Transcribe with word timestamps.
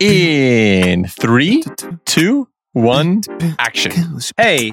In 0.00 1.06
three, 1.06 1.62
two, 2.06 2.48
one, 2.72 3.20
action. 3.58 3.92
Hey, 4.38 4.72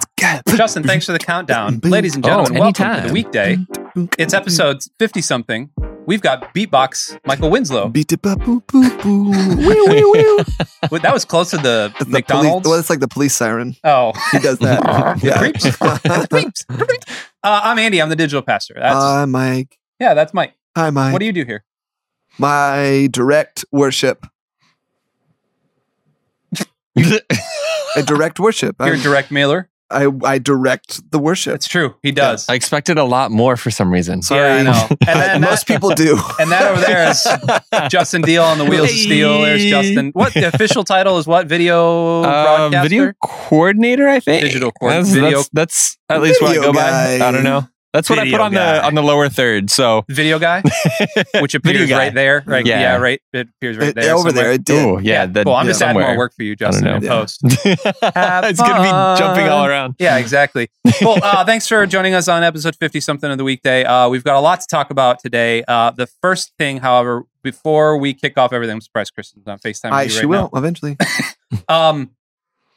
Justin, 0.55 0.83
thanks 0.83 1.05
for 1.05 1.11
the 1.11 1.19
countdown. 1.19 1.81
Ladies 1.83 2.15
and 2.15 2.23
gentlemen, 2.23 2.55
Oh, 2.55 2.59
welcome 2.61 2.73
to 2.75 2.85
anytime. 2.85 3.07
the 3.07 3.13
weekday. 3.13 3.57
It's 4.17 4.33
episode 4.33 4.83
50 4.99 5.21
something. 5.21 5.69
We've 6.05 6.21
got 6.21 6.53
beatbox 6.55 7.19
Michael 7.25 7.49
Winslow. 7.49 7.89
Beat 7.89 8.13
it, 8.13 8.21
boo, 8.21 8.37
boo, 8.37 8.61
boo. 8.63 9.31
Wee, 9.57 9.65
wee, 9.65 10.05
wee. 10.05 10.43
Wait, 10.91 11.01
That 11.01 11.11
was 11.13 11.25
close 11.25 11.49
to 11.49 11.57
the 11.57 11.91
That's 11.91 11.99
the 11.99 12.05
police. 12.05 12.13
McDonald's. 12.13 12.65
Well, 12.69 12.79
it's 12.79 12.89
like 12.89 13.01
the 13.01 13.09
police 13.09 13.35
siren. 13.35 13.75
oh, 13.83 14.13
He 14.31 14.39
does 14.39 14.59
that. 14.59 14.81
the 15.19 15.27
yeah. 15.27 15.39
creeps. 15.39 15.75
Creeps. 16.29 16.65
Uh, 17.43 17.59
I'm 17.65 17.77
Andy. 17.79 18.01
I'm 18.01 18.07
the 18.07 18.15
digital 18.15 18.41
pastor. 18.43 18.75
That's, 18.79 18.95
Hi, 18.95 19.25
Mike. 19.25 19.77
yeah, 19.99 20.13
that's 20.13 20.33
Mike. 20.33 20.53
Hi, 20.77 20.89
Mike. 20.89 21.11
What 21.11 21.19
do 21.19 21.25
you 21.25 21.33
do 21.33 21.43
here? 21.43 21.65
My 22.37 23.09
direct 23.11 23.65
worship. 23.73 24.25
I 26.97 28.01
direct 28.05 28.39
worship. 28.39 28.75
You're 28.79 28.95
a 28.95 28.97
direct 28.97 29.31
mailer. 29.31 29.69
I, 29.89 30.09
I 30.25 30.37
direct 30.37 31.11
the 31.11 31.17
worship. 31.19 31.55
It's 31.55 31.67
true. 31.67 31.95
He 32.03 32.11
does. 32.11 32.49
I 32.49 32.55
expected 32.55 32.97
a 32.97 33.05
lot 33.05 33.31
more 33.31 33.55
for 33.55 33.71
some 33.71 33.89
reason. 33.89 34.21
Sorry. 34.21 34.41
Yeah, 34.41 34.55
I 34.57 34.63
know. 34.63 34.87
And 35.07 35.19
then 35.21 35.41
Most 35.41 35.65
that- 35.65 35.73
people 35.73 35.91
do. 35.91 36.19
And 36.41 36.51
that 36.51 36.69
over 36.69 36.81
there 36.81 37.09
is 37.09 37.25
Justin 37.89 38.21
Deal 38.21 38.43
on 38.43 38.57
the 38.57 38.65
wheels 38.65 38.89
of 38.91 38.97
steel. 38.97 39.41
There's 39.43 39.63
Justin. 39.63 40.09
What 40.11 40.33
the 40.33 40.43
official 40.49 40.83
title 40.83 41.17
is? 41.19 41.25
What 41.25 41.47
video 41.47 42.21
Uh, 42.23 42.43
broadcaster? 42.43 42.89
video 42.89 43.13
coordinator, 43.23 44.09
I 44.09 44.19
think. 44.19 44.43
Digital 44.43 44.71
coordinator. 44.73 45.21
That's, 45.37 45.49
that's, 45.53 45.97
that's 46.09 46.17
at 46.17 46.21
least 46.21 46.41
what 46.41 46.51
I 46.51 46.55
go 46.61 46.73
guy. 46.73 47.19
by. 47.19 47.25
I 47.25 47.31
don't 47.31 47.45
know. 47.45 47.65
That's 47.93 48.09
what 48.09 48.19
I 48.19 48.29
put 48.29 48.41
on 48.41 48.51
guy. 48.51 48.73
the 48.79 48.85
on 48.85 48.95
the 48.95 49.01
lower 49.01 49.29
third. 49.29 49.69
So 49.71 50.03
video 50.09 50.37
guy, 50.39 50.61
which 51.39 51.55
appears 51.55 51.89
guy. 51.89 51.97
right 51.97 52.13
there. 52.13 52.43
Right? 52.45 52.65
Yeah. 52.65 52.79
Yeah. 52.81 52.97
right. 52.97 53.21
It 53.33 53.47
appears 53.57 53.77
right 53.77 53.87
It- 53.89 53.95
there. 53.95 54.13
over 54.15 54.31
there, 54.31 54.43
somewhere. 54.43 54.51
it 54.53 54.65
did. 54.65 54.85
oh 54.85 54.97
yeah, 54.99 55.25
that, 55.25 55.45
cool. 55.45 55.55
I'm 55.55 55.65
just 55.65 55.81
adding 55.81 56.01
more 56.01 56.17
work 56.17 56.33
for 56.35 56.43
you, 56.43 56.51
I 56.51 56.55
don't 56.55 56.71
Justin, 56.73 56.85
know. 56.85 56.95
in 56.97 57.03
Yeah. 57.03 57.09
post. 57.09 57.39
it's 57.43 58.59
gonna 58.59 58.83
be 58.83 59.19
jumping 59.19 59.47
all 59.47 59.65
around. 59.65 59.95
Yeah, 59.99 60.17
exactly. 60.17 60.69
Cool. 61.01 61.17
Uh, 61.23 61.45
thanks 61.45 61.67
for 61.67 61.85
joining 61.87 62.13
us 62.13 62.27
on 62.27 62.43
episode 62.43 62.75
50 62.75 62.99
something 62.99 63.31
of 63.31 63.37
the 63.37 63.43
weekday. 63.43 63.83
Uh, 63.83 64.09
we've 64.09 64.23
got 64.23 64.35
a 64.35 64.41
lot 64.41 64.59
to 64.61 64.67
talk 64.67 64.91
about 64.91 65.19
today. 65.19 65.63
Uh, 65.67 65.91
the 65.91 66.07
first 66.21 66.51
thing, 66.59 66.77
however, 66.77 67.23
before 67.41 67.97
we 67.97 68.13
kick 68.13 68.37
off 68.37 68.51
everything, 68.53 68.73
I'm 68.75 68.81
surprised 68.81 69.13
Kristen's 69.13 69.47
on 69.47 69.59
FaceTime. 69.59 69.91
I 69.91 70.03
with 70.03 70.13
you 70.13 70.19
she 70.19 70.25
right 70.25 70.41
will 70.41 70.49
eventually. 70.53 70.97
Um, 71.69 72.11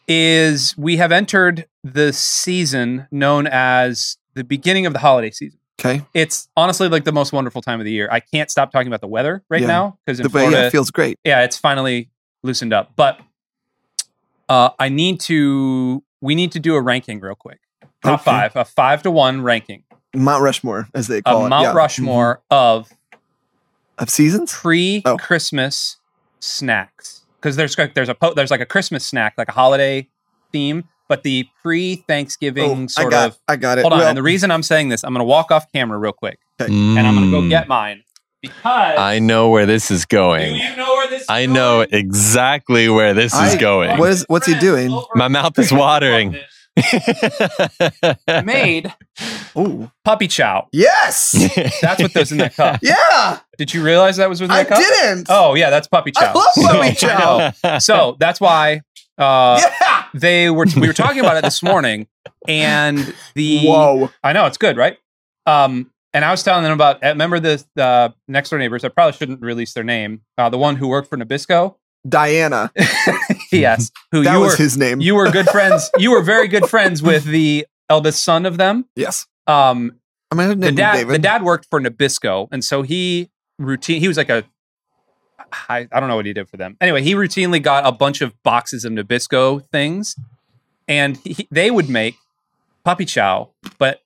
is 0.06 0.77
we 0.77 0.97
have 0.97 1.12
entered 1.12 1.67
the 1.84 2.12
season 2.12 3.06
known 3.11 3.47
as 3.47 4.17
the 4.41 4.44
beginning 4.44 4.86
of 4.86 4.94
the 4.94 4.98
holiday 4.98 5.30
season. 5.30 5.58
Okay. 5.78 6.02
It's 6.14 6.48
honestly 6.56 6.88
like 6.88 7.05
the 7.05 7.12
most 7.12 7.33
wonderful 7.33 7.60
time 7.62 7.78
of 7.78 7.84
the 7.84 7.92
year. 7.92 8.08
I 8.10 8.20
can't 8.20 8.50
stop 8.50 8.72
talking 8.72 8.86
about 8.88 9.00
the 9.02 9.06
weather 9.08 9.42
right 9.50 9.60
Yeah. 9.60 9.66
now 9.66 9.98
because 10.06 10.19
The 10.19 10.28
Florida, 10.30 10.56
yeah, 10.56 10.66
it 10.66 10.70
feels 10.70 10.91
great. 10.91 11.19
yeah, 11.24 11.42
it's 11.44 11.56
finally 11.58 12.08
loosened 12.42 12.72
up. 12.72 12.92
But 12.96 13.20
uh, 14.48 14.70
I 14.78 14.88
need 14.88 15.20
to. 15.20 16.02
We 16.22 16.34
need 16.34 16.52
to 16.52 16.61
do 16.61 16.74
a 16.74 16.80
ranking 16.83 17.20
real 17.20 17.34
quick. 17.34 17.61
Top 18.02 18.20
Okay. 18.20 18.24
five, 18.24 18.56
a 18.56 18.64
five 18.64 19.02
to 19.05 19.11
one 19.11 19.42
ranking, 19.42 19.84
Mount 20.14 20.42
Rushmore, 20.42 20.88
as 20.94 21.06
they 21.06 21.18
a 21.18 21.22
call 21.22 21.46
it. 21.46 21.48
Mount 21.50 21.64
yeah. 21.64 21.72
Rushmore 21.72 22.36
Mhm. 22.50 22.56
of 22.56 22.88
of 23.98 24.08
seasons. 24.11 24.52
pre-Christmas 24.55 25.96
snacks. 26.41 27.24
Because 27.41 27.56
there's 27.56 27.74
there's 27.94 28.08
a 28.08 28.14
po- 28.14 28.34
there's 28.34 28.50
like 28.50 28.61
a 28.61 28.66
Christmas 28.66 29.05
snack, 29.06 29.34
like 29.38 29.48
a 29.48 29.52
holiday 29.52 30.08
theme, 30.52 30.84
but 31.11 31.25
the 31.25 31.47
pre-Thanksgiving 31.62 32.70
Oh, 32.70 32.83
I 32.84 32.86
sort 32.86 33.11
got. 33.11 33.28
of. 33.30 33.39
I 33.48 33.56
got 33.56 33.78
it. 33.78 33.83
Hold 33.83 33.92
on, 33.94 33.98
Well, 33.98 34.08
and 34.08 34.16
the 34.16 34.22
reason 34.22 34.50
I'm 34.53 34.62
saying 34.62 34.89
this, 34.91 35.03
I'm 35.05 35.12
going 35.12 35.19
to 35.20 35.25
walk 35.25 35.50
off 35.50 35.70
camera 35.72 35.98
real 35.98 36.12
quick, 36.12 36.39
Mm. 36.61 36.97
and 36.97 37.06
I'm 37.06 37.14
going 37.17 37.30
to 37.30 37.41
go 37.42 37.48
get 37.48 37.67
mine 37.69 38.05
because 38.41 38.55
I 38.64 39.19
know 39.19 39.48
where 39.50 39.67
this 39.67 39.91
is 39.91 40.06
Do 40.06 40.17
going. 40.17 40.55
you 40.56 40.77
know 40.77 40.94
where 40.94 41.08
this? 41.11 41.22
Is 41.22 41.27
I 41.28 41.47
know 41.47 41.80
exactly 41.91 42.89
where 42.89 43.12
this 43.12 43.34
is 43.34 43.56
going. 43.56 43.98
What 43.98 44.11
is- 44.11 44.25
what's 44.28 44.47
he 44.47 44.55
doing? 44.58 44.97
My 45.14 45.27
mouth 45.28 45.58
is 45.58 45.72
watering. 45.84 46.36
Made 48.45 48.92
oh 49.56 49.91
puppy 50.05 50.28
chow. 50.28 50.68
yes. 50.73 51.33
That's 51.83 52.01
what 52.02 52.13
goes 52.14 52.33
in 52.33 52.39
that 52.39 52.55
cup. 52.55 52.79
yeah. 52.83 53.40
Did 53.58 53.74
you 53.74 53.83
realize 53.83 54.17
that 54.17 54.29
was 54.29 54.40
within 54.40 54.57
I 54.57 54.63
that 54.63 54.68
cup? 54.68 54.79
I 54.79 54.83
didn't. 54.83 55.27
Oh 55.29 55.55
yeah, 55.55 55.68
that's 55.70 55.89
puppy 55.89 56.13
chow. 56.13 56.30
I 56.30 56.33
chow. 56.33 56.39
love 56.39 56.55
puppy 56.57 56.79
I 56.89 56.92
chow. 56.92 57.52
know. 57.64 57.79
So 57.80 58.17
that's 58.18 58.40
why 58.40 58.80
uh, 59.20 59.61
yeah. 59.63 60.05
they 60.14 60.51
were. 60.51 60.67
We 60.77 60.86
were 60.89 60.92
talking 60.92 61.20
about 61.20 61.36
it 61.36 61.45
this 61.45 61.63
morning, 61.70 62.08
and 62.48 63.14
the 63.35 63.61
Whoa. 63.67 64.11
I 64.25 64.33
know 64.33 64.47
it's 64.47 64.58
good, 64.58 64.77
right? 64.77 64.98
Um, 65.47 65.91
and 66.13 66.25
I 66.25 66.31
was 66.33 66.42
telling 66.42 66.64
them 66.64 66.73
about. 66.73 67.05
uh, 67.05 67.08
Remember 67.08 67.39
the 67.39 67.64
the 67.77 68.14
next 68.27 68.51
door 68.51 68.58
neighbors? 68.58 68.83
I 68.85 68.89
probably 68.89 69.13
shouldn't 69.17 69.41
release 69.42 69.73
their 69.75 69.85
name. 69.85 70.23
Uh, 70.36 70.48
the 70.48 70.58
one 70.58 70.77
who 70.77 70.89
worked 70.89 71.08
for 71.08 71.17
Nabisco. 71.17 71.77
Diana. 72.08 72.73
yes, 73.53 73.91
who 74.11 74.25
That 74.25 74.33
you 74.35 74.41
was 74.41 74.53
were. 74.53 74.57
his 74.57 74.77
name. 74.79 75.01
You 75.03 75.14
were 75.14 75.31
good 75.31 75.47
friends. 75.51 75.91
You 75.98 76.13
were 76.13 76.23
very 76.23 76.48
good 76.48 76.67
friends 76.69 77.02
with 77.02 77.25
the 77.25 77.67
eldest 77.91 78.25
son 78.25 78.47
of 78.47 78.57
them. 78.57 78.87
yes. 78.97 79.27
Um, 79.47 79.97
I 80.33 80.37
mean, 80.37 80.61
the 80.61 80.70
dad 80.73 80.92
David. 80.95 81.14
the 81.14 81.19
dad 81.19 81.42
worked 81.42 81.67
for 81.70 81.81
Nabisco, 81.81 82.48
and 82.52 82.64
so 82.64 82.83
he 82.83 83.29
routine 83.58 84.01
he 84.01 84.08
was 84.08 84.17
like 84.17 84.31
a 84.31 84.45
I, 85.68 85.88
I 85.92 86.00
don't 86.00 86.08
know 86.08 86.16
what 86.16 86.27
he 86.27 86.33
did 86.33 86.48
for 86.48 86.56
them. 86.56 86.77
Anyway, 86.80 87.02
he 87.02 87.14
routinely 87.14 87.62
got 87.62 87.86
a 87.86 87.92
bunch 87.92 88.20
of 88.20 88.40
boxes 88.42 88.84
of 88.84 88.92
Nabisco 88.92 89.66
things, 89.70 90.16
and 90.88 91.16
he, 91.18 91.46
they 91.50 91.70
would 91.70 91.88
make 91.88 92.16
puppy 92.84 93.05
chow, 93.05 93.50
but 93.78 94.00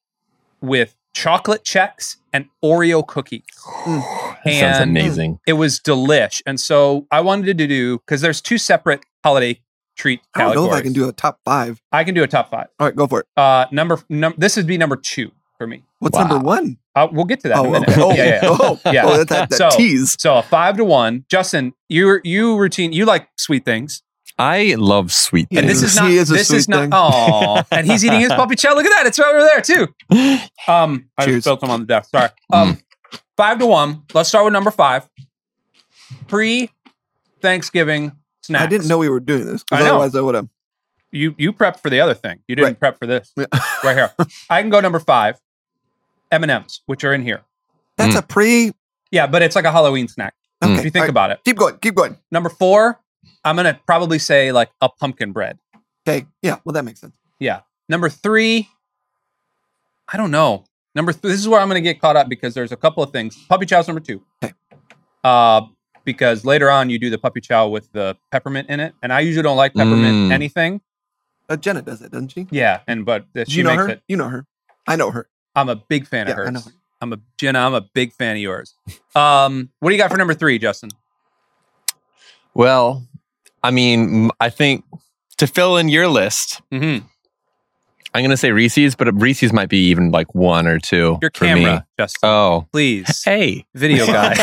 with 0.60 0.94
chocolate 1.12 1.62
Chex 1.64 2.16
and 2.32 2.46
Oreo 2.62 3.06
cookies. 3.06 3.42
That 3.86 4.54
sounds 4.60 4.78
amazing. 4.78 5.38
It 5.46 5.54
was 5.54 5.78
delish, 5.80 6.42
and 6.46 6.58
so 6.60 7.06
I 7.10 7.20
wanted 7.20 7.56
to 7.58 7.66
do 7.66 7.98
because 7.98 8.20
there's 8.20 8.40
two 8.40 8.58
separate 8.58 9.04
holiday 9.22 9.60
treat 9.96 10.20
I 10.34 10.40
don't 10.40 10.48
categories. 10.48 10.68
know 10.70 10.74
if 10.74 10.80
I 10.80 10.82
can 10.82 10.92
do 10.92 11.08
a 11.08 11.12
top 11.12 11.38
five. 11.44 11.80
I 11.92 12.02
can 12.04 12.14
do 12.14 12.22
a 12.24 12.26
top 12.26 12.50
five. 12.50 12.66
All 12.80 12.86
right, 12.88 12.96
go 12.96 13.06
for 13.06 13.20
it. 13.20 13.26
Uh, 13.36 13.66
number 13.70 14.00
num- 14.08 14.34
this 14.36 14.56
would 14.56 14.66
be 14.66 14.76
number 14.76 14.96
two 14.96 15.30
for 15.56 15.66
me. 15.68 15.84
What's 16.00 16.18
Wow. 16.18 16.26
number 16.26 16.44
one? 16.44 16.78
Uh, 16.96 17.08
we'll 17.10 17.24
get 17.24 17.40
to 17.40 17.48
that 17.48 17.58
in 17.58 17.64
a 17.64 17.68
Oh, 17.68 17.72
minute. 17.72 17.88
okay. 17.88 18.00
Oh, 18.02 18.10
yeah, 18.12 18.24
yeah, 18.24 18.40
yeah. 18.40 18.40
oh, 18.44 18.80
Yeah. 18.92 19.02
oh, 19.06 19.16
that, 19.18 19.28
that, 19.28 19.50
that 19.50 19.56
So- 19.56 19.70
tease. 19.76 20.16
So 20.20 20.36
a 20.36 20.42
five 20.42 20.76
to 20.76 20.84
one. 20.84 21.24
Justin, 21.28 21.72
you 21.88 22.20
you 22.24 22.56
routine. 22.56 22.92
You 22.92 23.04
like 23.04 23.28
sweet 23.36 23.64
things, 23.64 24.02
I 24.38 24.74
love 24.78 25.12
sweet 25.12 25.48
Yeah, 25.50 25.60
and 25.60 25.68
this 25.68 25.80
things. 25.80 25.92
is 25.92 25.96
not. 26.00 26.08
He 26.10 26.16
is 26.18 26.30
a 26.30 26.34
this 26.34 26.48
sweet 26.48 26.56
is 26.58 26.68
not. 26.68 26.80
thing. 26.82 26.90
Oh, 26.92 27.62
and 27.72 27.86
he's 27.86 28.04
eating 28.04 28.20
his 28.20 28.30
puppy 28.32 28.54
chow. 28.56 28.74
Look 28.74 28.84
at 28.86 28.90
that. 28.90 29.06
It's 29.06 29.18
right 29.18 29.34
over 29.34 29.42
there 29.44 29.60
too. 29.60 29.88
Um, 30.68 31.10
I 31.18 31.24
Cheers. 31.26 31.36
just 31.36 31.44
spilled 31.44 31.60
some 31.60 31.70
on 31.70 31.80
the 31.80 31.86
desk. 31.86 32.10
Sorry. 32.10 32.30
Um, 32.52 32.78
five 33.36 33.58
to 33.58 33.66
one. 33.66 34.04
Let's 34.14 34.28
start 34.30 34.44
with 34.44 34.52
number 34.54 34.70
five. 34.70 35.06
Pre 36.28 36.70
Thanksgiving 37.42 38.12
snacks. 38.42 38.64
I 38.64 38.66
didn't 38.66 38.88
know 38.88 38.98
we 38.98 39.08
were 39.08 39.20
doing 39.20 39.44
this. 39.46 39.64
I 39.70 39.80
know. 39.80 39.86
Otherwise, 39.96 40.14
I 40.14 40.20
would 40.20 40.34
have. 40.34 40.48
you 41.12 41.34
you 41.38 41.52
prepped 41.52 41.80
for 41.80 41.90
the 41.90 42.00
other 42.00 42.14
thing. 42.14 42.40
You 42.48 42.56
didn't 42.56 42.68
Right. 42.70 42.80
prep 42.80 42.98
for 42.98 43.06
this. 43.06 43.32
Yeah. 43.36 43.46
right 43.82 43.96
here. 43.96 44.12
I 44.48 44.62
can 44.62 44.70
go 44.70 44.80
number 44.80 44.98
five. 45.00 45.38
M 46.34 46.42
and 46.42 46.50
M's, 46.50 46.82
which 46.86 47.04
are 47.04 47.12
in 47.14 47.22
here. 47.22 47.42
That's 47.96 48.14
Mm. 48.14 48.18
a 48.18 48.22
pre. 48.22 48.72
Yeah, 49.10 49.26
but 49.26 49.40
it's 49.42 49.56
like 49.56 49.64
a 49.64 49.72
Halloween 49.72 50.08
snack. 50.08 50.34
Mm. 50.62 50.78
If 50.78 50.84
you 50.84 50.90
think 50.90 50.96
all 50.96 51.00
right, 51.02 51.10
about 51.10 51.30
it. 51.30 51.40
Keep 51.44 51.56
going. 51.56 51.78
Keep 51.78 51.94
going. 51.94 52.18
Number 52.30 52.48
four, 52.50 53.00
I'm 53.44 53.56
gonna 53.56 53.78
probably 53.86 54.18
say 54.18 54.52
like 54.52 54.70
a 54.80 54.88
pumpkin 54.88 55.32
bread. 55.32 55.58
Okay. 56.06 56.26
Yeah. 56.42 56.56
Well, 56.64 56.72
that 56.74 56.84
makes 56.84 57.00
sense. 57.00 57.16
Yeah. 57.38 57.60
Number 57.88 58.08
three, 58.08 58.68
I 60.12 60.16
don't 60.16 60.30
know. 60.30 60.64
Number 60.94 61.12
th- 61.12 61.22
this 61.22 61.40
is 61.40 61.48
where 61.48 61.60
I'm 61.60 61.68
going 61.68 61.82
to 61.82 61.86
get 61.92 62.00
caught 62.00 62.14
up 62.16 62.28
because 62.28 62.54
there's 62.54 62.72
a 62.72 62.76
couple 62.76 63.02
of 63.02 63.10
things. 63.10 63.36
Puppy 63.48 63.66
chow's 63.66 63.88
number 63.88 64.00
two. 64.00 64.22
Okay. 64.42 64.54
Uh, 65.24 65.62
because 66.04 66.44
later 66.44 66.70
on 66.70 66.88
you 66.90 66.98
do 66.98 67.10
the 67.10 67.18
puppy 67.18 67.40
chow 67.40 67.66
with 67.68 67.90
the 67.92 68.16
peppermint 68.30 68.68
in 68.68 68.78
it, 68.80 68.94
and 69.02 69.12
I 69.12 69.20
usually 69.20 69.42
don't 69.42 69.56
like 69.56 69.74
peppermint 69.74 70.30
Mm. 70.30 70.32
anything. 70.32 70.80
Uh, 71.48 71.56
Jenna 71.56 71.82
does 71.82 72.00
it, 72.02 72.12
doesn't 72.12 72.28
she? 72.28 72.46
Yeah, 72.50 72.80
and 72.86 73.04
but 73.04 73.26
that 73.32 73.46
Do 73.46 73.52
she 73.52 73.58
you 73.58 73.64
know 73.64 73.70
makes 73.70 73.82
her? 73.82 73.88
it. 73.88 74.02
You 74.08 74.16
know 74.16 74.28
her. 74.28 74.46
I 74.86 74.96
know 74.96 75.10
her. 75.10 75.28
I'm 75.54 75.68
a 75.68 75.76
big 75.76 76.06
fan 76.06 76.28
of 76.28 76.36
Yeah, 76.36 76.44
I 76.44 76.50
know 76.50 76.60
hers. 76.60 76.72
I'm 77.00 77.12
a 77.12 77.18
Jenna. 77.38 77.58
I'm 77.60 77.74
a 77.74 77.82
big 77.94 78.12
fan 78.12 78.36
of 78.36 78.42
yours. 78.42 78.74
Um, 79.14 79.70
what 79.80 79.90
do 79.90 79.94
you 79.96 80.00
got 80.02 80.10
for 80.10 80.16
number 80.16 80.34
three, 80.34 80.58
Justin? 80.58 80.90
Well, 82.54 83.06
I 83.62 83.70
mean, 83.70 84.30
I 84.40 84.50
think 84.50 84.84
to 85.38 85.46
fill 85.46 85.76
in 85.76 85.88
your 85.88 86.08
list, 86.08 86.60
Mm-hmm. 86.72 87.06
I'm 88.16 88.20
going 88.22 88.30
to 88.30 88.36
say 88.36 88.52
Reese's, 88.52 88.94
but 88.94 89.12
Reese's 89.20 89.52
might 89.52 89.68
be 89.68 89.86
even 89.88 90.12
like 90.12 90.36
one 90.36 90.68
or 90.68 90.78
two. 90.78 91.18
Your 91.20 91.32
for 91.34 91.46
camera, 91.46 91.74
Me. 91.74 91.80
Justin, 91.98 92.20
Oh, 92.30 92.68
please. 92.70 93.24
hey. 93.24 93.66
Video 93.74 94.06
guy, 94.06 94.36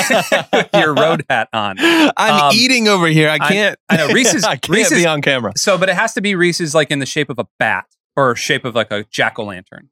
your 0.74 0.94
road 0.94 1.24
hat 1.30 1.48
on. 1.54 1.78
I'm 1.80 2.12
Um, 2.18 2.52
eating 2.54 2.90
over 2.90 3.08
here. 3.08 3.30
I 3.30 3.38
can't. 3.38 3.80
I 3.88 3.96
know, 3.96 4.10
Reese's- 4.10 4.44
I 4.44 4.58
can't 4.58 4.76
Reese's- 4.76 4.98
be 5.00 5.06
on 5.08 5.22
camera. 5.22 5.54
So, 5.56 5.78
but 5.78 5.88
it 5.88 5.96
has 5.96 6.14
to 6.16 6.22
be 6.22 6.36
Reese's 6.36 6.76
like 6.76 6.92
in 6.92 7.00
the 7.00 7.06
shape 7.06 7.30
of 7.30 7.40
a 7.40 7.46
bat 7.60 7.86
or 8.18 8.36
shape 8.36 8.66
of 8.66 8.76
like 8.76 8.92
a 8.92 9.06
jack 9.10 9.40
o' 9.40 9.46
lantern. 9.46 9.90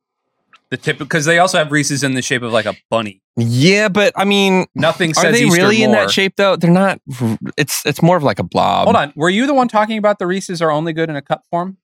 The 0.71 0.77
tip 0.77 0.99
because 0.99 1.25
they 1.25 1.39
also 1.39 1.57
have 1.57 1.71
Reese's 1.71 2.03
in 2.03 2.13
the 2.13 2.21
shape 2.21 2.43
of 2.43 2.51
like 2.53 2.65
a 2.67 2.75
bunny. 2.91 3.21
Yeah, 3.35 3.87
but 3.89 4.13
I 4.15 4.23
mean, 4.25 4.67
Nothing 4.75 5.13
says 5.15 5.25
are 5.25 5.31
they 5.31 5.43
Easter 5.45 5.61
really 5.61 5.81
in 5.81 5.91
more. 5.91 6.01
that 6.01 6.11
shape 6.11 6.35
though? 6.35 6.55
They're 6.55 6.69
not. 6.69 7.01
It's 7.57 7.83
it's 7.85 8.01
more 8.03 8.17
of 8.17 8.23
like 8.23 8.37
a 8.37 8.43
blob. 8.43 8.83
Hold 8.85 8.95
on, 8.95 9.11
were 9.15 9.29
you 9.31 9.47
the 9.47 9.53
one 9.55 9.67
talking 9.67 9.97
about 9.97 10.19
the 10.19 10.27
Reese's 10.27 10.61
are 10.61 10.69
only 10.69 10.93
good 10.93 11.09
in 11.09 11.15
a 11.15 11.21
cup 11.23 11.43
form? 11.49 11.77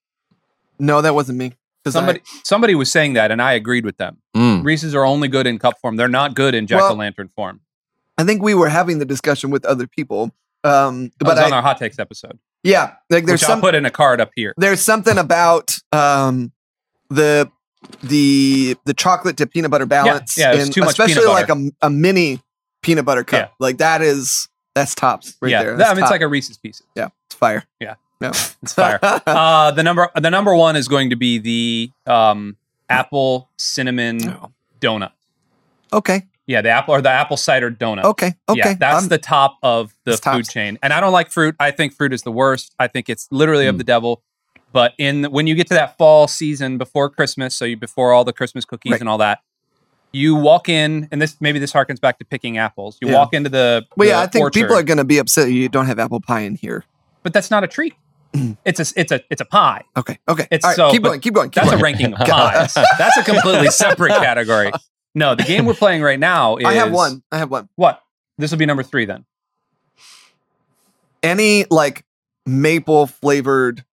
No, 0.77 1.01
that 1.01 1.15
wasn't 1.15 1.37
me. 1.39 1.53
Somebody 1.87 2.21
somebody 2.43 2.73
was 2.75 2.91
saying 2.91 3.13
that, 3.13 3.31
and 3.31 3.41
I 3.41 3.53
agreed 3.53 3.85
with 3.85 3.97
them. 3.97 4.17
Mm. 4.35 4.63
Reese's 4.63 4.93
are 4.95 5.05
only 5.05 5.27
good 5.27 5.45
in 5.47 5.59
cup 5.59 5.79
form. 5.79 5.95
They're 5.97 6.07
not 6.07 6.35
good 6.35 6.53
in 6.55 6.65
jack 6.67 6.81
o' 6.81 6.93
lantern 6.93 7.27
form. 7.29 7.61
I, 8.17 8.23
I 8.23 8.25
think 8.25 8.41
we 8.41 8.53
were 8.55 8.69
having 8.69 8.99
the 8.99 9.05
discussion 9.05 9.49
with 9.51 9.65
other 9.65 9.85
people 9.87 10.31
Um, 10.63 11.11
but 11.19 11.29
was 11.35 11.39
on 11.39 11.53
I, 11.53 11.57
our 11.57 11.61
hot 11.61 11.77
takes 11.77 11.99
episode, 11.99 12.39
yeah, 12.63 12.95
like 13.11 13.25
there's 13.25 13.41
which 13.41 13.47
some 13.47 13.57
I'll 13.57 13.61
put 13.61 13.75
in 13.75 13.85
a 13.85 13.91
card 13.91 14.19
up 14.19 14.31
here. 14.35 14.53
there's 14.57 14.81
something 14.81 15.17
about 15.17 15.77
um 15.91 16.51
the 17.09 17.51
the 18.03 18.75
the 18.85 18.93
chocolate 18.93 19.37
to 19.37 19.47
peanut 19.47 19.71
butter 19.71 19.85
balance 19.85 20.37
yeah, 20.37 20.53
it's 20.53 20.65
and 20.65 20.73
too 20.73 20.81
much 20.81 20.89
especially 20.91 21.25
like 21.25 21.49
a, 21.49 21.71
a 21.81 21.89
mini 21.89 22.39
peanut 22.81 23.05
butter 23.05 23.23
cup 23.23 23.49
Yeah. 23.49 23.55
like 23.59 23.77
that 23.77 24.01
is 24.01 24.47
that's 24.73 24.93
tops 24.95 25.35
right 25.41 25.49
yeah, 25.51 25.63
there 25.63 25.77
That's 25.77 25.89
I 25.91 25.93
mean, 25.93 26.03
it's 26.03 26.11
like 26.11 26.21
a 26.21 26.27
Reese's 26.27 26.57
Pieces. 26.57 26.85
yeah 26.95 27.09
it's 27.27 27.35
fire 27.35 27.65
Yeah. 27.79 27.95
no, 28.21 28.29
It's 28.63 28.73
fire. 28.73 28.99
uh, 29.01 29.71
the 29.71 29.83
number 29.83 30.09
the 30.15 30.29
number 30.29 30.55
one 30.55 30.75
is 30.75 30.87
going 30.87 31.09
to 31.11 31.15
be 31.15 31.37
the 31.39 31.91
um, 32.11 32.57
apple 32.89 33.49
cinnamon 33.57 34.19
Oh. 34.29 34.51
donut. 34.79 35.11
okay 35.93 36.23
Yeah, 36.47 36.61
the 36.61 36.69
apple 36.69 36.93
or 36.95 37.01
the 37.01 37.09
apple 37.09 37.37
cider 37.37 37.71
donut. 37.71 38.03
okay 38.03 38.35
okay 38.49 38.59
Yeah, 38.59 38.73
that's 38.79 39.01
I'm- 39.03 39.09
the 39.09 39.17
top 39.17 39.57
of 39.63 39.93
the 40.03 40.11
It's 40.11 40.21
tops. 40.21 40.37
food 40.37 40.49
chain. 40.49 40.77
And 40.83 40.93
I 40.93 40.99
don't 40.99 41.13
like 41.13 41.31
fruit. 41.31 41.55
I 41.59 41.71
think 41.71 41.93
fruit 41.93 42.13
is 42.13 42.21
the 42.21 42.31
worst. 42.31 42.75
I 42.79 42.87
think 42.87 43.09
it's 43.09 43.27
literally 43.31 43.65
of 43.67 43.75
Mm. 43.75 43.79
the 43.79 43.83
devil. 43.85 44.21
But 44.75 44.91
in 44.97 45.23
when 45.31 45.47
you 45.47 45.55
get 45.55 45.67
to 45.67 45.73
that 45.75 45.97
fall 45.97 46.27
season 46.27 46.77
before 46.77 47.09
Christmas, 47.09 47.55
so 47.55 47.63
you 47.63 47.77
before 47.77 48.11
all 48.11 48.25
the 48.25 48.33
Christmas 48.33 48.65
cookies 48.65 48.91
Right. 48.91 48.99
and 48.99 49.07
all 49.09 49.19
that, 49.19 49.39
you 50.11 50.35
walk 50.35 50.67
in, 50.67 51.07
and 51.13 51.21
this 51.21 51.37
maybe 51.39 51.59
this 51.59 51.71
harkens 51.71 52.01
back 52.01 52.19
to 52.19 52.25
picking 52.25 52.57
apples. 52.57 52.97
You 53.01 53.07
Yeah. 53.07 53.13
walk 53.19 53.33
into 53.33 53.49
the 53.49 53.85
well 53.95 54.05
yeah 54.09 54.17
the 54.17 54.23
i 54.23 54.27
think 54.27 54.53
people 54.53 54.75
are 54.75 54.83
going 54.83 54.97
to 54.97 55.05
be 55.05 55.17
upset 55.17 55.49
you 55.49 55.69
don't 55.69 55.85
have 55.85 55.97
apple 55.97 56.19
pie 56.19 56.41
in 56.41 56.55
here 56.55 56.83
but 57.23 57.31
that's 57.31 57.49
not 57.49 57.63
a 57.63 57.67
treat. 57.67 57.93
Mm. 58.33 58.57
it's 58.65 58.81
a 58.81 58.99
it's 58.99 59.13
a 59.13 59.21
it's 59.29 59.39
a 59.39 59.45
pie. 59.45 59.83
okay 59.95 60.19
okay 60.27 60.45
It's 60.51 60.65
right, 60.65 60.75
so- 60.75 60.91
keep 60.91 61.03
going 61.03 61.21
keep 61.21 61.33
going 61.33 61.49
keep 61.51 61.63
That's 61.63 61.75
a 61.75 61.77
ranking 61.77 62.13
of 62.13 62.19
pies. 62.27 62.73
That's 62.99 63.15
a 63.15 63.23
completely 63.23 63.67
separate 63.69 64.09
category. 64.11 64.71
No, 65.15 65.35
the 65.35 65.43
game 65.43 65.65
we're 65.65 65.73
playing 65.73 66.01
right 66.01 66.19
now 66.19 66.57
is 66.57 66.65
i 66.71 66.73
have 66.73 66.91
one 66.91 67.23
i 67.31 67.37
have 67.37 67.49
one 67.49 67.69
What? 67.77 68.01
This 68.37 68.51
will 68.51 68.57
be 68.57 68.65
number 68.65 68.83
three 68.83 69.05
then. 69.05 69.23
any 71.23 71.65
like 71.71 72.03
maple 72.45 73.07
flavored 73.07 73.85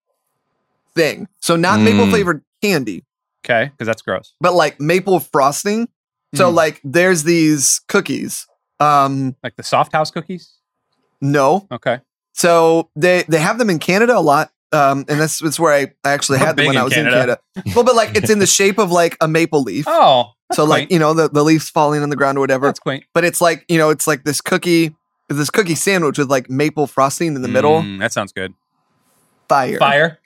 thing 0.95 1.27
so 1.41 1.57
not 1.57 1.81
maple 1.81 2.07
Mm. 2.07 2.11
flavored 2.11 2.43
candy 2.63 3.05
Okay, 3.45 3.71
because 3.73 3.87
that's 3.87 4.03
gross. 4.03 4.35
but 4.41 4.55
like 4.55 4.81
maple 4.81 5.19
frosting 5.21 5.89
so 6.35 6.51
Mm. 6.51 6.55
like 6.55 6.81
there's 6.85 7.25
these 7.25 7.81
cookies 7.89 8.47
um 8.81 9.37
Like 9.43 9.57
the 9.57 9.63
soft 9.63 9.93
house 9.93 10.11
cookies. 10.11 10.55
no 11.21 11.67
Okay. 11.71 12.01
So 12.35 12.89
they 12.97 13.25
they 13.29 13.39
have 13.39 13.59
them 13.59 13.69
in 13.71 13.79
Canada 13.79 14.17
a 14.17 14.21
lot. 14.21 14.51
Um, 14.75 15.05
and 15.07 15.21
that's, 15.21 15.39
that's 15.41 15.61
where 15.61 15.71
I, 15.71 15.93
I 16.03 16.13
actually 16.13 16.39
We're 16.39 16.47
had 16.47 16.57
them 16.57 16.65
when 16.65 16.79
I 16.79 16.83
was 16.83 16.95
Canada. 16.95 17.15
in 17.15 17.21
Canada. 17.21 17.75
Well, 17.77 17.85
but 17.85 17.95
like 17.95 18.17
it's 18.17 18.31
in 18.31 18.39
the 18.39 18.47
shape 18.47 18.79
of 18.79 18.91
like 18.91 19.19
a 19.21 19.29
maple 19.29 19.63
leaf. 19.63 19.85
Oh, 19.89 20.31
so 20.55 20.65
like 20.65 20.79
quaint. 20.89 20.93
you 20.93 20.99
know 20.99 21.13
the, 21.13 21.29
the 21.29 21.43
leaves 21.45 21.69
falling 21.69 22.03
on 22.03 22.09
the 22.09 22.17
ground 22.17 22.39
or 22.39 22.41
whatever. 22.41 22.69
that's 22.69 22.79
quaint. 22.81 23.05
But 23.13 23.25
it's 23.25 23.43
like 23.43 23.67
you 23.69 23.77
know 23.77 23.91
it's 23.91 24.07
like 24.07 24.25
this 24.25 24.41
cookie, 24.41 24.95
this 25.29 25.51
cookie 25.51 25.75
sandwich 25.75 26.17
with 26.17 26.31
like 26.31 26.49
maple 26.49 26.87
frosting 26.87 27.37
in 27.37 27.43
the 27.43 27.49
middle. 27.49 27.83
Mm, 27.83 27.99
that 28.01 28.13
sounds 28.15 28.33
good. 28.33 28.55
Fire, 29.49 29.77
Fire. 29.79 30.19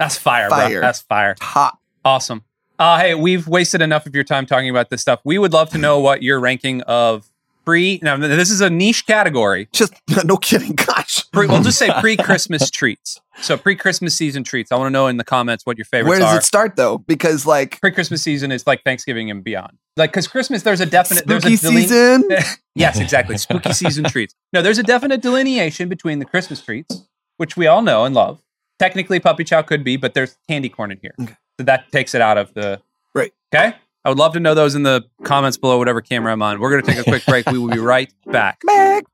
That's 0.00 0.16
fire, 0.16 0.48
bro. 0.48 0.80
That's 0.80 1.02
fire. 1.02 1.36
top. 1.38 1.78
Awesome. 2.04 2.42
Uh, 2.78 2.98
hey, 2.98 3.14
we've 3.14 3.46
wasted 3.46 3.82
enough 3.82 4.06
of 4.06 4.14
your 4.14 4.24
time 4.24 4.46
talking 4.46 4.70
about 4.70 4.88
this 4.90 5.02
stuff. 5.02 5.20
We 5.24 5.36
would 5.38 5.52
love 5.52 5.68
to 5.70 5.78
know 5.78 6.00
what 6.00 6.22
your 6.22 6.40
ranking 6.40 6.80
of 6.82 7.30
pre. 7.66 8.00
Now, 8.02 8.16
this 8.16 8.50
is 8.50 8.62
a 8.62 8.70
niche 8.70 9.06
category. 9.06 9.68
Just 9.72 9.92
no 10.24 10.38
kidding. 10.38 10.74
Gosh, 10.74 11.28
Pre, 11.30 11.46
we'll 11.46 11.62
just 11.62 11.78
say 11.78 11.90
pre-Christmas 12.00 12.70
treats. 12.70 13.20
So 13.42 13.56
pre-Christmas 13.58 14.14
season 14.16 14.42
treats. 14.44 14.72
I 14.72 14.76
want 14.76 14.86
to 14.88 14.90
know 14.90 15.06
in 15.08 15.18
the 15.18 15.24
comments 15.24 15.66
what 15.66 15.76
your 15.76 15.84
favorites 15.84 16.08
where 16.08 16.18
does 16.20 16.34
are. 16.34 16.38
it 16.38 16.44
start 16.44 16.76
though? 16.76 16.96
Because 16.98 17.44
like 17.44 17.78
pre-Christmas 17.80 18.22
season 18.22 18.50
is 18.50 18.66
like 18.66 18.82
Thanksgiving 18.82 19.30
and 19.30 19.44
beyond. 19.44 19.76
Like 19.98 20.12
because 20.12 20.26
Christmas, 20.26 20.62
there's 20.62 20.80
a 20.80 20.86
definite 20.86 21.26
there's 21.26 21.42
spooky 21.42 21.54
a 21.56 21.58
deline- 21.58 21.82
season. 21.82 22.58
yes, 22.74 22.98
exactly. 22.98 23.36
Spooky 23.36 23.74
season 23.74 24.04
treats. 24.04 24.34
No, 24.54 24.62
there's 24.62 24.78
a 24.78 24.82
definite 24.82 25.20
delineation 25.20 25.90
between 25.90 26.18
the 26.18 26.24
Christmas 26.24 26.62
treats, 26.62 27.02
which 27.36 27.58
we 27.58 27.66
all 27.66 27.82
know 27.82 28.06
and 28.06 28.14
love. 28.14 28.40
Technically, 28.80 29.20
puppy 29.20 29.44
chow 29.44 29.60
could 29.60 29.84
be, 29.84 29.96
but 29.98 30.14
there's 30.14 30.38
candy 30.48 30.70
corn 30.70 30.90
in 30.90 30.98
here, 31.02 31.14
Okay. 31.20 31.36
so 31.58 31.64
that 31.64 31.92
takes 31.92 32.14
it 32.14 32.22
out 32.22 32.38
of 32.38 32.52
the 32.54 32.80
Right. 33.14 33.30
Okay, 33.54 33.74
I 34.06 34.08
would 34.08 34.16
love 34.18 34.32
to 34.32 34.40
know 34.40 34.54
those 34.54 34.74
in 34.74 34.84
the 34.84 35.02
comments 35.22 35.58
below, 35.58 35.76
whatever 35.76 36.00
camera 36.00 36.32
I'm 36.32 36.40
on. 36.40 36.58
We're 36.60 36.70
going 36.70 36.82
to 36.82 36.90
take 36.90 36.98
a 36.98 37.04
quick 37.04 37.26
break. 37.26 37.44
We 37.50 37.58
will 37.58 37.68
be 37.68 37.78
right 37.78 38.10
back. 38.26 38.60
Back. 38.66 39.04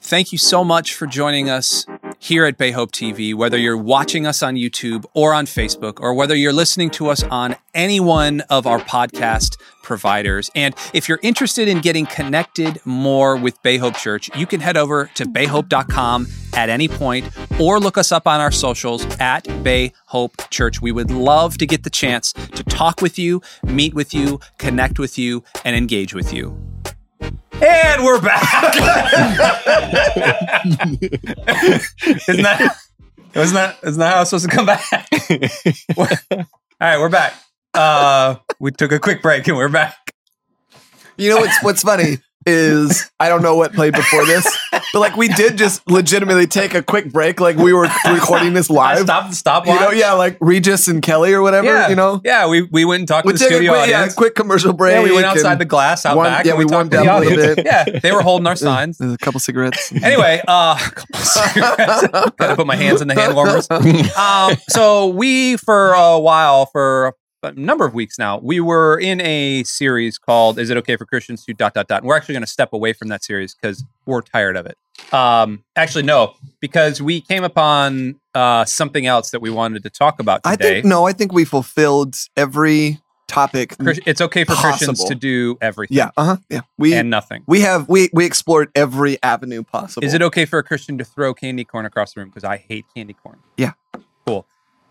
Thank 0.00 0.30
you 0.30 0.38
so 0.38 0.62
much 0.62 0.94
for 0.94 1.06
joining 1.08 1.50
us 1.50 1.84
here 2.18 2.44
at 2.44 2.58
Bay 2.58 2.70
Hope 2.70 2.92
TV, 2.92 3.34
whether 3.34 3.56
you're 3.56 3.76
watching 3.76 4.26
us 4.26 4.42
on 4.42 4.54
YouTube 4.54 5.04
or 5.14 5.32
on 5.34 5.46
Facebook, 5.46 6.00
or 6.00 6.14
whether 6.14 6.34
you're 6.34 6.52
listening 6.52 6.90
to 6.90 7.08
us 7.08 7.22
on 7.24 7.56
any 7.74 8.00
one 8.00 8.40
of 8.50 8.66
our 8.66 8.78
podcast 8.80 9.56
providers. 9.82 10.50
And 10.54 10.74
if 10.92 11.08
you're 11.08 11.20
interested 11.22 11.68
in 11.68 11.80
getting 11.80 12.06
connected 12.06 12.80
more 12.84 13.36
with 13.36 13.62
Bay 13.62 13.76
Hope 13.76 13.96
Church, 13.96 14.28
you 14.36 14.46
can 14.46 14.60
head 14.60 14.76
over 14.76 15.10
to 15.14 15.24
bayhope.com 15.24 16.26
at 16.54 16.68
any 16.68 16.88
point 16.88 17.28
or 17.60 17.78
look 17.78 17.96
us 17.96 18.10
up 18.10 18.26
on 18.26 18.40
our 18.40 18.50
socials 18.50 19.04
at 19.20 19.44
Bay 19.62 19.92
Hope 20.06 20.50
Church. 20.50 20.82
We 20.82 20.92
would 20.92 21.10
love 21.10 21.58
to 21.58 21.66
get 21.66 21.84
the 21.84 21.90
chance 21.90 22.32
to 22.32 22.64
talk 22.64 23.00
with 23.00 23.18
you, 23.18 23.42
meet 23.64 23.94
with 23.94 24.12
you, 24.12 24.40
connect 24.58 24.98
with 24.98 25.18
you, 25.18 25.44
and 25.64 25.76
engage 25.76 26.14
with 26.14 26.32
you. 26.32 26.75
And 27.62 28.04
we're 28.04 28.20
back. 28.20 28.42
isn't 32.28 32.42
that 32.42 32.76
isn't 33.34 33.54
that 33.54 33.78
isn't 33.82 33.98
that 33.98 34.14
how 34.14 34.20
it's 34.20 34.30
supposed 34.30 34.48
to 34.48 34.54
come 34.54 34.66
back? 34.66 34.84
All 35.96 36.06
right, 36.80 36.98
we're 36.98 37.08
back. 37.08 37.32
Uh, 37.72 38.36
we 38.58 38.72
took 38.72 38.92
a 38.92 38.98
quick 38.98 39.22
break 39.22 39.48
and 39.48 39.56
we're 39.56 39.70
back. 39.70 40.14
You 41.16 41.30
know 41.30 41.38
what's 41.38 41.62
what's 41.62 41.82
funny 41.82 42.18
is 42.46 43.10
I 43.20 43.28
don't 43.28 43.42
know 43.42 43.56
what 43.56 43.72
played 43.72 43.94
before 43.94 44.24
this, 44.24 44.46
but 44.70 45.00
like 45.00 45.16
we 45.16 45.28
did 45.28 45.58
just 45.58 45.88
legitimately 45.90 46.46
take 46.46 46.74
a 46.74 46.82
quick 46.82 47.12
break, 47.12 47.40
like 47.40 47.56
we 47.56 47.72
were 47.72 47.88
recording 48.10 48.54
this 48.54 48.70
live. 48.70 49.00
Stop, 49.00 49.30
the 49.30 49.36
stop 49.36 49.66
You 49.66 49.74
know, 49.74 49.90
yeah, 49.90 50.12
like 50.12 50.36
Regis 50.40 50.88
and 50.88 51.02
Kelly 51.02 51.32
or 51.32 51.42
whatever. 51.42 51.66
yeah, 51.66 51.88
You 51.88 51.96
know, 51.96 52.20
yeah. 52.24 52.46
We 52.48 52.62
we 52.62 52.84
went 52.84 53.00
and 53.00 53.08
talked 53.08 53.26
we 53.26 53.32
to 53.32 53.38
the 53.38 53.44
studio 53.44 53.72
quick, 53.72 53.90
yeah, 53.90 54.08
quick 54.08 54.34
commercial 54.34 54.72
break. 54.72 54.94
Yeah, 54.94 55.02
we 55.02 55.12
went 55.12 55.26
outside 55.26 55.58
the 55.58 55.64
glass 55.64 56.06
out 56.06 56.16
warmed- 56.16 56.30
back. 56.30 56.44
yeah, 56.46 56.52
and 56.52 56.58
we 56.58 56.64
we, 56.64 56.68
talked 56.70 56.74
warmed 56.76 56.90
to 56.92 56.96
the 56.98 57.04
down 57.04 57.16
a 57.22 57.26
little 57.26 57.38
audience. 57.40 57.56
bit. 57.56 57.66
Yeah, 57.94 57.98
they 58.00 58.12
were 58.12 58.22
holding 58.22 58.46
our 58.46 58.56
signs. 58.56 58.98
There's 58.98 59.12
a 59.12 59.18
couple 59.18 59.40
cigarettes. 59.40 59.92
Anyway, 60.06 60.40
uh, 60.46 60.78
a 60.80 60.90
couple 60.90 61.20
cigarettes. 61.20 62.06
gotta 62.36 62.54
put 62.56 62.66
my 62.66 62.76
hands 62.76 63.00
in 63.02 63.08
the 63.08 63.14
hand 63.14 63.34
warmers. 63.34 63.68
um, 63.70 64.56
so 64.68 65.08
we 65.08 65.56
for 65.56 65.92
a 65.92 66.18
while, 66.18 66.66
for 66.66 67.14
a 67.42 67.52
number 67.52 67.84
of 67.84 67.94
weeks 67.94 68.18
now, 68.18 68.38
we 68.38 68.60
were 68.60 68.98
in 68.98 69.20
a 69.20 69.62
series 69.64 70.18
called 70.18 70.58
"Is 70.58 70.70
It 70.70 70.76
Okay 70.76 70.96
for 70.96 71.04
Christians 71.04 71.44
to 71.44 71.54
Dot 71.54 71.74
Dot 71.74 71.88
Dot." 71.88 72.02
And 72.02 72.08
we're 72.08 72.16
actually 72.16 72.34
going 72.34 72.44
to 72.44 72.50
step 72.50 72.72
away 72.72 72.92
from 72.92 73.08
that 73.08 73.22
series 73.24 73.54
because 73.54 73.84
we're 74.06 74.22
tired 74.22 74.56
of 74.56 74.66
it. 74.66 74.76
Um, 75.12 75.64
actually, 75.76 76.04
no, 76.04 76.34
because 76.60 77.00
we 77.02 77.20
came 77.20 77.44
upon 77.44 78.18
uh, 78.34 78.64
something 78.64 79.06
else 79.06 79.30
that 79.30 79.40
we 79.40 79.50
wanted 79.50 79.82
to 79.82 79.90
talk 79.90 80.20
about 80.20 80.40
I 80.44 80.56
today. 80.56 80.74
think 80.74 80.86
no, 80.86 81.06
I 81.06 81.12
think 81.12 81.32
we 81.32 81.44
fulfilled 81.44 82.16
every 82.36 83.00
topic. 83.28 83.74
It's 83.80 84.20
okay 84.20 84.44
for 84.44 84.54
Christians 84.54 85.04
to 85.04 85.14
do 85.14 85.58
everything 85.60 85.96
Yeah, 85.96 86.10
uh 86.16 86.24
huh. 86.24 86.36
Yeah, 86.48 86.60
we 86.78 86.94
and 86.94 87.10
nothing. 87.10 87.44
we 87.46 87.60
have 87.60 87.88
we 87.88 88.08
we 88.12 88.24
explored 88.24 88.70
every 88.74 89.22
avenue 89.22 89.62
possible. 89.62 90.06
Is 90.06 90.14
it 90.14 90.22
okay 90.22 90.44
for 90.44 90.58
a 90.58 90.62
Christian 90.62 90.98
to 90.98 91.04
throw 91.04 91.34
candy 91.34 91.64
corn 91.64 91.86
across 91.86 92.14
the 92.14 92.20
room? 92.20 92.30
Because 92.30 92.44
I 92.44 92.56
hate 92.56 92.86
candy 92.94 93.14
corn. 93.14 93.38
Yeah. 93.56 93.72
Cool. 94.26 94.46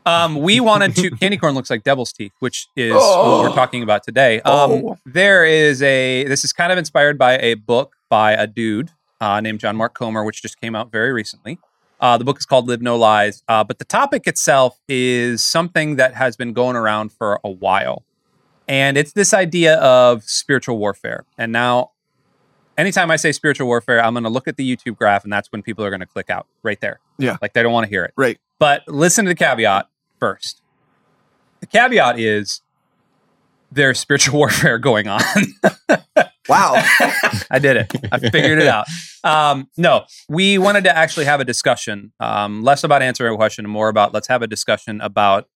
Um, 0.05 0.35
we 0.41 0.59
wanted 0.69 0.95
to. 0.97 1.11
candy 1.11 1.37
corn 1.37 1.55
looks 1.55 1.69
like 1.69 1.83
devil's 1.83 2.13
teeth, 2.13 2.33
which 2.39 2.67
is 2.75 2.93
Oh. 2.95 3.37
what 3.41 3.49
we're 3.49 3.55
talking 3.55 3.83
about 3.83 4.03
today. 4.03 4.41
Um, 4.41 4.71
Oh. 4.71 4.97
There 5.05 5.45
is 5.45 5.81
a. 5.81 6.23
This 6.25 6.43
is 6.43 6.53
kind 6.53 6.71
of 6.71 6.77
inspired 6.77 7.17
by 7.17 7.37
a 7.39 7.55
book 7.55 7.95
by 8.09 8.33
a 8.33 8.45
dude 8.47 8.91
uh, 9.21 9.39
named 9.41 9.59
John 9.59 9.75
Mark 9.75 9.93
Comer, 9.93 10.23
which 10.23 10.41
just 10.41 10.59
came 10.61 10.75
out 10.75 10.91
very 10.91 11.11
recently. 11.13 11.57
Uh, 11.99 12.17
the 12.17 12.25
book 12.25 12.37
is 12.37 12.45
called 12.45 12.67
Live 12.67 12.81
No 12.81 12.97
Lies, 12.97 13.41
uh, 13.47 13.63
but 13.63 13.79
the 13.79 13.85
topic 13.85 14.27
itself 14.27 14.79
is 14.89 15.41
something 15.41 15.95
that 15.95 16.13
has 16.13 16.35
been 16.35 16.51
going 16.53 16.75
around 16.75 17.11
for 17.13 17.39
a 17.43 17.49
while, 17.49 18.03
and 18.67 18.97
it's 18.97 19.13
this 19.13 19.33
idea 19.33 19.75
of 19.77 20.23
spiritual 20.25 20.77
warfare. 20.77 21.23
And 21.37 21.53
now, 21.53 21.91
anytime 22.77 23.09
I 23.09 23.15
say 23.15 23.31
spiritual 23.31 23.67
warfare, 23.67 24.03
I'm 24.03 24.13
going 24.13 24.25
to 24.25 24.29
look 24.29 24.47
at 24.47 24.57
the 24.57 24.75
YouTube 24.75 24.97
graph, 24.97 25.23
and 25.23 25.31
that's 25.31 25.51
when 25.53 25.63
people 25.63 25.85
are 25.85 25.89
going 25.89 26.01
to 26.01 26.05
click 26.05 26.29
out 26.29 26.47
right 26.63 26.79
there. 26.81 26.99
Yeah. 27.17 27.37
like 27.41 27.53
they 27.53 27.63
don't 27.63 27.71
want 27.73 27.85
to 27.85 27.89
hear 27.89 28.03
it. 28.03 28.13
Right. 28.17 28.37
But 28.59 28.83
listen 28.89 29.23
to 29.25 29.29
the 29.29 29.35
caveat 29.35 29.87
first. 30.19 30.61
The 31.59 31.67
caveat 31.67 32.19
is 32.19 32.61
there's 33.71 33.99
spiritual 33.99 34.37
warfare 34.39 34.77
going 34.77 35.07
on. 35.07 35.21
Wow. 36.47 36.73
I 37.49 37.59
did 37.59 37.77
it. 37.77 37.91
I 38.11 38.19
figured 38.19 38.59
it 38.59 38.67
out. 38.67 38.85
Um, 39.23 39.67
no, 39.77 40.05
we 40.29 40.57
wanted 40.57 40.83
to 40.83 40.95
actually 40.95 41.25
have 41.25 41.39
a 41.39 41.45
discussion, 41.45 42.11
um, 42.19 42.63
less 42.63 42.83
about 42.83 43.01
answering 43.01 43.33
a 43.33 43.35
question 43.37 43.65
and 43.65 43.71
more 43.71 43.89
about 43.89 44.13
let's 44.13 44.27
have 44.27 44.41
a 44.41 44.47
discussion 44.47 45.01
about 45.01 45.47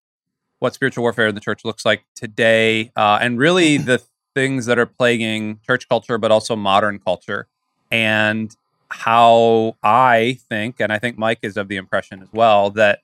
what 0.59 0.73
spiritual 0.73 1.03
warfare 1.03 1.27
in 1.27 1.35
the 1.35 1.41
church 1.41 1.63
looks 1.63 1.85
like 1.85 2.03
today, 2.15 2.91
uh, 2.95 3.19
and 3.21 3.37
really 3.37 3.77
the 3.77 4.01
things 4.33 4.65
that 4.65 4.77
are 4.79 4.85
plaguing 4.85 5.59
church 5.65 5.87
culture, 5.87 6.17
but 6.17 6.31
also 6.31 6.55
modern 6.55 6.99
culture, 6.99 7.47
and 7.91 8.55
how 8.89 9.77
I 9.83 10.39
think, 10.49 10.79
and 10.79 10.91
I 10.91 10.97
think 10.99 11.17
Mike 11.17 11.39
is 11.43 11.55
of 11.55 11.67
the 11.67 11.77
impression 11.77 12.21
as 12.21 12.29
well, 12.33 12.71
that 12.71 12.99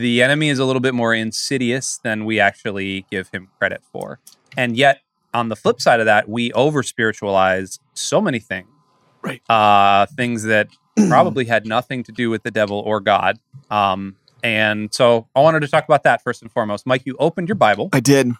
the 0.00 0.22
enemy 0.22 0.48
is 0.48 0.58
a 0.58 0.64
little 0.64 0.80
bit 0.80 0.94
more 0.94 1.14
insidious 1.14 1.98
than 1.98 2.24
we 2.24 2.40
actually 2.40 3.06
give 3.10 3.28
him 3.28 3.48
credit 3.58 3.82
for. 3.92 4.18
And 4.56 4.76
yet, 4.76 5.00
on 5.32 5.48
the 5.48 5.56
flip 5.56 5.80
side 5.80 6.00
of 6.00 6.06
that, 6.06 6.28
we 6.28 6.52
over 6.52 6.82
spiritualize 6.82 7.78
so 7.94 8.20
many 8.20 8.40
things. 8.40 8.68
Right. 9.22 9.42
Uh, 9.48 10.06
things 10.06 10.44
that 10.44 10.68
probably 11.08 11.44
had 11.44 11.66
nothing 11.66 12.02
to 12.04 12.12
do 12.12 12.30
with 12.30 12.42
the 12.42 12.50
devil 12.50 12.78
or 12.78 13.00
God. 13.00 13.38
Um, 13.70 14.16
and 14.42 14.92
so 14.92 15.28
I 15.36 15.40
wanted 15.40 15.60
to 15.60 15.68
talk 15.68 15.84
about 15.84 16.02
that 16.04 16.22
first 16.22 16.42
and 16.42 16.50
foremost. 16.50 16.86
Mike, 16.86 17.02
you 17.04 17.16
opened 17.18 17.48
your 17.48 17.56
Bible. 17.56 17.90
I 17.92 18.00
did. 18.00 18.32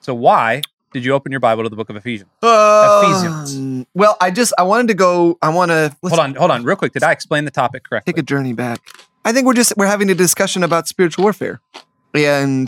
So 0.00 0.14
why 0.14 0.62
did 0.92 1.04
you 1.04 1.12
open 1.12 1.32
your 1.32 1.40
Bible 1.40 1.64
to 1.64 1.68
the 1.68 1.76
book 1.76 1.90
of 1.90 1.96
Ephesians? 1.96 2.30
Ephesians. 2.42 3.52
Ephesians. 3.52 3.86
Well, 3.94 4.16
I 4.20 4.30
just 4.30 4.52
I 4.56 4.62
wanted 4.62 4.88
to 4.88 4.94
go. 4.94 5.36
I 5.42 5.48
want 5.48 5.70
to 5.70 5.94
Hold 6.04 6.20
on, 6.20 6.34
hold 6.36 6.50
on, 6.50 6.62
real 6.64 6.76
quick. 6.76 6.92
Did 6.92 7.02
I 7.02 7.12
explain 7.12 7.44
the 7.44 7.50
topic 7.50 7.82
correctly? 7.84 8.12
take 8.12 8.18
a 8.18 8.24
journey 8.24 8.52
back. 8.52 8.80
I 9.28 9.32
think 9.32 9.46
we're 9.46 9.52
just 9.52 9.74
we're 9.76 9.86
having 9.86 10.08
a 10.10 10.14
discussion 10.14 10.62
about 10.64 10.88
spiritual 10.88 11.24
warfare, 11.24 11.60
and 12.14 12.66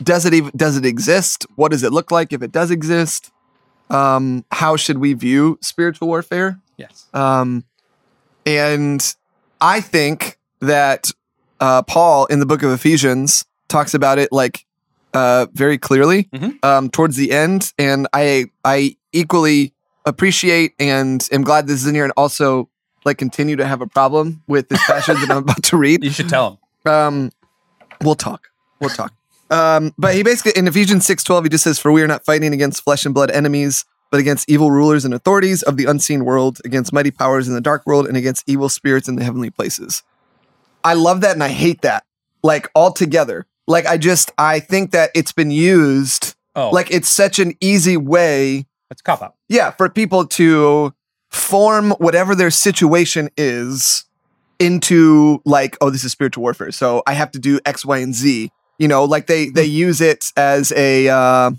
does 0.00 0.24
it 0.24 0.34
even 0.34 0.52
does 0.54 0.76
it 0.76 0.84
exist? 0.86 1.46
What 1.56 1.72
does 1.72 1.82
it 1.82 1.92
look 1.92 2.12
like 2.12 2.32
if 2.32 2.42
it 2.42 2.52
does 2.52 2.70
exist? 2.70 3.32
Um, 3.90 4.44
how 4.52 4.76
should 4.76 4.98
we 4.98 5.14
view 5.14 5.58
spiritual 5.62 6.06
warfare? 6.08 6.60
yes. 6.76 7.06
Um, 7.12 7.64
and 8.44 9.02
I 9.60 9.80
think 9.80 10.38
that 10.60 11.10
uh, 11.60 11.82
Paul 11.82 12.26
in 12.26 12.38
the 12.38 12.46
book 12.46 12.62
of 12.62 12.70
Ephesians 12.70 13.44
talks 13.68 13.92
about 13.94 14.18
it 14.18 14.30
like 14.30 14.64
uh, 15.12 15.46
very 15.54 15.78
clearly 15.78 16.28
Mhm. 16.32 16.64
um, 16.64 16.88
towards 16.90 17.16
the 17.16 17.32
end, 17.32 17.72
and 17.78 18.06
I 18.12 18.46
I 18.64 18.96
equally 19.12 19.72
appreciate 20.04 20.74
and 20.78 21.26
am 21.32 21.42
glad 21.42 21.66
this 21.66 21.80
is 21.82 21.86
in 21.88 21.94
here, 21.96 22.04
and 22.04 22.12
also 22.16 22.68
like 23.06 23.16
continue 23.18 23.56
to 23.56 23.66
have 23.66 23.80
a 23.80 23.86
problem 23.86 24.42
with 24.46 24.68
this 24.68 24.84
passage 24.86 25.18
that 25.20 25.30
I'm 25.30 25.38
about 25.38 25.62
to 25.64 25.76
read. 25.76 26.04
You 26.04 26.10
should 26.10 26.28
tell 26.28 26.60
him. 26.84 26.92
Um, 26.92 27.30
we'll 28.02 28.14
talk. 28.14 28.48
We'll 28.80 28.90
talk. 28.90 29.12
Um, 29.50 29.94
but 29.96 30.14
he 30.14 30.22
basically 30.22 30.52
in 30.58 30.66
Ephesians 30.68 31.06
six 31.06 31.22
twelve 31.24 31.44
he 31.44 31.48
just 31.50 31.64
says, 31.64 31.78
"For 31.78 31.90
we 31.92 32.02
are 32.02 32.06
not 32.06 32.24
fighting 32.24 32.52
against 32.52 32.82
flesh 32.84 33.04
and 33.06 33.14
blood 33.14 33.30
enemies, 33.30 33.84
but 34.10 34.20
against 34.20 34.50
evil 34.50 34.70
rulers 34.70 35.04
and 35.04 35.14
authorities 35.14 35.62
of 35.62 35.76
the 35.76 35.84
unseen 35.86 36.24
world, 36.24 36.58
against 36.64 36.92
mighty 36.92 37.10
powers 37.12 37.48
in 37.48 37.54
the 37.54 37.60
dark 37.60 37.86
world, 37.86 38.06
and 38.06 38.16
against 38.16 38.44
evil 38.48 38.68
spirits 38.68 39.08
in 39.08 39.16
the 39.16 39.24
heavenly 39.24 39.50
places." 39.50 40.02
I 40.84 40.94
love 40.94 41.20
that 41.22 41.32
and 41.32 41.42
I 41.42 41.48
hate 41.48 41.82
that, 41.82 42.04
like 42.42 42.68
all 42.74 42.92
together. 42.92 43.46
Like 43.66 43.86
I 43.86 43.96
just 43.98 44.30
I 44.38 44.60
think 44.60 44.90
that 44.92 45.10
it's 45.14 45.32
been 45.32 45.50
used 45.50 46.34
Oh, 46.54 46.70
like 46.70 46.90
it's 46.90 47.08
such 47.08 47.38
an 47.38 47.54
easy 47.60 47.96
way 47.96 48.66
that's 48.88 49.02
cop 49.02 49.20
out. 49.22 49.34
yeah, 49.48 49.70
for 49.72 49.88
people 49.88 50.26
to 50.28 50.92
form 51.30 51.90
whatever 51.92 52.34
their 52.34 52.50
situation 52.50 53.28
is 53.36 54.04
into 54.58 55.40
like, 55.44 55.76
oh, 55.80 55.90
this 55.90 56.04
is 56.04 56.12
spiritual 56.12 56.42
warfare. 56.42 56.70
So 56.72 57.02
I 57.06 57.12
have 57.12 57.30
to 57.32 57.38
do 57.38 57.60
X, 57.66 57.84
Y, 57.84 57.98
and 57.98 58.14
Z. 58.14 58.50
You 58.78 58.88
know, 58.88 59.04
like 59.04 59.26
they 59.26 59.48
they 59.48 59.64
use 59.64 60.00
it 60.00 60.26
as 60.36 60.72
a 60.72 61.08
uh, 61.08 61.50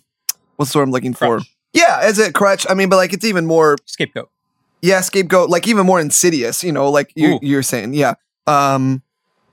what's 0.56 0.72
the 0.74 0.80
word 0.80 0.84
I'm 0.84 0.92
looking 0.92 1.14
for? 1.14 1.38
Crutch. 1.38 1.54
Yeah, 1.74 2.00
as 2.02 2.18
a 2.20 2.32
crutch. 2.32 2.66
I 2.70 2.74
mean, 2.74 2.90
but 2.90 2.96
like 2.98 3.14
it's 3.14 3.26
even 3.26 3.46
more 3.46 3.78
Scapegoat. 3.86 4.30
yeah, 4.82 5.02
scapegoat, 5.02 5.50
like 5.50 5.68
even 5.68 5.86
more 5.86 6.00
insidious, 6.00 6.64
you 6.64 6.72
know, 6.72 6.90
like 6.90 7.12
you, 7.16 7.40
you're 7.42 7.64
saying, 7.64 7.94
yeah. 7.94 8.16
Um, 8.48 9.02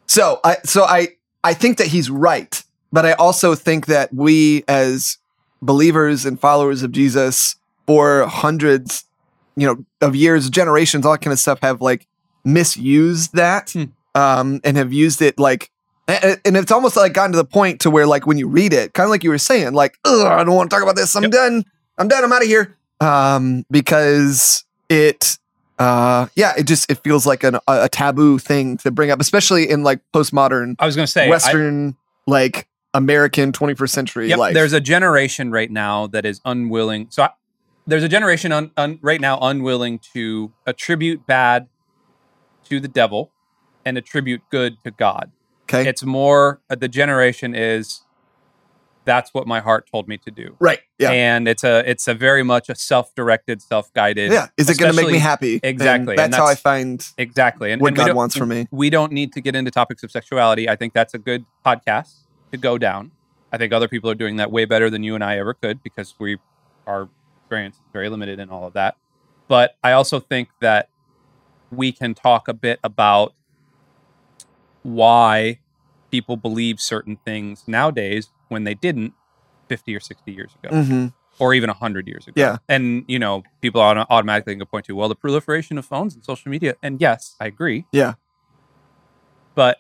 so 0.06 0.40
I, 0.44 0.56
so 0.64 0.85
I, 0.85 1.09
I 1.42 1.54
think 1.54 1.78
that 1.78 1.88
he's 1.88 2.09
right, 2.09 2.62
but 2.92 3.04
I 3.04 3.12
also 3.12 3.54
think 3.54 3.87
that 3.87 4.12
we 4.14 4.64
as 4.68 5.18
believers 5.61 6.25
and 6.25 6.38
followers 6.38 6.83
of 6.83 6.92
Jesus 6.92 7.56
for 7.87 8.26
hundreds, 8.26 9.04
you 9.56 9.66
know, 9.66 9.84
of 10.00 10.14
years, 10.16 10.49
generations, 10.50 11.06
all 11.06 11.12
that 11.12 11.18
kind 11.20 11.32
of 11.32 11.38
stuff 11.38 11.58
have 11.62 11.80
like 11.80 12.06
misused 12.44 13.34
that, 13.34 13.70
Hmm. 13.70 13.84
um, 14.14 14.61
and 14.64 14.76
have 14.76 14.92
used 14.92 15.20
it 15.23 15.38
like, 15.38 15.70
and, 16.06 16.40
and 16.44 16.56
it's 16.56 16.70
almost 16.70 16.96
like 16.96 17.12
gotten 17.14 17.32
to 17.32 17.38
the 17.38 17.44
point 17.44 17.80
to 17.80 17.90
where 17.90 18.06
like 18.06 18.26
when 18.26 18.37
you 18.38 18.46
read 18.49 18.73
it, 18.73 18.92
kind 18.94 19.06
of 19.06 19.11
like 19.11 19.25
you 19.25 19.30
were 19.30 19.38
saying, 19.38 19.73
like, 19.73 19.96
Ugh, 20.04 20.26
I 20.26 20.44
don't 20.44 20.54
want 20.54 20.70
to 20.70 20.75
talk 20.75 20.82
about 20.82 20.96
this. 20.96 21.14
I'm 21.16 21.23
Yep. 21.25 21.32
done. 21.32 21.64
I'm 21.99 22.08
done. 22.08 22.25
I'm 22.25 22.32
out 22.32 22.42
of 22.42 22.49
here. 22.49 22.76
Um, 23.00 23.64
because 23.70 24.64
it 24.88 25.38
uh 25.78 26.26
yeah 26.37 26.52
it 26.56 26.64
just 26.68 26.88
it 26.90 26.99
feels 27.02 27.26
like 27.26 27.42
an, 27.42 27.56
a, 27.56 27.61
a 27.66 27.88
taboo 27.88 28.38
thing 28.38 28.76
to 28.76 28.92
bring 28.92 29.11
up 29.11 29.20
especially 29.20 29.68
in 29.68 29.82
like 29.82 29.99
postmodern 30.14 30.76
I 30.78 30.87
was 30.87 30.94
to 30.94 31.06
say, 31.06 31.26
I- 31.26 31.30
western 31.30 31.96
like 32.28 32.68
american 32.92 33.50
21st 33.50 33.88
century 33.90 34.28
Yep, 34.28 34.38
life 34.38 34.54
there's 34.54 34.73
a 34.73 34.80
generation 34.80 35.50
right 35.50 35.68
now 35.70 36.06
that 36.08 36.25
is 36.25 36.40
unwilling. 36.44 37.08
So 37.11 37.25
I, 37.25 37.30
there's 37.86 38.02
a 38.02 38.08
generation 38.08 38.52
un, 38.52 38.70
un, 38.76 38.98
right 39.02 39.20
now 39.20 39.38
unwilling 39.40 39.98
to 40.14 40.52
attribute 40.66 41.26
bad 41.26 41.68
to 42.64 42.80
the 42.80 42.88
devil 42.88 43.30
and 43.84 43.98
attribute 43.98 44.42
good 44.50 44.82
to 44.84 44.90
God. 44.90 45.30
okay 45.64 45.86
It's 45.88 46.02
more 46.02 46.60
uh, 46.70 46.74
the 46.76 46.88
generation 46.88 47.54
is 47.54 48.00
that's 49.04 49.34
what 49.34 49.46
my 49.46 49.60
heart 49.60 49.86
told 49.90 50.08
me 50.08 50.16
to 50.16 50.30
do. 50.30 50.56
right 50.60 50.80
yeah 50.98 51.10
And 51.10 51.46
it's 51.46 51.62
a 51.62 51.88
it's 51.88 52.08
a 52.08 52.14
very 52.14 52.42
much 52.42 52.70
a 52.70 52.74
self-directed, 52.74 53.60
self-guided. 53.60 54.32
yeah 54.32 54.48
is 54.56 54.70
it 54.70 54.78
going 54.78 54.90
to 54.94 54.96
make 54.96 55.12
me 55.12 55.18
happy 55.18 55.60
Exactly, 55.62 56.12
and 56.16 56.32
that's, 56.32 56.36
how 56.36 56.46
i 56.46 56.54
find 56.54 57.06
Exactly. 57.18 57.70
And 57.72 57.82
what 57.82 57.88
and 57.88 57.96
god 57.98 58.14
wants 58.14 58.34
for 58.36 58.46
me 58.46 58.66
we 58.70 58.88
don't 58.88 59.12
need 59.12 59.32
to 59.34 59.40
get 59.42 59.54
into 59.54 59.70
topics 59.70 60.02
of 60.02 60.10
sexuality. 60.10 60.68
I 60.68 60.76
think 60.76 60.94
that's 60.94 61.12
a 61.14 61.18
good 61.18 61.44
podcast 61.64 62.14
to 62.52 62.56
go 62.56 62.78
down. 62.78 63.10
I 63.52 63.58
think 63.58 63.72
other 63.72 63.88
people 63.88 64.08
are 64.10 64.14
doing 64.14 64.36
that 64.36 64.50
way 64.50 64.64
better 64.64 64.88
than 64.88 65.02
you 65.02 65.14
and 65.14 65.22
I 65.22 65.38
ever 65.38 65.52
could 65.54 65.82
because 65.82 66.14
we 66.18 66.38
our 66.86 67.08
experience 67.44 67.76
is 67.76 67.82
very 67.92 68.08
limited 68.08 68.38
in 68.40 68.48
all 68.48 68.66
of 68.66 68.72
that. 68.72 68.96
But 69.48 69.76
I 69.84 69.92
also 69.92 70.18
think 70.18 70.48
that 70.60 70.88
we 71.70 71.92
can 71.92 72.14
talk 72.14 72.48
a 72.48 72.54
bit 72.54 72.80
about 72.82 73.34
why 74.82 75.60
people 76.10 76.36
believe 76.36 76.80
certain 76.80 77.18
things 77.24 77.64
nowadays 77.66 78.30
when 78.48 78.64
they 78.64 78.74
didn't 78.74 79.12
50 79.68 79.94
or 79.94 80.00
60 80.00 80.32
years 80.32 80.52
ago 80.62 80.82
hmm 80.82 81.06
or 81.40 81.52
even 81.52 81.68
100 81.68 82.06
years 82.06 82.28
ago. 82.28 82.40
Yeah. 82.40 82.58
And, 82.68 83.04
you 83.08 83.18
know, 83.18 83.42
people 83.60 83.80
auto- 83.80 84.06
automatically 84.08 84.54
can 84.54 84.64
point 84.66 84.84
to, 84.86 84.94
well, 84.94 85.08
the 85.08 85.16
proliferation 85.16 85.76
of 85.78 85.84
phones 85.84 86.14
and 86.14 86.24
social 86.24 86.48
media. 86.48 86.76
And 86.80 87.00
yes, 87.00 87.34
I 87.40 87.46
agree. 87.46 87.86
Yeah. 87.90 88.14
But 89.56 89.78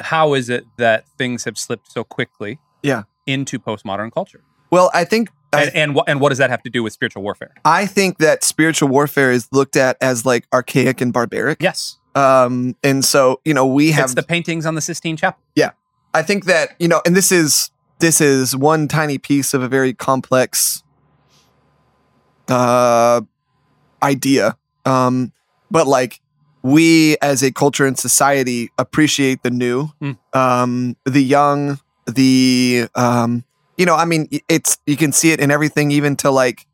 how 0.00 0.32
is 0.32 0.48
it 0.48 0.64
that 0.78 1.04
things 1.18 1.44
have 1.44 1.58
slipped 1.58 1.92
so 1.92 2.04
quickly 2.04 2.58
Yeah. 2.82 3.02
into 3.26 3.58
postmodern 3.58 4.12
culture? 4.12 4.40
well 4.70 4.90
i 4.94 5.04
think 5.04 5.28
And, 5.60 5.76
and, 5.76 5.94
what, 5.94 6.08
and 6.08 6.20
what 6.20 6.28
does 6.30 6.38
that 6.38 6.50
have 6.50 6.62
to 6.64 6.70
do 6.70 6.82
with 6.82 6.92
spiritual 6.92 7.22
warfare? 7.22 7.52
I 7.64 7.86
think 7.86 8.18
that 8.18 8.44
spiritual 8.44 8.88
warfare 8.88 9.30
is 9.32 9.48
looked 9.52 9.76
at 9.76 9.96
as 10.00 10.24
like 10.26 10.46
archaic 10.52 11.00
and 11.00 11.12
barbaric 11.12 11.62
Yes. 11.62 11.98
um 12.14 12.76
and 12.84 13.04
so 13.04 13.40
you 13.44 13.52
know 13.54 13.66
we 13.66 13.90
have 13.92 14.04
It's 14.06 14.14
the 14.14 14.22
paintings 14.22 14.66
on 14.66 14.74
the 14.74 14.80
Sistine 14.80 15.16
Chapel. 15.16 15.40
Yeah, 15.56 15.70
I 16.12 16.22
think 16.22 16.44
that 16.44 16.74
you 16.78 16.88
know, 16.88 17.00
and 17.06 17.16
this 17.16 17.32
is 17.32 17.70
this 17.98 18.20
is 18.20 18.54
one 18.56 18.86
tiny 18.88 19.18
piece 19.18 19.54
of 19.54 19.62
a 19.62 19.68
very 19.68 19.92
complex 19.94 20.82
uh, 22.48 23.20
idea. 24.02 24.56
Um, 24.84 25.32
but 25.70 25.86
like 25.86 26.20
we 26.62 27.16
as 27.22 27.42
a 27.42 27.50
culture 27.52 27.86
and 27.86 27.98
society 27.98 28.70
appreciate 28.78 29.42
the 29.42 29.50
new, 29.50 29.88
Mm. 30.00 30.18
um, 30.34 30.96
the 31.04 31.22
young, 31.22 31.78
the 32.06 32.86
um, 32.94 33.44
you 33.76 33.86
know, 33.86 33.94
I 33.96 34.04
mean, 34.04 34.28
it's 34.48 34.78
you 34.86 34.96
can 34.96 35.12
see 35.12 35.32
it 35.32 35.40
in 35.40 35.50
everything, 35.50 35.90
even 35.90 36.16
to 36.16 36.30
like, 36.30 36.66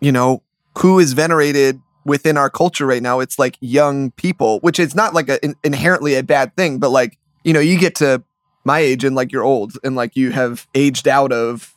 you 0.00 0.12
know, 0.12 0.42
who 0.78 0.98
is 0.98 1.12
venerated 1.12 1.80
within 2.04 2.36
our 2.36 2.50
culture 2.50 2.86
right 2.86 3.02
now. 3.02 3.20
It's 3.20 3.38
like 3.38 3.56
young 3.60 4.10
people, 4.12 4.58
which 4.60 4.78
is 4.80 4.94
not 4.94 5.14
like 5.14 5.28
a, 5.28 5.42
in- 5.44 5.56
inherently 5.62 6.14
a 6.14 6.22
bad 6.22 6.56
thing, 6.56 6.78
but 6.78 6.90
like 6.90 7.18
you 7.44 7.52
know, 7.52 7.60
you 7.60 7.78
get 7.78 7.94
to 7.96 8.22
my 8.64 8.78
age 8.78 9.02
and 9.04 9.16
like 9.16 9.32
you're 9.32 9.42
old 9.42 9.72
and 9.82 9.96
like 9.96 10.14
you 10.16 10.30
have 10.30 10.66
aged 10.74 11.08
out 11.08 11.32
of 11.32 11.74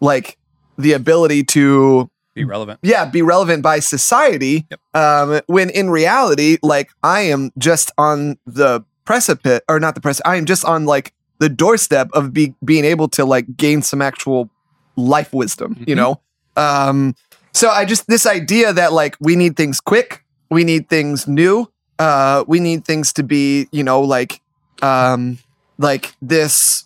like 0.00 0.36
the 0.76 0.92
ability 0.92 1.44
to 1.44 2.10
Be 2.34 2.42
relevant. 2.44 2.80
yeah 2.82 3.04
be 3.04 3.22
relevant 3.22 3.62
by 3.62 3.78
society 3.78 4.66
Yep. 4.68 4.80
um 4.94 5.40
when 5.46 5.70
in 5.70 5.88
reality 5.88 6.58
like 6.64 6.90
i 7.04 7.20
am 7.20 7.52
just 7.56 7.92
on 7.96 8.36
the 8.44 8.84
precipice 9.04 9.60
or 9.68 9.78
not 9.78 9.94
the 9.94 10.00
precipice 10.00 10.22
i 10.28 10.34
am 10.34 10.44
just 10.44 10.64
on 10.64 10.84
like 10.84 11.13
the 11.38 11.48
doorstep 11.48 12.08
of 12.14 12.32
be, 12.32 12.54
being 12.64 12.84
able 12.84 13.08
to 13.08 13.24
like 13.24 13.56
gain 13.56 13.82
some 13.82 14.00
actual 14.02 14.48
life 14.96 15.32
wisdom 15.32 15.76
you 15.86 15.94
Mhm. 15.94 15.96
know? 15.98 16.20
Um 16.56 17.14
so 17.52 17.68
i 17.70 17.84
just 17.84 18.06
this 18.08 18.26
idea 18.26 18.72
that 18.72 18.92
like 18.92 19.16
we 19.20 19.36
need 19.36 19.56
things 19.56 19.80
quick 19.80 20.24
we 20.50 20.64
need 20.64 20.88
things 20.88 21.26
new 21.28 21.68
uh 21.98 22.44
we 22.48 22.58
need 22.60 22.84
things 22.84 23.12
to 23.12 23.22
be 23.22 23.68
you 23.72 23.82
know 23.84 24.00
like 24.00 24.40
um 24.82 25.38
like 25.78 26.14
this 26.22 26.84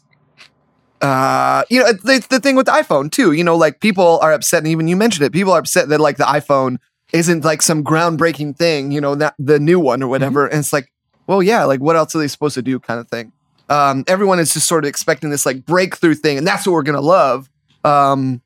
uh 1.00 1.62
you 1.70 1.80
know 1.80 1.92
the, 1.92 2.24
the 2.28 2.40
thing 2.40 2.56
with 2.56 2.66
the 2.66 2.72
iphone 2.72 3.10
too 3.10 3.32
you 3.32 3.44
know 3.44 3.56
like 3.56 3.80
people 3.80 4.18
are 4.20 4.32
upset 4.32 4.58
and 4.58 4.66
even 4.68 4.88
you 4.88 4.96
mentioned 4.96 5.24
it 5.24 5.32
people 5.32 5.52
are 5.52 5.58
upset 5.60 5.88
that 5.88 6.00
like 6.00 6.16
the 6.16 6.24
iphone 6.24 6.76
isn't 7.12 7.44
like 7.44 7.62
some 7.62 7.82
groundbreaking 7.84 8.56
thing 8.56 8.90
you 8.90 9.00
know 9.00 9.14
not 9.14 9.34
the 9.38 9.58
new 9.60 9.78
one 9.78 10.02
or 10.02 10.08
whatever 10.08 10.46
and 10.46 10.58
it's 10.58 10.72
like 10.72 10.92
well 11.26 11.42
yeah 11.42 11.64
like 11.64 11.80
what 11.80 11.94
else 11.96 12.14
are 12.14 12.18
they 12.18 12.28
supposed 12.28 12.54
to 12.54 12.62
do 12.62 12.78
kind 12.80 12.98
of 13.00 13.08
thing 13.08 13.32
um 13.70 14.04
everyone 14.06 14.38
is 14.38 14.52
just 14.54 14.66
sort 14.66 14.84
of 14.84 14.88
expecting 14.88 15.30
this 15.30 15.44
like 15.46 15.64
breakthrough 15.66 16.14
thing 16.14 16.38
and 16.38 16.46
that's 16.46 16.66
what 16.66 16.72
we're 16.72 16.82
gonna 16.82 17.00
love 17.00 17.48
um 17.84 18.40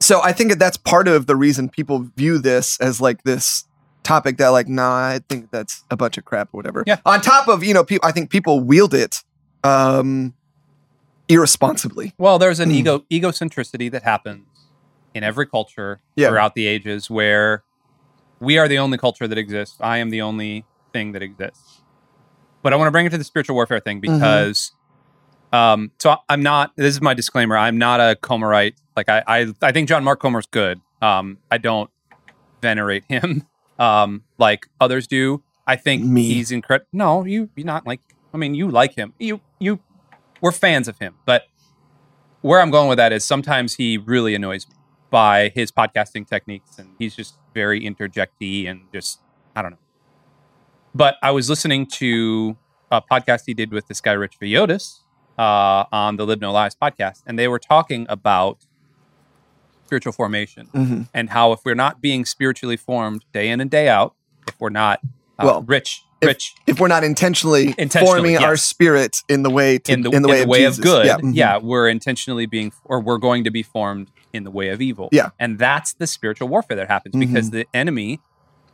so 0.00 0.20
i 0.22 0.32
think 0.32 0.50
that 0.50 0.58
that's 0.58 0.76
part 0.76 1.08
of 1.08 1.26
the 1.26 1.36
reason 1.36 1.68
people 1.68 2.08
view 2.16 2.38
this 2.38 2.78
as 2.80 3.00
like 3.00 3.22
this 3.24 3.64
topic 4.02 4.36
that 4.38 4.48
like 4.48 4.68
nah 4.68 4.96
i 5.08 5.20
think 5.28 5.50
that's 5.50 5.84
a 5.90 5.96
bunch 5.96 6.16
of 6.18 6.24
crap 6.24 6.48
or 6.52 6.56
whatever 6.58 6.84
Yeah. 6.86 6.98
on 7.06 7.20
top 7.20 7.48
of 7.48 7.62
you 7.64 7.74
know 7.74 7.84
people 7.84 8.06
i 8.08 8.12
think 8.12 8.30
people 8.30 8.60
wield 8.60 8.94
it 8.94 9.22
um 9.64 10.34
irresponsibly 11.28 12.12
Well, 12.18 12.38
there's 12.38 12.60
an 12.60 12.70
Mm. 12.70 12.74
ego 12.74 13.04
egocentricity 13.10 13.90
that 13.90 14.02
happens 14.04 14.46
in 15.14 15.24
every 15.24 15.46
culture 15.46 16.00
Yeah. 16.14 16.28
throughout 16.28 16.54
the 16.54 16.66
ages 16.66 17.10
where 17.10 17.64
we 18.38 18.58
are 18.58 18.68
the 18.68 18.78
only 18.78 18.98
culture 18.98 19.26
that 19.26 19.38
exists. 19.38 19.76
I 19.80 19.96
am 19.98 20.10
the 20.10 20.20
only 20.22 20.64
thing 20.92 21.12
that 21.12 21.22
exists. 21.22 21.80
But 22.66 22.72
I 22.72 22.76
want 22.78 22.88
to 22.88 22.90
bring 22.90 23.06
it 23.06 23.10
to 23.10 23.18
the 23.18 23.22
spiritual 23.22 23.54
warfare 23.54 23.78
thing 23.78 24.00
because, 24.00 24.72
um, 25.52 25.92
so 26.00 26.16
I'm 26.28 26.42
not. 26.42 26.72
This 26.74 26.96
is 26.96 27.00
my 27.00 27.14
disclaimer. 27.14 27.56
I'm 27.56 27.78
not 27.78 28.00
a 28.00 28.18
Comerite. 28.20 28.74
Like 28.96 29.08
I, 29.08 29.22
I, 29.24 29.46
I 29.62 29.70
think 29.70 29.88
John 29.88 30.02
Mark 30.02 30.18
Comer's 30.18 30.46
good. 30.46 30.80
Um, 31.00 31.38
I 31.48 31.58
don't 31.58 31.88
venerate 32.60 33.04
him, 33.08 33.46
um, 33.78 34.24
like 34.36 34.66
others 34.80 35.06
do. 35.06 35.44
I 35.64 35.76
think 35.76 36.02
Me. 36.02 36.24
he's 36.24 36.50
incredible. 36.50 36.88
No, 36.92 37.24
you, 37.24 37.50
you're 37.54 37.64
not 37.64 37.86
like. 37.86 38.00
I 38.34 38.36
mean, 38.36 38.56
you 38.56 38.68
like 38.68 38.96
him. 38.96 39.14
You, 39.20 39.40
you, 39.60 39.78
we're 40.40 40.50
fans 40.50 40.88
of 40.88 40.98
him. 40.98 41.14
But 41.24 41.44
where 42.40 42.60
I'm 42.60 42.72
going 42.72 42.88
with 42.88 42.98
that 42.98 43.12
is 43.12 43.24
sometimes 43.24 43.76
he 43.76 43.96
really 43.96 44.34
annoys 44.34 44.68
me 44.68 44.74
by 45.08 45.52
his 45.54 45.70
podcasting 45.70 46.26
techniques, 46.26 46.80
and 46.80 46.96
he's 46.98 47.14
just 47.14 47.38
very 47.54 47.80
interjecty 47.80 48.68
and 48.68 48.80
just 48.92 49.20
I 49.54 49.62
don't 49.62 49.70
know. 49.70 49.85
But 50.96 51.16
I 51.22 51.30
was 51.30 51.50
listening 51.50 51.86
to 52.00 52.56
a 52.90 53.02
podcast 53.02 53.42
he 53.44 53.52
did 53.52 53.70
with 53.70 53.86
this 53.86 54.00
guy 54.00 54.12
Rich 54.12 54.38
Villodas 54.40 55.00
uh, 55.38 55.84
on 55.92 56.16
the 56.16 56.24
Live 56.24 56.40
No 56.40 56.52
Lies 56.52 56.74
podcast, 56.74 57.22
and 57.26 57.38
they 57.38 57.48
were 57.48 57.58
talking 57.58 58.06
about 58.08 58.58
spiritual 59.84 60.12
formation 60.12 60.66
hmm 60.72 61.02
and 61.14 61.30
how 61.30 61.52
if 61.52 61.60
we're 61.64 61.74
not 61.76 62.00
being 62.00 62.24
spiritually 62.24 62.76
formed 62.76 63.24
day 63.32 63.50
in 63.50 63.60
and 63.60 63.70
day 63.70 63.88
out, 63.88 64.14
if 64.48 64.54
we're 64.58 64.70
not 64.70 65.00
uh, 65.38 65.42
Well, 65.44 65.62
rich, 65.62 66.02
if- 66.22 66.26
rich 66.28 66.54
If 66.66 66.80
we're 66.80 66.88
not 66.88 67.04
intentionally, 67.04 67.74
Intentionally, 67.78 68.06
forming 68.06 68.36
our 68.38 68.56
spirit 68.56 69.18
in 69.28 69.42
the 69.42 69.50
way 69.50 69.78
to, 69.78 69.92
in 69.92 70.00
the, 70.00 70.10
in 70.10 70.22
the 70.22 70.28
way, 70.28 70.64
of, 70.64 70.72
Jesus. 70.72 70.78
good, 70.82 71.04
Yeah. 71.06 71.18
yeah, 71.22 71.58
mhm. 71.58 71.64
we're 71.64 71.88
intentionally 71.88 72.46
being, 72.46 72.72
or 72.84 73.00
we're 73.00 73.18
going 73.18 73.44
to 73.44 73.50
be 73.50 73.62
formed 73.62 74.10
in 74.32 74.44
the 74.44 74.50
way 74.50 74.70
of 74.70 74.80
evil. 74.80 75.08
Yeah. 75.12 75.28
and 75.38 75.58
that's 75.58 75.92
the 75.92 76.06
spiritual 76.06 76.48
warfare 76.48 76.76
that 76.78 76.88
happens 76.88 77.14
because 77.14 77.50
Mm-hmm. 77.50 77.56
the 77.58 77.66
enemy. 77.74 78.20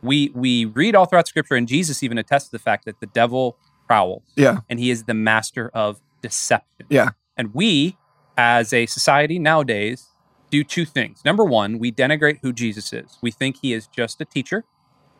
We 0.03 0.31
we 0.35 0.65
read 0.65 0.95
all 0.95 1.05
throughout 1.05 1.27
Scripture, 1.27 1.55
and 1.55 1.67
Jesus 1.67 2.03
even 2.03 2.17
attests 2.17 2.49
to 2.49 2.51
the 2.51 2.59
fact 2.59 2.85
that 2.85 2.99
the 2.99 3.07
devil 3.07 3.57
prowls. 3.87 4.23
Yeah. 4.35 4.59
and 4.69 4.79
he 4.79 4.89
is 4.91 5.03
the 5.03 5.13
master 5.13 5.69
of 5.73 5.99
deception. 6.21 6.85
Yeah. 6.89 7.09
and 7.37 7.53
we, 7.53 7.97
as 8.37 8.71
a 8.73 8.85
society 8.85 9.39
nowadays, 9.39 10.07
do 10.49 10.63
two 10.63 10.85
things. 10.85 11.21
Number 11.25 11.43
one, 11.43 11.79
we 11.79 11.91
denigrate 11.91 12.39
who 12.41 12.53
Jesus 12.53 12.93
is. 12.93 13.17
We 13.21 13.31
think 13.31 13.57
he 13.61 13.73
is 13.73 13.87
just 13.87 14.21
a 14.21 14.25
teacher, 14.25 14.63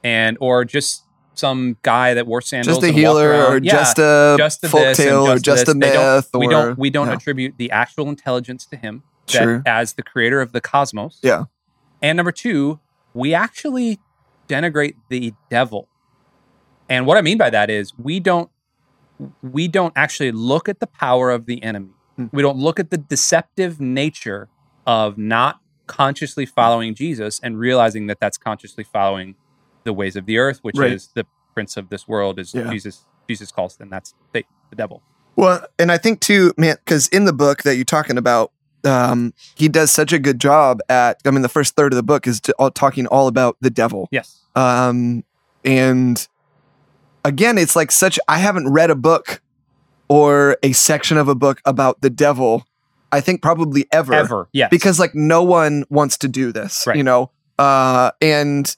and 0.04 0.38
or 0.40 0.64
just 0.66 1.04
some 1.36 1.78
guy 1.82 2.14
that 2.14 2.28
wore 2.28 2.42
sandals, 2.42 2.78
Just 2.78 2.84
a 2.84 2.88
and 2.90 2.96
healer 2.96 3.30
around. 3.32 3.54
or 3.54 3.58
Yeah 3.58 3.72
just 3.72 3.98
a 4.00 4.36
just 4.38 4.64
a 4.64 4.70
folk 4.70 4.96
tale 4.96 5.28
or 5.28 5.40
just 5.40 5.66
this. 5.66 5.76
a 5.76 5.78
They 5.78 5.92
don't- 5.92 6.16
myth. 6.18 6.30
we 6.36 6.48
don't 6.48 6.78
we 6.78 6.90
don't 6.92 7.08
yeah. 7.08 7.14
attribute 7.16 7.56
the 7.58 7.72
actual 7.72 8.08
intelligence 8.10 8.66
to 8.68 8.76
him 8.78 9.02
that 9.32 9.64
as 9.66 9.94
the 9.94 10.04
creator 10.04 10.42
of 10.42 10.52
the 10.52 10.62
cosmos. 10.62 11.20
Yeah. 11.24 11.46
And 12.04 12.18
number 12.18 12.32
two, 12.32 12.80
we 13.16 13.34
actually 13.34 14.00
denigrate 14.54 14.96
the 15.10 15.34
devil. 15.50 15.88
And 16.90 17.06
what 17.08 17.18
I 17.18 17.22
mean 17.22 17.38
by 17.38 17.50
that 17.50 17.70
is 17.70 17.94
we 17.98 18.20
don't 18.20 18.50
we 19.42 19.68
don't 19.68 19.94
actually 19.96 20.32
look 20.32 20.68
at 20.68 20.80
the 20.80 20.88
power 20.88 21.32
of 21.32 21.46
the 21.46 21.64
enemy. 21.64 21.92
Hmm. 22.18 22.26
We 22.32 22.42
don't 22.42 22.58
look 22.58 22.80
at 22.80 22.90
the 22.90 22.98
deceptive 22.98 23.80
nature 23.80 24.50
of 24.86 25.18
not 25.18 25.60
consciously 25.88 26.46
following 26.46 26.94
Jesus 26.96 27.40
and 27.42 27.58
realizing 27.58 28.08
that 28.08 28.20
that's 28.20 28.38
consciously 28.38 28.84
following 28.84 29.36
the 29.84 29.94
ways 29.94 30.16
of 30.16 30.26
the 30.26 30.38
earth, 30.38 30.60
which 30.62 30.78
Right. 30.78 30.92
is 30.92 31.10
the 31.14 31.26
prince 31.54 31.78
of 31.78 31.90
this 31.90 32.08
world, 32.08 32.40
is 32.40 32.54
Yeah. 32.54 32.70
Jesus. 32.70 33.06
Jesus 33.30 33.52
calls 33.52 33.78
them. 33.78 33.90
That's 33.90 34.14
the, 34.34 34.44
the 34.70 34.76
devil. 34.76 35.02
Well, 35.36 35.66
and 35.80 35.92
I 35.92 35.98
think 35.98 36.20
too, 36.20 36.54
man, 36.58 36.76
because 36.84 37.08
in 37.10 37.26
the 37.26 37.34
book 37.34 37.64
that 37.64 37.76
you're 37.76 37.86
talking 37.86 38.18
about, 38.18 38.52
um, 38.84 39.34
he 39.56 39.70
does 39.70 39.92
such 39.92 40.12
a 40.12 40.20
good 40.20 40.40
job 40.40 40.80
at. 40.90 41.18
I 41.26 41.32
mean, 41.32 41.42
the 41.42 41.50
first 41.50 41.76
third 41.76 41.94
of 41.94 41.96
the 41.98 42.04
book 42.04 42.28
is 42.28 42.42
all, 42.60 42.70
talking 42.72 43.08
all 43.08 43.28
about 43.28 43.56
the 43.62 43.70
devil. 43.70 44.10
Yes. 44.12 44.40
Um, 44.56 45.24
and 45.66 46.28
again, 47.26 47.58
it's 47.58 47.76
like 47.76 47.92
such. 47.92 48.20
I 48.28 48.38
haven't 48.40 48.70
read 48.70 48.90
a 48.90 48.96
book 48.96 49.42
or 50.08 50.58
a 50.64 50.72
section 50.74 51.18
of 51.18 51.28
a 51.28 51.36
book 51.36 51.62
about 51.66 52.02
the 52.02 52.10
devil. 52.10 52.66
I 53.12 53.22
think 53.22 53.42
probably 53.44 53.86
ever, 53.92 54.14
Ever. 54.14 54.50
yeah, 54.54 54.70
because 54.70 55.00
like 55.00 55.14
no 55.14 55.44
one 55.44 55.84
wants 55.90 56.18
to 56.20 56.28
do 56.28 56.52
this, 56.52 56.86
Right. 56.88 56.98
you 56.98 57.04
know. 57.04 57.30
Uh, 57.60 58.10
and 58.22 58.76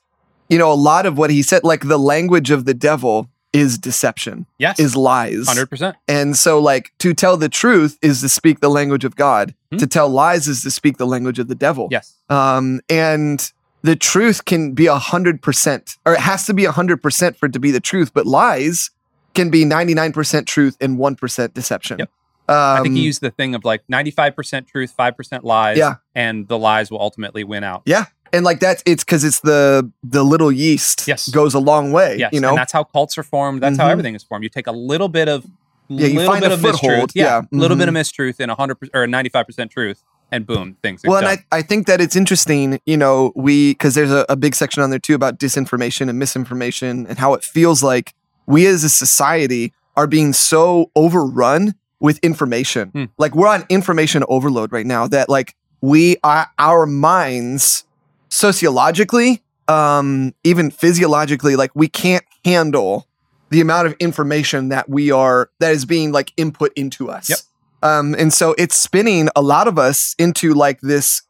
you 0.50 0.58
know, 0.58 0.72
a 0.72 0.76
lot 0.76 1.06
of 1.06 1.18
what 1.18 1.30
he 1.30 1.42
said, 1.42 1.64
like 1.64 1.88
the 1.88 1.98
language 1.98 2.52
of 2.52 2.66
the 2.66 2.74
devil 2.74 3.30
is 3.54 3.78
deception, 3.78 4.46
yes. 4.60 4.78
is 4.78 4.98
lies. 4.98 5.48
hundred 5.48 5.68
percent. 5.70 5.96
And 6.10 6.36
so, 6.36 6.60
like, 6.60 6.92
to 7.00 7.14
tell 7.14 7.38
the 7.38 7.48
truth 7.48 7.98
is 8.02 8.20
to 8.22 8.28
speak 8.30 8.60
the 8.60 8.70
language 8.70 9.06
of 9.06 9.16
God. 9.16 9.56
Hmm. 9.72 9.78
To 9.78 9.88
tell 9.88 10.10
lies 10.10 10.48
is 10.50 10.62
to 10.64 10.72
speak 10.72 10.98
the 10.98 11.08
language 11.08 11.40
of 11.40 11.48
the 11.48 11.56
devil. 11.56 11.88
Yes. 11.90 12.16
Um, 12.30 12.82
and 12.90 13.52
the 13.86 13.96
truth 13.96 14.46
can 14.46 14.74
be 14.74 14.88
a 14.88 14.96
hundred 14.98 15.42
percent, 15.42 15.98
or 16.06 16.14
it 16.14 16.20
has 16.20 16.46
to 16.48 16.54
be 16.54 16.66
a 16.66 16.72
hundred 16.72 17.02
percent 17.02 17.38
for 17.38 17.46
it 17.48 17.54
to 17.54 17.60
be 17.60 17.72
the 17.72 17.80
truth. 17.80 18.14
But 18.14 18.26
lies 18.26 18.92
can 19.34 19.50
be 19.50 19.66
ninety 19.66 19.94
nine 19.94 20.12
percent 20.12 20.48
truth 20.48 20.76
and 20.82 20.98
one 20.98 21.16
percent 21.16 21.54
deception. 21.54 22.00
Yep. 22.00 22.10
Um, 22.48 22.56
I 22.56 22.82
think 22.84 22.96
he 22.96 23.02
used 23.02 23.22
the 23.22 23.32
thing 23.32 23.56
of 23.56 23.66
like 23.66 23.84
ninety 23.90 24.12
five 24.12 24.36
percent 24.36 24.68
truth, 24.68 24.92
five 24.92 25.16
percent 25.18 25.44
lies. 25.44 25.78
Yeah. 25.78 25.96
And 26.14 26.48
the 26.48 26.58
lies 26.58 26.92
will 26.92 27.02
ultimately 27.02 27.44
win 27.44 27.64
out. 27.64 27.82
yeah, 27.86 28.06
and 28.34 28.46
like 28.46 28.60
that's 28.60 28.84
it's 28.86 29.04
because 29.04 29.24
it's 29.24 29.40
the 29.42 29.92
the 30.04 30.24
little 30.24 30.52
yeast. 30.52 31.08
Yes. 31.08 31.30
goes 31.30 31.54
a 31.54 31.60
long 31.60 31.92
way. 31.92 32.18
Yes. 32.18 32.34
you 32.34 32.40
know. 32.40 32.50
And 32.50 32.58
that's 32.58 32.72
how 32.74 32.84
cults 32.84 33.18
are 33.18 33.24
formed. 33.24 33.62
That's 33.64 33.78
how 33.78 33.88
Mhm. 33.88 33.92
everything 33.92 34.16
is 34.16 34.24
formed. 34.24 34.44
You 34.44 34.50
take 34.50 34.68
a 34.68 34.72
little 34.72 35.10
bit 35.10 35.28
of 35.28 35.46
Yeah, 35.88 36.08
you 36.08 36.16
little 36.20 36.32
find 36.34 36.42
bit 36.44 36.52
a 36.52 36.56
of 36.56 36.62
foothold. 36.62 37.10
mistruth. 37.10 37.12
Yeah. 37.16 37.24
Yeah. 37.26 37.58
A 37.58 37.62
little 37.62 37.78
bit 37.78 37.88
of 37.88 37.94
mistruth 37.96 38.40
and 38.40 38.50
a 38.52 38.56
hundred 38.56 38.76
per- 38.76 38.90
or 38.94 39.08
ninety 39.08 39.30
five 39.30 39.46
percent 39.48 39.72
truth, 39.72 40.04
and 40.32 40.46
boom, 40.46 40.78
things 40.82 41.04
are 41.06 41.10
Well, 41.10 41.22
done. 41.22 41.32
and 41.32 41.44
I, 41.52 41.58
I 41.60 41.62
think 41.62 41.88
that 41.88 42.02
it's 42.02 42.16
interesting, 42.16 42.80
you 42.86 42.98
know, 42.98 43.32
we, 43.36 43.72
because 43.72 43.96
there's 43.96 44.12
a, 44.12 44.26
a 44.28 44.36
big 44.36 44.56
section 44.56 44.84
on 44.84 44.90
there 44.90 45.00
too 45.00 45.16
about 45.16 45.40
disinformation 45.40 46.10
and 46.10 46.20
misinformation 46.20 47.06
and 47.08 47.18
how 47.18 47.34
it 47.34 47.44
feels 47.44 47.84
like 47.84 48.14
we 48.46 48.66
as 48.66 48.84
a 48.84 48.90
society 48.90 49.74
are 49.96 50.08
being 50.08 50.34
so 50.34 50.92
overrun 50.96 51.76
with 52.00 52.20
information. 52.20 52.90
Hmm. 52.90 53.04
Like 53.18 53.34
we're 53.36 53.48
on 53.48 53.66
information 53.70 54.24
overload 54.28 54.72
right 54.72 54.86
now 54.86 55.08
that 55.08 55.30
like 55.30 55.56
we, 55.82 56.18
our, 56.24 56.48
our 56.60 56.86
minds 56.86 57.86
sociologically, 58.30 59.42
um, 59.68 60.34
even 60.44 60.70
physiologically, 60.72 61.56
like 61.56 61.72
we 61.74 61.88
can't 61.88 62.24
handle 62.44 63.08
the 63.50 63.62
amount 63.62 63.88
of 63.88 63.94
information 64.00 64.70
that 64.70 64.90
we 64.90 65.12
are, 65.12 65.50
that 65.60 65.72
is 65.72 65.86
being 65.86 66.12
like 66.12 66.34
input 66.36 66.72
into 66.76 67.10
us. 67.10 67.30
Yep. 67.30 67.40
Um, 67.86 68.16
and 68.18 68.34
so 68.34 68.56
it's 68.58 68.76
spinning 68.76 69.30
a 69.36 69.42
lot 69.42 69.68
of 69.68 69.78
us 69.78 70.16
into 70.18 70.54
like 70.54 70.82
this, 70.82 71.22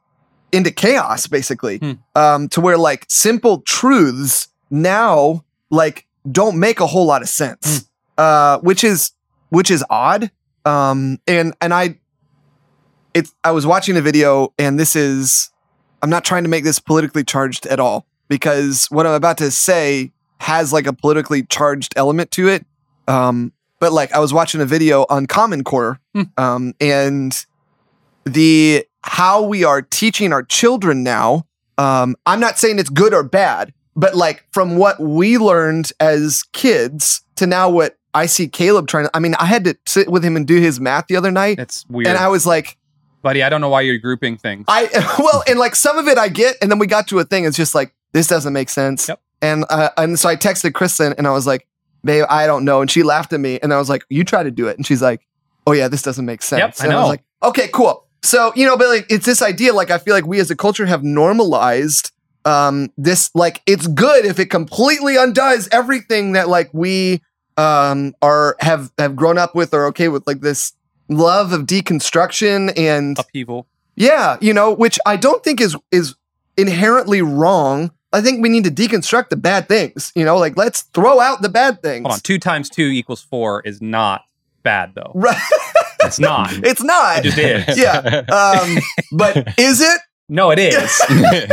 into 0.52 0.72
chaos, 0.72 1.28
basically, 1.28 1.78
Hmm. 1.80 1.92
um, 2.16 2.48
to 2.50 2.62
where 2.62 2.78
like 2.78 3.06
simple 3.10 3.62
truths 3.62 4.48
now 4.70 5.44
like 5.70 6.06
don't 6.32 6.58
make 6.60 6.80
a 6.80 6.88
whole 6.88 7.06
lot 7.06 7.22
of 7.22 7.30
sense, 7.30 7.90
uh, 8.18 8.60
which 8.60 8.84
is 8.84 9.12
which 9.50 9.70
is 9.70 9.84
odd. 9.90 10.32
Um, 10.66 11.20
and 11.28 11.54
and 11.62 11.74
I, 11.74 12.00
it's 13.14 13.34
I 13.44 13.52
was 13.52 13.66
watching 13.68 13.98
a 13.98 14.02
video, 14.02 14.54
and 14.58 14.80
this 14.80 14.96
is 14.96 15.50
I'm 16.02 16.10
not 16.10 16.24
trying 16.24 16.44
to 16.44 16.50
make 16.50 16.64
this 16.64 16.80
politically 16.80 17.24
charged 17.24 17.66
at 17.68 17.80
all 17.80 18.06
because 18.28 18.86
what 18.92 19.06
I'm 19.06 19.14
about 19.14 19.38
to 19.40 19.52
say 19.52 20.12
has 20.40 20.72
like 20.74 20.88
a 20.88 20.94
politically 20.94 21.44
charged 21.44 21.94
element 21.96 22.32
to 22.32 22.48
it. 22.48 22.66
Um, 23.08 23.52
but 23.86 23.94
like 23.94 24.12
I 24.14 24.18
was 24.20 24.34
watching 24.34 24.62
a 24.62 24.66
video 24.66 25.06
on 25.12 25.28
Common 25.28 25.64
Core, 25.64 26.00
Hmm. 26.16 26.24
um, 26.40 26.74
and 26.82 27.46
the 28.24 28.84
how 29.04 29.44
we 29.44 29.64
are 29.64 29.84
teaching 29.84 30.34
our 30.34 30.42
children 30.42 31.04
now. 31.04 31.46
Um, 31.78 32.16
I'm 32.26 32.40
not 32.40 32.58
saying 32.58 32.80
it's 32.80 32.90
good 32.90 33.14
or 33.14 33.22
bad, 33.22 33.74
but 33.96 34.16
like 34.16 34.44
from 34.52 34.78
what 34.78 35.00
we 35.00 35.38
learned 35.38 35.92
as 36.00 36.42
kids 36.52 37.22
to 37.36 37.46
now 37.46 37.70
what 37.70 37.96
I 38.16 38.26
see 38.26 38.48
Caleb 38.48 38.88
trying 38.88 39.06
to. 39.06 39.12
I 39.16 39.20
mean, 39.20 39.36
I 39.38 39.46
had 39.46 39.64
to 39.66 39.78
sit 39.86 40.10
with 40.10 40.26
him 40.26 40.36
and 40.36 40.48
do 40.48 40.60
his 40.60 40.80
math 40.80 41.06
the 41.08 41.16
other 41.16 41.30
night, 41.32 41.58
That's 41.58 41.86
weird, 41.88 42.08
and 42.08 42.18
I 42.18 42.28
was 42.30 42.48
like, 42.48 42.78
buddy. 43.22 43.44
I 43.44 43.50
don't 43.50 43.62
know 43.62 43.70
why 43.70 43.82
you're 43.82 44.00
grouping 44.00 44.36
things. 44.38 44.66
I 44.68 44.90
well, 45.20 45.44
and 45.48 45.60
like 45.60 45.76
some 45.76 46.00
of 46.00 46.08
it 46.08 46.18
I 46.18 46.30
get, 46.30 46.56
and 46.60 46.72
then 46.72 46.80
we 46.80 46.88
got 46.88 47.08
to 47.10 47.20
a 47.20 47.24
thing. 47.24 47.46
It's 47.46 47.56
just 47.58 47.76
like 47.76 47.94
this 48.14 48.26
doesn't 48.26 48.54
make 48.54 48.70
sense. 48.70 49.08
Yep. 49.08 49.22
And 49.44 49.64
uh, 49.70 49.90
and 49.96 50.18
so 50.18 50.28
I 50.30 50.36
texted 50.38 50.74
Kristen, 50.74 51.14
and 51.20 51.28
I 51.28 51.32
was 51.32 51.46
like, 51.46 51.68
"Babe, 52.06 52.26
I 52.30 52.48
don't 52.48 52.64
know." 52.64 52.82
And 52.82 52.90
she 52.90 53.04
laughed 53.04 53.34
at 53.34 53.40
me, 53.40 53.60
and 53.62 53.74
I 53.74 53.78
was 53.78 53.90
like, 53.90 54.04
"You 54.10 54.24
try 54.24 54.44
to 54.44 54.52
do 54.52 54.68
it," 54.68 54.78
and 54.78 54.86
she's 54.86 55.02
like, 55.02 55.22
"Oh 55.68 55.74
yeah, 55.74 55.88
this 55.90 56.02
doesn't 56.02 56.26
make 56.26 56.42
sense." 56.42 56.60
Yep, 56.60 56.76
I 56.80 56.84
and 56.86 56.94
I 56.94 57.00
was 57.00 57.10
like, 57.10 57.24
"Okay, 57.44 57.68
cool." 57.74 58.06
So 58.24 58.54
you 58.56 58.66
know, 58.66 58.78
but 58.78 58.88
like 58.88 59.06
it's 59.10 59.26
this 59.26 59.42
idea. 59.42 59.74
Like 59.74 59.92
I 59.92 59.98
feel 59.98 60.14
like 60.14 60.26
we 60.26 60.40
as 60.40 60.50
a 60.50 60.56
culture 60.56 60.86
have 60.86 61.04
normalized 61.04 62.12
um 62.46 62.92
this. 62.98 63.30
Like 63.36 63.62
it's 63.66 63.88
good 63.88 64.26
if 64.26 64.40
it 64.40 64.50
completely 64.50 65.18
undoes 65.18 65.68
everything 65.72 66.34
that 66.34 66.48
like 66.48 66.70
we 66.74 67.22
um 67.58 68.14
are 68.22 68.56
have 68.60 68.92
have 68.98 69.16
grown 69.16 69.38
up 69.38 69.56
with 69.56 69.74
or 69.74 69.86
okay 69.88 70.08
with 70.08 70.26
like 70.28 70.42
this 70.42 70.74
love 71.08 71.54
of 71.54 71.62
deconstruction 71.64 72.74
and 72.78 73.20
Upheaval. 73.20 73.68
yeah, 73.96 74.38
you 74.42 74.54
know, 74.54 74.74
which 74.74 75.00
I 75.06 75.18
don't 75.18 75.44
think 75.44 75.62
is 75.62 75.78
is 75.92 76.16
inherently 76.58 77.22
wrong. 77.22 77.92
I 78.16 78.22
think 78.22 78.42
we 78.42 78.50
need 78.50 78.64
to 78.64 78.72
deconstruct 78.72 79.30
the 79.30 79.36
bad 79.38 79.68
things. 79.68 80.12
You 80.16 80.26
know, 80.26 80.38
like 80.38 80.58
let's 80.58 80.82
throw 80.94 81.20
out 81.20 81.42
the 81.42 81.50
bad 81.50 81.82
things. 81.82 82.04
Hold 82.04 82.14
on. 82.14 82.20
Two 82.22 82.40
times 82.40 82.70
two 82.70 82.84
equals 82.86 83.22
four 83.22 83.62
is 83.66 83.82
not 83.82 84.24
bad 84.64 84.94
though. 84.96 85.12
Right. 85.16 85.42
It's 86.02 86.20
not. 86.20 86.52
it's 86.64 86.84
not. 86.84 87.20
It 87.20 87.24
just 87.24 87.38
is. 87.38 87.78
Yeah. 87.82 88.24
Um, 88.30 88.78
but 89.12 89.58
is 89.60 89.82
it? 89.82 90.00
No, 90.30 90.52
it 90.52 90.60
is. 90.60 91.02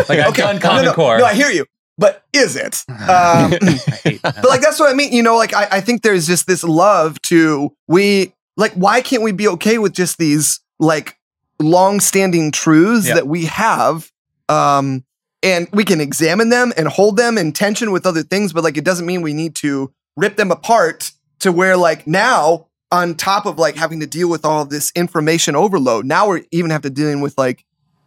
like 0.09 0.19
I've 0.19 0.35
done 0.35 0.57
No, 0.57 0.61
Common 0.61 0.85
no, 0.87 0.93
Core. 0.95 1.19
No, 1.19 1.25
I 1.25 1.35
hear 1.35 1.51
you. 1.51 1.67
but 1.99 2.25
is 2.33 2.57
it? 2.57 2.85
Um, 2.89 2.99
I 3.09 3.81
hate 4.03 4.23
that. 4.23 4.37
but 4.37 4.49
like 4.49 4.61
that's 4.63 4.79
what 4.81 4.91
I 4.91 4.95
mean. 4.95 5.13
You 5.13 5.23
know, 5.23 5.37
like 5.37 5.53
I, 5.55 5.69
I 5.73 5.81
think 5.81 6.03
there's 6.03 6.27
just 6.27 6.47
this 6.47 6.65
love 6.65 7.21
to 7.23 7.75
we 7.89 8.33
like 8.57 8.73
why 8.75 9.01
can't 9.03 9.23
we 9.23 9.33
be 9.33 9.49
okay 9.49 9.79
with 9.79 9.93
just 9.93 10.19
these 10.19 10.61
like 10.79 11.19
long-standing 11.61 12.51
truths 12.53 13.07
Yeah. 13.09 13.15
that 13.15 13.27
we 13.29 13.45
have 13.47 14.11
um 14.49 15.05
and 15.43 15.69
we 15.73 15.85
can 15.85 16.01
examine 16.01 16.49
them 16.51 16.73
and 16.77 16.89
hold 16.89 17.17
them 17.17 17.37
in 17.39 17.53
tension 17.53 17.91
with 17.93 18.07
other 18.07 18.23
things 18.23 18.53
but 18.53 18.63
like 18.65 18.77
it 18.77 18.85
doesn't 18.85 19.07
mean 19.07 19.23
we 19.23 19.33
need 19.33 19.55
to 19.55 19.93
rip 20.17 20.37
them 20.37 20.51
apart 20.51 21.13
to 21.41 21.51
where 21.53 21.77
like 21.77 22.07
now 22.07 22.67
on 22.91 23.15
top 23.15 23.47
of 23.47 23.59
like 23.59 23.75
having 23.77 24.01
to 24.01 24.07
deal 24.07 24.29
with 24.29 24.45
all 24.45 24.65
this 24.65 24.93
information 24.95 25.57
overload 25.57 26.05
now 26.05 26.29
we're 26.29 26.43
even 26.51 26.71
have 26.71 26.83
to 26.83 26.91
dealing 26.91 27.21
with 27.21 27.37
like 27.39 27.65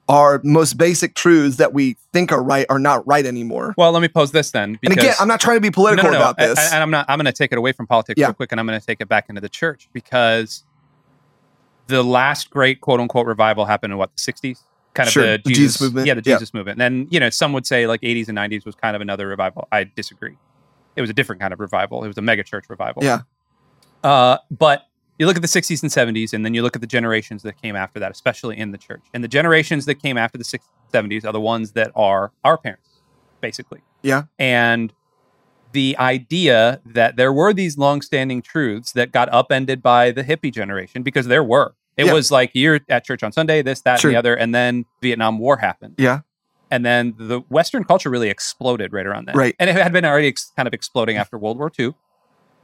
our 0.07 0.39
most 0.43 0.77
basic 0.77 1.15
truths 1.15 1.57
that 1.57 1.73
we 1.73 1.97
think 2.13 2.31
are 2.31 2.43
right 2.43 2.67
are 2.69 2.77
not 2.77 3.05
right 3.07 3.25
anymore 3.25 3.73
well, 3.75 3.91
let 3.91 4.03
me 4.03 4.07
pose 4.07 4.31
this 4.31 4.51
then. 4.51 4.77
and 4.83 4.93
again 4.93 5.15
i'm 5.19 5.27
not 5.27 5.39
trying 5.39 5.57
to 5.57 5.61
be 5.61 5.71
political 5.71 6.09
about 6.09 6.35
I- 6.39 6.47
this 6.47 6.59
I, 6.59 6.75
and 6.75 6.83
I'm 6.83 6.91
not. 6.91 7.07
I'm 7.09 7.17
going 7.17 7.25
to 7.25 7.31
take 7.33 7.51
it 7.51 7.57
away 7.57 7.71
from 7.71 7.87
politics 7.87 8.19
Yeah. 8.19 8.27
real 8.27 8.35
quick, 8.35 8.51
and 8.51 8.59
I'm 8.59 8.67
going 8.67 8.79
to 8.79 8.85
take 8.85 9.01
it 9.01 9.07
back 9.07 9.25
into 9.29 9.41
the 9.41 9.49
church 9.49 9.89
because 9.93 10.63
the 11.87 12.03
last 12.03 12.51
great 12.51 12.81
quote 12.81 12.99
unquote 12.99 13.25
revival 13.25 13.65
happened 13.65 13.93
in 13.93 13.97
what 13.97 14.11
the 14.15 14.21
60s, 14.31 14.59
kind 14.95 15.07
of 15.07 15.13
Sure, 15.13 15.37
the 15.37 15.37
Jesus, 15.39 15.57
Jesus 15.57 15.81
movement. 15.81 16.07
Yeah, 16.07 16.13
the 16.15 16.21
Yeah. 16.25 16.35
Jesus 16.35 16.53
movement. 16.53 16.81
And 16.81 16.81
then 16.81 17.07
you 17.11 17.19
know, 17.19 17.29
some 17.29 17.53
would 17.53 17.67
say 17.67 17.85
like 17.85 18.01
80s 18.01 18.27
and 18.27 18.37
90s 18.37 18.65
was 18.65 18.75
kind 18.75 18.95
of 18.95 19.01
another 19.01 19.27
revival. 19.27 19.67
I 19.71 19.83
disagree. 19.83 20.37
It 20.95 21.01
was 21.01 21.09
a 21.09 21.13
different 21.13 21.41
kind 21.41 21.53
of 21.53 21.59
revival. 21.59 22.03
It 22.03 22.07
was 22.07 22.17
a 22.17 22.21
mega 22.21 22.43
church 22.43 22.65
revival. 22.69 23.03
Yeah. 23.03 23.21
Uh, 24.03 24.37
but 24.49 24.87
you 25.17 25.25
look 25.25 25.35
at 25.35 25.41
the 25.41 25.47
60s 25.47 25.81
and 25.81 25.91
70s, 25.91 26.33
and 26.33 26.45
then 26.45 26.53
you 26.53 26.61
look 26.61 26.75
at 26.75 26.81
the 26.81 26.87
generations 26.87 27.43
that 27.43 27.61
came 27.61 27.75
after 27.75 27.99
that, 27.99 28.11
especially 28.11 28.57
in 28.57 28.71
the 28.71 28.77
church. 28.77 29.03
And 29.13 29.23
the 29.23 29.27
generations 29.27 29.85
that 29.85 29.95
came 29.95 30.17
after 30.17 30.37
the 30.37 30.43
60s, 30.43 30.59
70s 30.93 31.25
are 31.25 31.31
the 31.31 31.41
ones 31.41 31.71
that 31.71 31.91
are 31.95 32.31
our 32.43 32.57
parents, 32.57 32.89
basically. 33.41 33.81
Yeah. 34.01 34.23
And 34.39 34.93
the 35.71 35.95
idea 35.99 36.81
that 36.85 37.15
there 37.15 37.33
were 37.33 37.53
these 37.53 37.77
long-standing 37.77 38.41
truths 38.41 38.91
that 38.93 39.11
got 39.11 39.27
upended 39.33 39.81
by 39.81 40.11
the 40.11 40.23
hippie 40.23 40.53
generation, 40.53 41.01
because 41.03 41.27
there 41.27 41.43
were. 41.43 41.75
It 41.97 42.05
Yeah. 42.07 42.13
was 42.13 42.31
like 42.31 42.51
you're 42.53 42.79
at 42.89 43.05
church 43.05 43.23
on 43.23 43.31
Sunday, 43.31 43.61
this, 43.61 43.81
that, 43.81 43.99
Sure. 43.99 44.09
and 44.09 44.15
the 44.15 44.19
other, 44.19 44.35
and 44.35 44.53
then 44.53 44.85
Vietnam 45.01 45.39
War 45.39 45.57
happened. 45.57 45.95
Yeah. 45.97 46.19
And 46.71 46.85
then 46.85 47.13
the 47.17 47.39
Western 47.49 47.83
culture 47.83 48.09
really 48.09 48.29
exploded 48.29 48.91
right 48.91 49.05
around 49.05 49.27
then. 49.27 49.35
Right. 49.37 49.55
And 49.59 49.69
it 49.69 49.75
had 49.75 49.93
been 49.93 50.03
already 50.03 50.27
ex- 50.27 50.51
kind 50.55 50.67
of 50.67 50.73
exploding 50.73 51.15
after 51.15 51.37
World 51.37 51.57
War 51.57 51.71
II, 51.79 51.93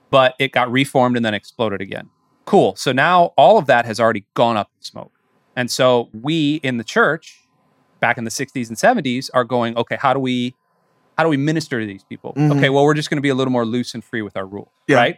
but 0.10 0.36
it 0.40 0.52
got 0.52 0.72
reformed 0.72 1.16
and 1.16 1.26
then 1.26 1.34
exploded 1.34 1.82
again. 1.82 2.10
Cool. 2.46 2.76
So 2.76 2.92
now 2.92 3.26
all 3.38 3.58
of 3.58 3.68
that 3.68 3.86
has 3.86 4.00
already 4.00 4.26
gone 4.34 4.58
up 4.58 4.70
in 4.78 4.84
smoke. 4.84 5.12
And 5.56 5.70
so 5.70 6.10
we 6.14 6.56
in 6.64 6.78
the 6.78 6.84
church 6.84 7.38
back 8.00 8.18
in 8.18 8.24
the 8.24 8.32
60s 8.32 8.68
and 8.68 8.78
70s 8.78 9.30
are 9.34 9.44
going, 9.44 9.78
okay, 9.78 9.98
how 10.00 10.14
do 10.14 10.20
we 10.20 10.56
how 11.18 11.24
do 11.24 11.30
we 11.30 11.38
minister 11.38 11.80
to 11.80 11.86
these 11.86 12.04
people? 12.04 12.34
Mhm. 12.36 12.58
Okay, 12.58 12.70
well, 12.70 12.84
we're 12.84 12.96
just 12.96 13.10
going 13.12 13.18
to 13.18 13.22
be 13.22 13.30
a 13.30 13.36
little 13.36 13.52
more 13.52 13.66
loose 13.66 13.94
and 13.94 14.04
free 14.04 14.24
with 14.24 14.36
our 14.36 14.46
rules, 14.46 14.72
Yeah. 14.88 14.96
right? 14.98 15.18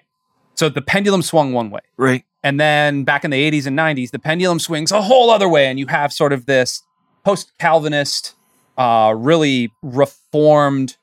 So 0.55 0.67
the 0.67 0.81
pendulum 0.81 1.21
swung 1.21 1.53
one 1.53 1.69
way. 1.69 1.79
right 1.97 2.25
And 2.43 2.59
then 2.59 3.03
back 3.05 3.23
in 3.23 3.31
the 3.31 3.49
80s 3.51 3.65
and 3.65 3.77
90s, 3.77 4.11
the 4.11 4.19
pendulum 4.19 4.59
swings 4.59 4.91
a 4.91 5.01
whole 5.01 5.29
other 5.29 5.47
way, 5.47 5.67
and 5.67 5.79
you 5.79 5.87
have 5.87 6.11
sort 6.11 6.33
of 6.33 6.45
this 6.45 6.83
post 7.23 7.51
Calvinist, 7.57 8.35
uh, 8.77 9.13
really 9.15 9.71
reformed 9.81 10.97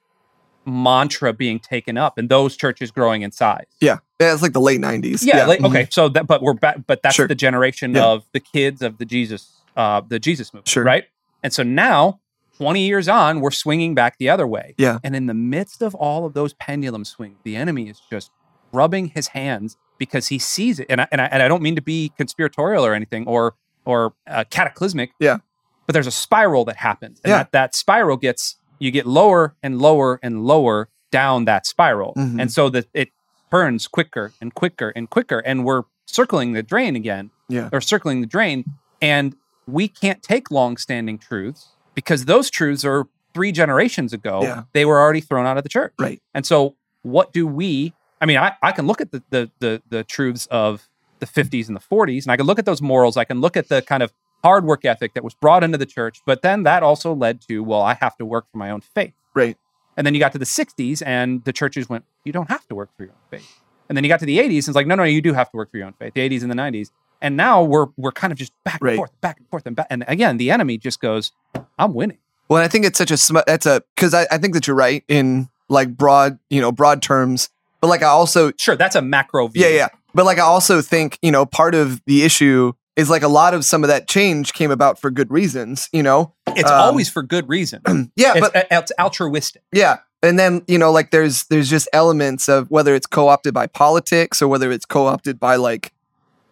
mantra 0.67 1.33
being 1.33 1.59
taken 1.59 1.97
up, 1.97 2.19
and 2.19 2.29
those 2.29 2.57
churches 2.57 2.91
growing 2.91 3.23
in 3.23 3.33
size. 3.33 3.65
Yeah, 3.81 3.99
yeah, 4.21 4.33
it's 4.35 4.43
like 4.43 4.53
the 4.53 4.61
late 4.61 4.81
'90s. 4.81 5.25
Yeah, 5.25 5.47
like, 5.47 5.61
mhm. 5.61 5.69
okay, 5.71 5.89
so 5.91 6.09
that, 6.11 6.27
but 6.27 6.43
we're 6.43 6.53
back, 6.55 6.79
but 6.87 7.03
that's 7.03 7.15
Sure. 7.17 7.27
the 7.27 7.35
generation 7.35 7.95
Yeah. 7.95 8.05
of 8.05 8.25
the 8.33 8.41
kids 8.41 8.83
of 8.83 8.99
the 8.99 9.07
Jesus, 9.07 9.63
uh, 9.77 10.03
the 10.07 10.19
Jesus 10.19 10.53
movement, 10.53 10.69
Sure. 10.69 10.85
right? 10.85 11.05
And 11.43 11.53
so 11.55 11.63
now, 11.63 12.21
20 12.59 12.87
years 12.87 13.09
on, 13.09 13.41
we're 13.41 13.51
swinging 13.51 13.95
back 13.95 14.19
the 14.19 14.29
other 14.29 14.47
way. 14.47 14.75
Yeah. 14.77 14.99
And 15.03 15.17
in 15.17 15.27
the 15.27 15.35
midst 15.35 15.81
of 15.81 15.95
all 15.95 16.27
of 16.27 16.35
those 16.35 16.53
pendulum 16.53 17.07
swings, 17.07 17.39
the 17.43 17.57
enemy 17.57 17.89
is 17.89 18.01
just 18.11 18.31
rubbing 18.73 19.07
his 19.09 19.29
hands 19.29 19.79
because 20.01 20.27
he 20.27 20.41
sees 20.41 20.81
it. 20.81 20.87
And 20.91 21.01
I, 21.03 21.07
and 21.13 21.21
I, 21.21 21.27
and 21.27 21.41
I 21.45 21.47
don't 21.47 21.63
mean 21.63 21.77
to 21.77 21.83
be 21.83 22.11
conspiratorial 22.17 22.85
or 22.85 22.93
anything 22.95 23.25
or 23.29 23.55
or 23.85 24.15
uh, 24.27 24.43
cataclysmic. 24.51 25.13
Yeah. 25.21 25.39
But 25.87 25.93
there's 25.95 26.09
a 26.09 26.11
spiral 26.13 26.65
that 26.65 26.77
happens, 26.77 27.21
and 27.23 27.31
Yeah. 27.31 27.39
that 27.39 27.53
that 27.53 27.75
spiral 27.77 28.17
gets 28.17 28.57
you 28.81 28.91
get 28.91 29.07
lower 29.07 29.55
and 29.63 29.79
lower 29.81 30.19
and 30.23 30.43
lower 30.45 30.89
down 31.13 31.45
that 31.45 31.67
spiral, 31.67 32.15
Mhm. 32.17 32.41
and 32.41 32.51
so 32.53 32.69
that 32.71 32.87
it 32.95 33.11
turns 33.51 33.87
quicker 33.89 34.33
and 34.41 34.55
quicker 34.55 34.93
and 34.97 35.09
quicker, 35.11 35.39
and 35.41 35.65
we're 35.65 35.83
circling 36.07 36.53
the 36.53 36.63
drain 36.63 36.97
again 36.97 37.31
Yeah. 37.49 37.69
or 37.73 37.81
circling 37.81 38.21
the 38.21 38.27
drain. 38.27 38.65
And 39.03 39.35
we 39.67 39.87
can't 39.89 40.23
take 40.23 40.51
long-standing 40.51 41.19
truths 41.19 41.69
because 41.95 42.25
those 42.27 42.49
truths 42.51 42.85
are 42.85 43.07
three 43.35 43.51
generations 43.53 44.13
ago. 44.13 44.41
Yeah. 44.43 44.63
They 44.73 44.85
were 44.85 45.01
already 45.01 45.21
thrown 45.21 45.47
out 45.47 45.57
of 45.57 45.63
the 45.63 45.69
church. 45.69 45.95
Right. 45.99 46.21
And 46.35 46.45
so 46.47 46.77
what 47.03 47.33
do 47.33 47.47
we 47.47 47.93
I 48.21 48.27
mean, 48.27 48.37
I, 48.39 48.55
I 48.63 48.73
can 48.73 48.87
look 48.87 49.01
at 49.01 49.11
the, 49.13 49.23
the 49.31 49.51
the 49.61 49.83
the 49.89 50.05
truths 50.05 50.47
of 50.51 50.89
the 51.21 51.27
50s 51.27 51.69
and 51.69 51.77
the 51.77 51.81
40s, 51.81 52.23
and 52.25 52.33
I 52.33 52.37
can 52.37 52.47
look 52.47 52.59
at 52.59 52.65
those 52.65 52.81
morals. 52.81 53.17
I 53.17 53.25
can 53.25 53.41
look 53.41 53.57
at 53.57 53.69
the 53.69 53.83
kind 53.83 54.03
of 54.03 54.13
hard 54.43 54.65
work 54.65 54.85
ethic 54.87 55.13
that 55.15 55.23
was 55.23 55.35
brought 55.35 55.63
into 55.63 55.77
the 55.77 55.85
church, 55.87 56.21
but 56.25 56.41
then 56.43 56.63
that 56.63 56.83
also 56.83 57.13
led 57.15 57.43
to, 57.43 57.61
well, 57.63 57.83
I 57.83 57.93
have 57.95 58.17
to 58.17 58.25
work 58.25 58.47
for 58.51 58.57
my 58.57 58.71
own 58.71 58.81
faith. 58.81 59.13
Right. 59.35 59.59
And 59.99 60.07
then 60.07 60.15
you 60.15 60.21
got 60.21 60.33
to 60.33 60.39
the 60.39 60.47
60s, 60.47 61.03
and 61.05 61.45
the 61.45 61.53
churches 61.53 61.91
went, 61.91 62.05
you 62.25 62.33
don't 62.33 62.49
have 62.49 62.67
to 62.69 62.75
work 62.75 62.89
for 62.97 63.03
your 63.05 63.13
own 63.13 63.19
faith. 63.31 63.61
And 63.91 63.97
then 63.99 64.03
you 64.05 64.09
got 64.09 64.21
to 64.21 64.25
the 64.27 64.39
80s, 64.39 64.49
and 64.49 64.69
it's 64.69 64.69
like, 64.77 64.87
no, 64.87 64.95
no, 64.95 65.03
you 65.03 65.21
do 65.21 65.35
have 65.35 65.51
to 65.51 65.57
work 65.59 65.71
for 65.71 65.77
your 65.77 65.87
own 65.89 65.93
faith. 65.99 66.15
The 66.15 66.27
80s 66.27 66.41
and 66.41 66.51
the 66.51 66.55
90s, 66.55 66.91
and 67.21 67.37
now 67.37 67.63
we're 67.63 67.89
we're 67.99 68.13
kind 68.13 68.33
of 68.33 68.39
just 68.39 68.53
back 68.65 68.77
and 68.81 68.83
Right. 68.83 68.97
forth, 68.97 69.11
back 69.21 69.39
and 69.39 69.49
forth, 69.51 69.67
and 69.67 69.77
back. 69.77 69.89
And 69.91 70.05
again, 70.09 70.39
the 70.39 70.51
enemy 70.51 70.79
just 70.79 71.01
goes, 71.01 71.33
I'm 71.79 71.93
winning. 71.93 72.17
Well, 72.49 72.63
I 72.63 72.69
think 72.69 72.87
it's 72.87 72.97
such 72.97 73.11
a 73.11 73.19
sm- 73.19 73.39
that's 73.47 73.67
a 73.67 73.83
because 73.95 74.15
I, 74.15 74.27
I 74.31 74.39
think 74.39 74.55
that 74.55 74.67
you're 74.67 74.77
right 74.77 75.05
in 75.07 75.51
like 75.69 75.97
broad 75.99 76.39
you 76.49 76.63
know 76.63 76.73
broad 76.73 77.03
terms, 77.03 77.51
but 77.81 77.89
like 77.89 78.03
I 78.03 78.07
also 78.09 78.53
Sure, 78.59 78.77
that's 78.77 78.97
a 78.97 79.03
macro 79.03 79.49
view. 79.49 79.63
yeah 79.63 79.69
yeah, 79.69 79.89
but 80.15 80.25
like 80.25 80.39
I 80.39 80.43
also 80.43 80.81
think 80.83 81.19
you 81.23 81.31
know 81.33 81.47
part 81.47 81.75
of 81.75 82.01
the 82.07 82.23
issue 82.23 82.73
is 82.97 83.09
like 83.09 83.23
a 83.23 83.29
lot 83.29 83.55
of 83.55 83.65
some 83.65 83.83
of 83.85 83.89
that 83.89 84.09
change 84.09 84.53
came 84.53 84.71
about 84.71 85.01
for 85.01 85.11
good 85.11 85.31
reasons. 85.31 85.89
You 85.93 86.03
know, 86.03 86.35
It's 86.49 86.71
Um, 86.71 86.81
always 86.81 87.09
for 87.09 87.23
good 87.23 87.49
reason. 87.49 87.81
yeah, 88.17 88.35
it's, 88.37 88.41
but 88.51 88.67
it's 88.71 88.93
altruistic. 88.99 89.63
Yeah. 89.73 89.99
And 90.23 90.39
then, 90.39 90.63
you 90.69 90.77
know, 90.77 90.93
like 90.93 91.11
there's 91.13 91.45
there's 91.45 91.71
just 91.71 91.89
elements 91.95 92.47
of 92.49 92.71
whether 92.71 92.95
it's 92.95 93.07
co-opted 93.07 93.55
by 93.55 93.67
politics 93.69 94.43
or 94.43 94.49
whether 94.49 94.71
it's 94.71 94.85
co-opted 94.85 95.41
by 95.41 95.57
like 95.57 95.93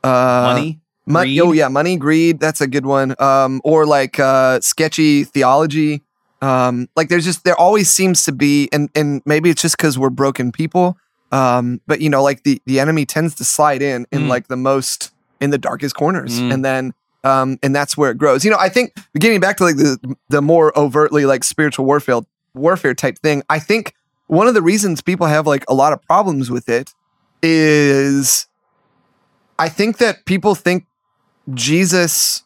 uh 0.04 0.42
Money, 0.44 0.80
mon- 1.06 1.24
greed. 1.24 1.40
oh 1.40 1.52
yeah, 1.52 1.68
money, 1.68 1.96
greed, 1.96 2.40
that's 2.40 2.60
a 2.62 2.66
good 2.66 2.86
one. 2.86 3.14
Um 3.18 3.60
or 3.64 3.84
like 3.84 4.18
uh 4.18 4.60
sketchy 4.60 5.24
theology. 5.24 6.02
Um 6.40 6.88
like 6.96 7.08
there's 7.08 7.24
just 7.24 7.44
there 7.44 7.58
always 7.60 7.90
seems 7.90 8.24
to 8.24 8.32
be 8.32 8.68
and 8.72 8.88
and 8.94 9.20
maybe 9.26 9.50
it's 9.50 9.60
just 9.60 9.76
cuz 9.76 9.98
we're 9.98 10.08
broken 10.10 10.52
people. 10.52 10.96
Um 11.32 11.80
but 11.86 12.00
you 12.00 12.08
know, 12.10 12.22
like 12.22 12.42
the 12.44 12.60
the 12.66 12.80
enemy 12.80 13.04
tends 13.06 13.34
to 13.36 13.44
slide 13.44 13.82
in 13.82 14.06
in 14.12 14.22
Mm. 14.22 14.28
like 14.28 14.48
the 14.48 14.56
most 14.56 15.12
in 15.40 15.50
the 15.50 15.58
darkest 15.58 15.94
corners 15.94 16.40
Mm. 16.40 16.52
and 16.54 16.64
then 16.64 16.94
um 17.24 17.58
and 17.62 17.74
that's 17.74 17.96
where 17.96 18.10
it 18.10 18.18
grows. 18.18 18.44
You 18.44 18.50
know, 18.50 18.56
I 18.58 18.68
think 18.68 18.94
getting 19.18 19.40
back 19.40 19.56
to 19.58 19.64
like 19.64 19.76
the 19.76 19.98
the 20.28 20.40
more 20.42 20.76
overtly 20.78 21.26
like 21.26 21.44
spiritual 21.44 21.84
warfare 21.84 22.20
warfare 22.54 22.94
type 22.94 23.18
thing, 23.18 23.42
I 23.50 23.58
think 23.58 23.94
one 24.26 24.46
of 24.48 24.54
the 24.54 24.62
reasons 24.62 25.00
people 25.00 25.26
have 25.26 25.46
like 25.46 25.64
a 25.68 25.74
lot 25.74 25.92
of 25.92 26.02
problems 26.02 26.50
with 26.50 26.68
it 26.68 26.94
is 27.42 28.46
I 29.58 29.68
think 29.68 29.98
that 29.98 30.24
people 30.24 30.54
think 30.54 30.86
Jesus 31.54 32.42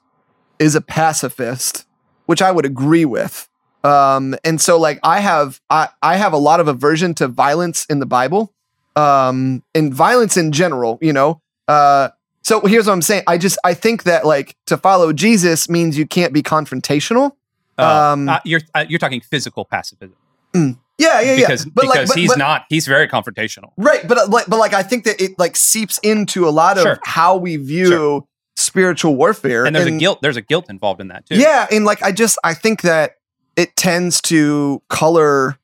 is 0.58 0.74
a 0.74 0.80
pacifist, 0.80 1.86
which 2.26 2.40
I 2.42 2.50
would 2.52 2.64
agree 2.64 3.04
with. 3.04 3.48
Um, 3.84 4.36
and 4.44 4.60
so 4.60 4.78
like 4.78 5.00
I 5.02 5.20
have 5.20 5.60
I, 5.70 5.88
I 6.02 6.16
have 6.16 6.32
a 6.32 6.36
lot 6.38 6.60
of 6.60 6.68
aversion 6.68 7.14
to 7.14 7.28
violence 7.28 7.84
in 7.86 7.98
the 7.98 8.06
Bible. 8.06 8.52
Um, 8.96 9.62
and 9.74 9.92
violence 9.94 10.36
in 10.36 10.52
general, 10.52 10.98
you 11.00 11.12
know. 11.12 11.40
Uh 11.68 12.08
so 12.44 12.60
here's 12.62 12.86
what 12.86 12.92
I'm 12.92 13.02
saying. 13.02 13.22
I 13.26 13.38
just 13.38 13.56
I 13.64 13.72
think 13.74 14.02
that 14.02 14.26
like 14.26 14.56
to 14.66 14.76
follow 14.76 15.12
Jesus 15.12 15.68
means 15.68 15.96
you 15.96 16.06
can't 16.06 16.32
be 16.32 16.42
confrontational. 16.42 17.32
Uh, 17.78 18.12
Um, 18.12 18.28
uh, 18.28 18.40
you're 18.44 18.60
uh, 18.74 18.84
you're 18.88 18.98
talking 18.98 19.20
physical 19.20 19.64
pacifism 19.64 20.16
Yeah, 20.54 20.68
yeah, 20.98 21.20
yeah. 21.20 21.36
because 21.36 21.64
but 21.64 21.82
because 21.82 21.96
like, 21.96 22.08
but, 22.08 22.16
he's 22.18 22.30
but- 22.30 22.38
not. 22.38 22.64
He's 22.68 22.86
very 22.86 23.08
confrontational. 23.08 23.70
Right, 23.76 24.06
but 24.06 24.18
uh, 24.18 24.26
like, 24.28 24.46
but 24.46 24.58
like, 24.58 24.74
I 24.74 24.82
think 24.82 25.04
that 25.04 25.20
it 25.20 25.38
like 25.38 25.56
seeps 25.56 25.98
into 26.02 26.46
a 26.46 26.50
lot 26.50 26.76
of 26.78 26.82
Sure. 26.82 26.98
how 27.04 27.36
we 27.36 27.56
view 27.56 27.86
Sure. 27.86 28.24
spiritual 28.56 29.16
warfare, 29.16 29.64
And 29.64 29.74
there's 29.74 29.86
a 29.86 29.90
guilt. 29.98 30.20
There's 30.20 30.36
a 30.36 30.42
guilt 30.42 30.66
involved 30.68 31.00
in 31.00 31.08
that 31.08 31.24
too. 31.26 31.36
Yeah, 31.36 31.66
and 31.70 31.84
like, 31.86 32.02
I 32.02 32.12
just 32.12 32.38
I 32.44 32.52
think 32.54 32.82
that 32.82 33.16
it 33.56 33.74
tends 33.76 34.20
to 34.22 34.82
color 34.88 35.58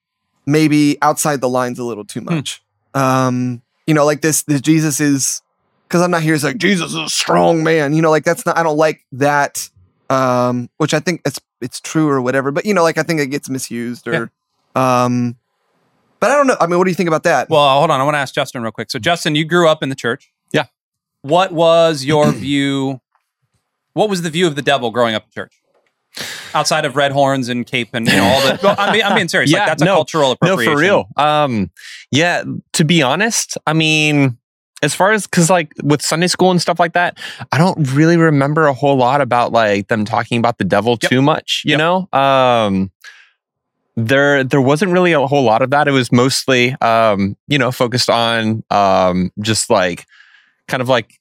maybe 0.46 0.96
outside 1.02 1.40
the 1.40 1.48
lines 1.48 1.78
a 1.78 1.84
little 1.84 2.04
too 2.04 2.20
Hmm. 2.20 2.40
Much. 2.98 3.26
Um, 3.28 3.62
you 3.86 3.94
know, 3.94 4.04
like 4.04 4.20
this, 4.20 4.42
this 4.42 4.60
Jesus 4.60 5.00
is 5.00 5.42
because 5.86 6.02
I'm 6.02 6.10
not 6.10 6.22
here. 6.22 6.34
It's 6.34 6.44
like 6.44 6.58
Jesus 6.58 6.90
is 6.90 6.96
a 6.96 7.08
strong 7.08 7.62
man. 7.62 7.94
You 7.94 8.02
know, 8.02 8.10
like 8.10 8.24
that's 8.24 8.44
not. 8.44 8.58
I 8.58 8.62
don't 8.62 8.76
like 8.76 9.06
that. 9.12 9.68
Um, 10.10 10.70
which 10.78 10.94
I 10.94 11.00
think 11.00 11.22
it's 11.24 11.40
it's 11.60 11.80
true 11.80 12.08
or 12.08 12.20
whatever. 12.20 12.50
But 12.50 12.66
you 12.66 12.74
know, 12.74 12.82
like 12.82 12.98
I 12.98 13.02
think 13.02 13.20
it 13.20 13.28
gets 13.28 13.48
misused 13.48 14.06
or, 14.08 14.30
um, 14.74 15.36
but 16.20 16.30
I 16.30 16.34
don't 16.34 16.46
know. 16.46 16.56
I 16.60 16.66
mean, 16.66 16.78
what 16.78 16.84
do 16.84 16.90
you 16.90 16.94
think 16.94 17.08
about 17.08 17.24
that? 17.24 17.48
Well, 17.48 17.78
hold 17.78 17.90
on. 17.90 18.00
I 18.00 18.04
want 18.04 18.14
to 18.14 18.18
ask 18.18 18.34
Justin 18.34 18.62
real 18.62 18.72
quick. 18.72 18.90
So, 18.90 18.98
Justin, 18.98 19.34
you 19.34 19.44
grew 19.44 19.68
up 19.68 19.82
in 19.82 19.88
the 19.88 19.94
church. 19.94 20.32
Yeah. 20.52 20.66
What 21.22 21.52
was 21.52 22.04
your 22.04 22.32
view? 22.32 23.00
What 23.92 24.08
was 24.08 24.22
the 24.22 24.30
view 24.30 24.46
of 24.46 24.54
the 24.54 24.62
devil 24.62 24.90
growing 24.90 25.14
up 25.14 25.24
in 25.24 25.30
church? 25.30 25.57
Outside 26.54 26.84
of 26.84 26.96
red 26.96 27.12
horns 27.12 27.48
and 27.48 27.66
cape 27.66 27.90
and 27.92 28.06
you 28.06 28.16
know, 28.16 28.24
all 28.24 28.40
the. 28.40 28.58
Well, 28.62 28.74
I 28.78 28.92
mean, 28.92 29.02
I'm 29.02 29.14
being 29.14 29.28
serious. 29.28 29.50
Yeah, 29.50 29.60
like 29.60 29.68
that's 29.68 29.82
a 29.82 29.84
no, 29.84 29.94
cultural 29.94 30.36
No, 30.42 30.56
for 30.56 30.76
real. 30.76 31.08
Um, 31.16 31.70
yeah. 32.10 32.44
To 32.74 32.84
be 32.84 33.02
honest, 33.02 33.56
I 33.66 33.72
mean, 33.72 34.38
as 34.82 34.94
far 34.94 35.12
as 35.12 35.26
because 35.26 35.50
like 35.50 35.72
with 35.82 36.02
Sunday 36.02 36.26
school 36.28 36.50
and 36.50 36.60
stuff 36.62 36.78
like 36.78 36.92
that, 36.92 37.18
I 37.52 37.58
don't 37.58 37.92
really 37.92 38.16
remember 38.16 38.66
a 38.66 38.72
whole 38.72 38.96
lot 38.96 39.20
about 39.20 39.52
like 39.52 39.88
them 39.88 40.04
talking 40.04 40.38
about 40.38 40.58
the 40.58 40.64
devil 40.64 40.98
Yep. 41.02 41.10
too 41.10 41.22
much. 41.22 41.62
You 41.64 41.72
Yep. 41.72 41.78
know, 41.78 42.08
um, 42.18 42.90
there 43.96 44.44
there 44.44 44.60
wasn't 44.60 44.92
really 44.92 45.12
a 45.12 45.26
whole 45.26 45.42
lot 45.42 45.62
of 45.62 45.70
that. 45.70 45.88
It 45.88 45.92
was 45.92 46.12
mostly 46.12 46.74
um, 46.80 47.36
you 47.48 47.58
know 47.58 47.72
focused 47.72 48.08
on 48.08 48.62
um, 48.70 49.32
just 49.40 49.70
like 49.70 50.06
kind 50.68 50.80
of 50.80 50.88
like 50.88 51.17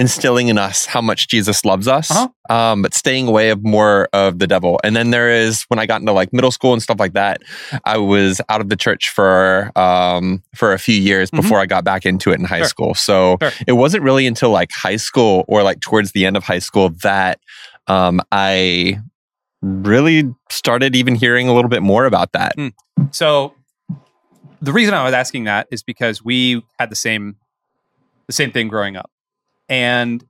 instilling 0.00 0.48
in 0.48 0.58
us 0.58 0.86
how 0.86 1.00
much 1.00 1.28
Jesus 1.28 1.64
loves 1.64 1.86
us, 1.86 2.10
Uh-huh. 2.10 2.28
um, 2.54 2.82
but 2.82 2.94
staying 2.94 3.28
away 3.28 3.50
of 3.50 3.62
more 3.62 4.08
of 4.12 4.38
the 4.38 4.46
devil. 4.46 4.80
And 4.82 4.96
then 4.96 5.10
there 5.10 5.30
is 5.30 5.62
when 5.68 5.78
I 5.78 5.86
got 5.86 6.00
into 6.00 6.12
like 6.12 6.32
middle 6.32 6.50
school 6.50 6.72
and 6.72 6.82
stuff 6.82 6.98
like 6.98 7.12
that, 7.12 7.42
I 7.84 7.98
was 7.98 8.40
out 8.48 8.60
of 8.60 8.68
the 8.70 8.76
church 8.76 9.10
for 9.10 9.70
um, 9.76 10.42
for 10.56 10.72
a 10.72 10.78
few 10.78 10.94
years 11.00 11.30
Mhm. 11.30 11.42
before 11.42 11.60
I 11.60 11.66
got 11.66 11.84
back 11.84 12.06
into 12.06 12.30
it 12.32 12.38
in 12.40 12.44
high 12.46 12.58
Sure. 12.60 12.66
school. 12.68 12.94
So 12.94 13.36
Sure. 13.40 13.52
it 13.66 13.72
wasn't 13.72 14.02
really 14.02 14.26
until 14.26 14.50
like 14.50 14.70
high 14.72 14.96
school 14.96 15.44
or 15.48 15.62
like 15.62 15.80
towards 15.80 16.12
the 16.12 16.24
end 16.26 16.36
of 16.36 16.44
high 16.44 16.58
school 16.60 16.90
that 17.02 17.38
um, 17.86 18.20
I 18.32 19.00
really 19.62 20.34
started 20.50 20.96
even 20.96 21.14
hearing 21.14 21.48
a 21.48 21.52
little 21.54 21.68
bit 21.68 21.82
more 21.82 22.06
about 22.06 22.32
that. 22.32 22.54
So 23.10 23.54
the 24.62 24.72
reason 24.72 24.94
I 24.94 25.04
was 25.04 25.12
asking 25.12 25.44
that 25.44 25.66
is 25.70 25.82
because 25.82 26.24
we 26.24 26.64
had 26.78 26.90
the 26.90 26.96
same 26.96 27.36
the 28.26 28.32
same 28.32 28.52
thing 28.52 28.68
growing 28.68 28.96
up. 28.96 29.10
And 29.70 30.24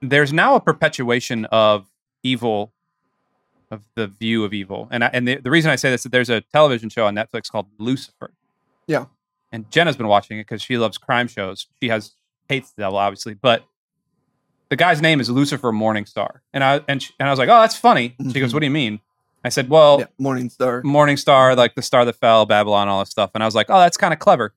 there's 0.00 0.32
now 0.32 0.56
a 0.56 0.60
perpetuation 0.60 1.44
of 1.46 1.86
evil 2.22 2.72
of 3.70 3.82
the 3.94 4.06
view 4.06 4.44
of 4.44 4.52
evil. 4.52 4.88
And 4.90 5.04
I, 5.04 5.10
and 5.12 5.26
the, 5.26 5.36
the 5.36 5.50
reason 5.50 5.70
I 5.70 5.76
say 5.76 5.90
this 5.90 6.00
is 6.00 6.04
that 6.04 6.12
there's 6.12 6.28
a 6.30 6.40
television 6.40 6.88
show 6.88 7.06
on 7.06 7.14
Netflix 7.14 7.50
called 7.50 7.66
Lucifer. 7.78 8.32
Yeah. 8.86 9.06
And 9.50 9.70
Jenna's 9.70 9.96
been 9.96 10.08
watching 10.08 10.38
it 10.38 10.42
because 10.42 10.60
she 10.62 10.76
loves 10.76 10.98
crime 10.98 11.28
shows. 11.28 11.66
She 11.80 11.88
has 11.88 12.12
hates 12.48 12.70
the 12.72 12.82
devil 12.82 12.98
obviously, 12.98 13.34
but 13.34 13.64
the 14.68 14.76
guy's 14.76 15.00
name 15.00 15.20
is 15.20 15.30
Lucifer 15.30 15.70
Morningstar. 15.72 16.40
And 16.52 16.64
I 16.64 16.80
and, 16.88 17.02
she, 17.02 17.12
and 17.18 17.28
I 17.28 17.32
was 17.32 17.38
like, 17.38 17.50
"Oh, 17.50 17.60
that's 17.60 17.76
funny." 17.76 18.16
She 18.32 18.40
goes, 18.40 18.50
Mhm. 18.50 18.54
"What 18.54 18.60
do 18.60 18.66
you 18.66 18.70
mean?" 18.70 19.00
I 19.44 19.50
said, 19.50 19.68
"Well, 19.68 20.00
yeah, 20.00 20.06
Morning 20.18 20.48
Star. 20.48 20.82
Morning 20.82 21.16
Star, 21.18 21.54
like 21.54 21.74
the 21.74 21.82
star 21.82 22.04
that 22.06 22.14
fell, 22.14 22.46
Babylon, 22.46 22.88
all 22.88 23.00
this 23.00 23.10
stuff. 23.10 23.32
And 23.34 23.42
I 23.42 23.46
was 23.46 23.54
like, 23.54 23.66
oh, 23.68 23.78
that's 23.78 23.96
kind 23.96 24.12
of 24.14 24.18
clever. 24.18 24.54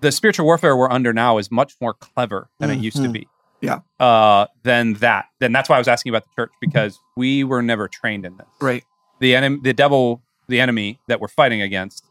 The 0.00 0.12
spiritual 0.12 0.46
warfare 0.46 0.76
we're 0.76 0.90
under 0.90 1.12
now 1.12 1.38
is 1.38 1.50
much 1.50 1.74
more 1.80 1.94
clever 1.94 2.48
than 2.58 2.70
it 2.70 2.78
used 2.78 2.96
to 2.98 3.02
Mhm. 3.08 3.12
be. 3.12 3.28
Yeah. 3.60 3.80
Uh, 3.98 4.46
than 4.62 4.94
that. 4.94 5.26
Then 5.40 5.52
that's 5.52 5.68
why 5.68 5.76
I 5.76 5.78
was 5.78 5.88
asking 5.88 6.10
about 6.10 6.22
the 6.24 6.30
church 6.36 6.52
because 6.60 7.00
we 7.16 7.42
were 7.42 7.62
never 7.62 7.88
trained 7.88 8.24
in 8.24 8.36
this. 8.36 8.46
Right. 8.60 8.84
The 9.18 9.34
enemy, 9.34 9.58
the 9.62 9.72
devil, 9.72 10.22
the 10.46 10.60
enemy 10.60 11.00
that 11.08 11.20
we're 11.20 11.26
fighting 11.28 11.60
against, 11.62 12.04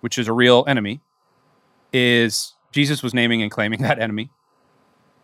which 0.00 0.16
is 0.16 0.26
a 0.28 0.32
real 0.32 0.64
enemy, 0.66 1.00
is 1.92 2.54
Jesus 2.72 3.02
was 3.02 3.12
naming 3.14 3.42
and 3.42 3.50
claiming 3.50 3.78
that 3.82 3.98
enemy. 3.98 4.30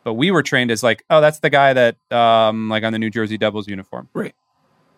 But 0.04 0.14
we 0.14 0.30
were 0.30 0.42
trained 0.42 0.70
as 0.70 0.82
like, 0.82 1.04
oh, 1.10 1.20
that's 1.20 1.40
the 1.40 1.50
guy 1.50 1.72
that, 1.72 1.96
um, 2.12 2.68
like 2.68 2.84
on 2.84 2.92
the 2.92 2.98
New 2.98 3.10
Jersey 3.10 3.38
Devils 3.38 3.68
uniform, 3.68 4.08
Right. 4.14 4.34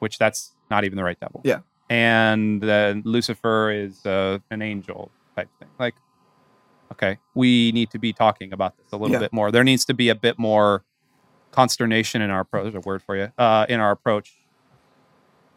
Which 0.00 0.18
that's 0.18 0.52
not 0.70 0.82
even 0.84 0.96
the 0.96 1.04
right 1.04 1.18
devil 1.20 1.40
Yeah. 1.44 1.60
and 1.88 2.60
then 2.60 3.02
Lucifer 3.04 3.70
is 3.70 4.04
uh, 4.04 4.38
an 4.50 4.62
angel 4.62 5.12
type 5.36 5.48
thing. 5.60 5.68
Like, 5.78 5.94
okay, 6.92 7.18
we 7.34 7.72
need 7.72 7.90
to 7.90 7.98
be 7.98 8.12
talking 8.12 8.52
about 8.52 8.76
this 8.76 8.86
a 8.92 8.96
little 8.96 9.12
Yeah. 9.14 9.18
bit 9.20 9.32
more. 9.32 9.50
There 9.50 9.64
needs 9.64 9.84
to 9.86 9.94
be 9.94 10.08
a 10.08 10.14
bit 10.14 10.38
more 10.38 10.84
consternation 11.50 12.22
in 12.22 12.30
our 12.30 12.40
approach. 12.40 12.74
a 12.74 12.80
word 12.80 13.02
for 13.02 13.16
you 13.16 13.32
uh, 13.38 13.66
in 13.68 13.80
our 13.80 13.90
approach 13.90 14.32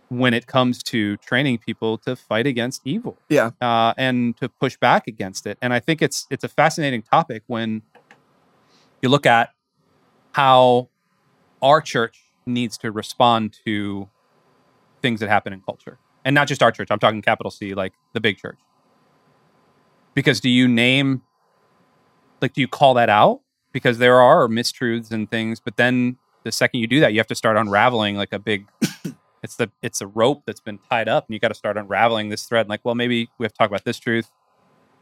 when 0.10 0.34
it 0.34 0.46
comes 0.48 0.84
to 0.84 1.18
training 1.18 1.58
people 1.58 1.98
to 2.00 2.16
fight 2.16 2.46
against 2.48 2.82
evil. 2.86 3.18
Yeah. 3.30 3.52
uh, 3.62 3.94
and 3.98 4.36
to 4.38 4.50
push 4.50 4.78
back 4.78 5.08
against 5.08 5.46
it. 5.48 5.58
And 5.62 5.74
I 5.74 5.80
think 5.80 6.02
it's 6.02 6.28
it's 6.30 6.44
a 6.44 6.48
fascinating 6.50 7.02
topic 7.02 7.44
when 7.48 7.82
you 9.02 9.10
look 9.10 9.26
at 9.26 9.50
how 10.34 10.90
our 11.62 11.82
church 11.82 12.22
needs 12.46 12.78
to 12.80 12.92
respond 12.92 13.58
to 13.66 14.10
things 15.02 15.20
that 15.20 15.30
happen 15.30 15.54
in 15.54 15.62
culture. 15.62 15.98
And 16.24 16.34
not 16.34 16.48
just 16.48 16.62
our 16.64 16.72
church, 16.72 16.88
I'm 16.92 17.00
talking 17.00 17.22
capital 17.22 17.52
C, 17.52 17.74
like 17.74 17.94
the 18.14 18.20
big 18.20 18.38
church. 18.38 18.58
Because 20.16 20.40
do 20.40 20.50
you 20.50 20.68
name, 20.68 21.22
like, 22.42 22.54
do 22.54 22.62
you 22.62 22.68
call 22.68 22.96
that 22.96 23.10
out? 23.10 23.42
Because 23.72 23.98
there 24.00 24.20
are 24.20 24.48
mistruths 24.48 25.12
and 25.12 25.30
things, 25.30 25.60
but 25.60 25.76
then 25.78 26.18
the 26.44 26.52
second 26.52 26.80
you 26.80 26.88
do 26.88 27.00
that, 27.02 27.14
you 27.14 27.20
have 27.20 27.28
to 27.28 27.36
start 27.36 27.58
unraveling 27.58 28.16
like 28.16 28.32
a 28.34 28.40
big, 28.40 28.68
it's 29.44 29.56
the, 29.58 29.70
it's 29.82 30.00
a 30.02 30.08
rope 30.08 30.44
that's 30.48 30.62
been 30.62 30.80
tied 30.90 31.08
up 31.10 31.28
and 31.28 31.34
you 31.34 31.40
got 31.40 31.50
to 31.50 31.54
start 31.56 31.78
unraveling 31.78 32.30
this 32.30 32.44
thread. 32.46 32.70
Like, 32.70 32.82
well, 32.84 32.96
maybe 32.96 33.30
we 33.38 33.44
have 33.44 33.52
to 33.54 33.58
talk 33.58 33.70
about 33.70 33.84
this 33.84 34.00
truth. 34.00 34.32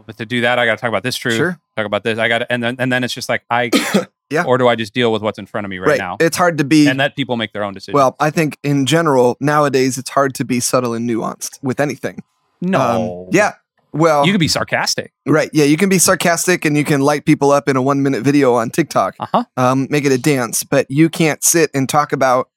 But 0.05 0.17
to 0.17 0.25
do 0.25 0.41
that, 0.41 0.57
I 0.59 0.65
got 0.65 0.77
to 0.77 0.81
talk 0.81 0.89
about 0.89 1.03
this 1.03 1.15
truth. 1.15 1.35
Sure. 1.35 1.59
Talk 1.77 1.85
about 1.85 2.03
this. 2.03 2.17
I 2.17 2.27
got 2.27 2.39
to, 2.39 2.51
and 2.51 2.61
then, 2.63 2.75
and 2.79 2.91
then 2.91 3.03
it's 3.03 3.13
just 3.13 3.29
like, 3.29 3.43
I, 3.49 3.69
Yeah. 4.29 4.45
Or 4.45 4.57
do 4.57 4.67
I 4.67 4.75
just 4.75 4.95
deal 4.95 5.11
with 5.11 5.21
what's 5.21 5.37
in 5.37 5.45
front 5.45 5.65
of 5.65 5.69
me 5.69 5.77
right, 5.77 5.89
Right. 5.89 5.99
now? 5.99 6.17
It's 6.19 6.35
hard 6.37 6.57
to 6.57 6.63
be. 6.63 6.87
and 6.87 6.97
let 6.97 7.15
people 7.15 7.37
make 7.37 7.53
their 7.53 7.63
own 7.63 7.73
decisions. 7.75 7.93
well, 7.93 8.15
I 8.19 8.31
think 8.31 8.57
in 8.63 8.87
general 8.87 9.37
nowadays 9.39 9.99
it's 9.99 10.09
hard 10.09 10.33
to 10.35 10.45
be 10.45 10.59
subtle 10.59 10.95
and 10.95 11.07
nuanced 11.07 11.59
with 11.61 11.79
anything. 11.79 12.23
no. 12.59 13.25
Um, 13.25 13.29
yeah. 13.31 13.53
Well, 13.93 14.25
You 14.25 14.31
can 14.33 14.39
be 14.39 14.47
sarcastic. 14.47 15.13
right. 15.27 15.49
Yeah, 15.53 15.65
you 15.65 15.77
can 15.77 15.87
be 15.89 15.99
sarcastic 15.99 16.65
and 16.65 16.75
you 16.75 16.83
can 16.83 17.01
light 17.01 17.25
people 17.25 17.51
up 17.51 17.69
in 17.69 17.75
a 17.75 17.81
one 17.81 18.01
minute 18.03 18.23
video 18.23 18.55
on 18.55 18.69
TikTok, 18.71 19.15
Uh 19.19 19.27
huh. 19.31 19.43
um, 19.55 19.87
make 19.89 20.03
it 20.05 20.11
a 20.11 20.17
dance, 20.17 20.63
but 20.63 20.85
you 20.89 21.09
can't 21.09 21.43
sit 21.43 21.69
and 21.73 21.87
talk 21.87 22.11
about 22.11 22.49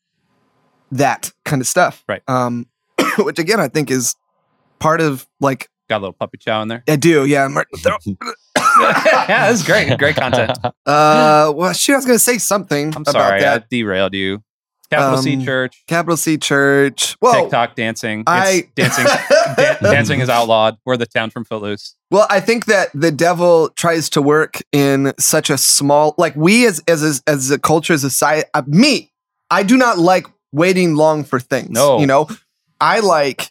that 0.92 1.32
kind 1.44 1.60
of 1.60 1.68
stuff. 1.68 2.02
Right. 2.08 2.22
Um, 2.28 2.66
which 3.18 3.38
again, 3.38 3.60
I 3.60 3.68
think 3.68 3.90
is 3.90 4.14
part 4.78 5.00
of 5.00 5.26
like 5.40 5.68
Got 5.88 5.98
a 5.98 6.00
little 6.00 6.12
puppy 6.14 6.38
chow 6.38 6.62
in 6.62 6.68
there. 6.68 6.82
I 6.88 6.96
do. 6.96 7.24
Yeah. 7.26 7.48
Yeah, 8.78 9.50
this 9.50 9.60
is 9.60 9.66
great. 9.66 9.96
Great 9.98 10.16
content. 10.16 10.58
uh, 10.86 11.52
well, 11.54 11.72
shoot, 11.72 11.94
I 11.94 11.96
was 11.96 12.04
gonna 12.04 12.18
say 12.18 12.36
something 12.38 12.88
I'm 12.94 13.02
about 13.02 13.12
sorry, 13.12 13.38
I 13.38 13.40
that. 13.58 13.70
derailed 13.70 14.14
you. 14.14 14.42
Capital 14.90 15.18
C 15.18 15.34
Um, 15.34 15.44
Church, 15.44 15.82
Capital 15.86 16.16
C 16.16 16.38
Church. 16.38 17.16
Well, 17.20 17.42
TikTok 17.42 17.74
dancing. 17.74 18.24
I 18.26 18.68
dancing. 18.74 19.06
dan- 19.56 19.76
dancing 19.82 20.20
is 20.20 20.28
outlawed. 20.28 20.76
We're 20.84 20.96
the 20.96 21.06
town 21.06 21.30
from 21.30 21.44
Footloose. 21.44 21.94
Well, 22.10 22.26
I 22.30 22.40
think 22.40 22.66
that 22.66 22.90
the 22.94 23.10
devil 23.10 23.70
tries 23.70 24.08
to 24.10 24.22
work 24.22 24.62
in 24.72 25.12
such 25.18 25.50
a 25.50 25.58
small, 25.58 26.14
like 26.18 26.36
we 26.36 26.66
as 26.66 26.82
as 26.86 27.02
as, 27.02 27.22
as 27.26 27.50
a 27.50 27.58
culture, 27.58 27.92
as 27.92 28.04
a 28.04 28.10
society. 28.10 28.48
Uh, 28.54 28.62
me, 28.66 29.12
I 29.50 29.62
do 29.62 29.76
not 29.76 29.98
like 29.98 30.26
waiting 30.52 30.94
long 30.94 31.24
for 31.24 31.40
things. 31.40 31.70
No. 31.70 31.98
you 31.98 32.06
know, 32.06 32.28
I 32.80 33.00
like. 33.00 33.50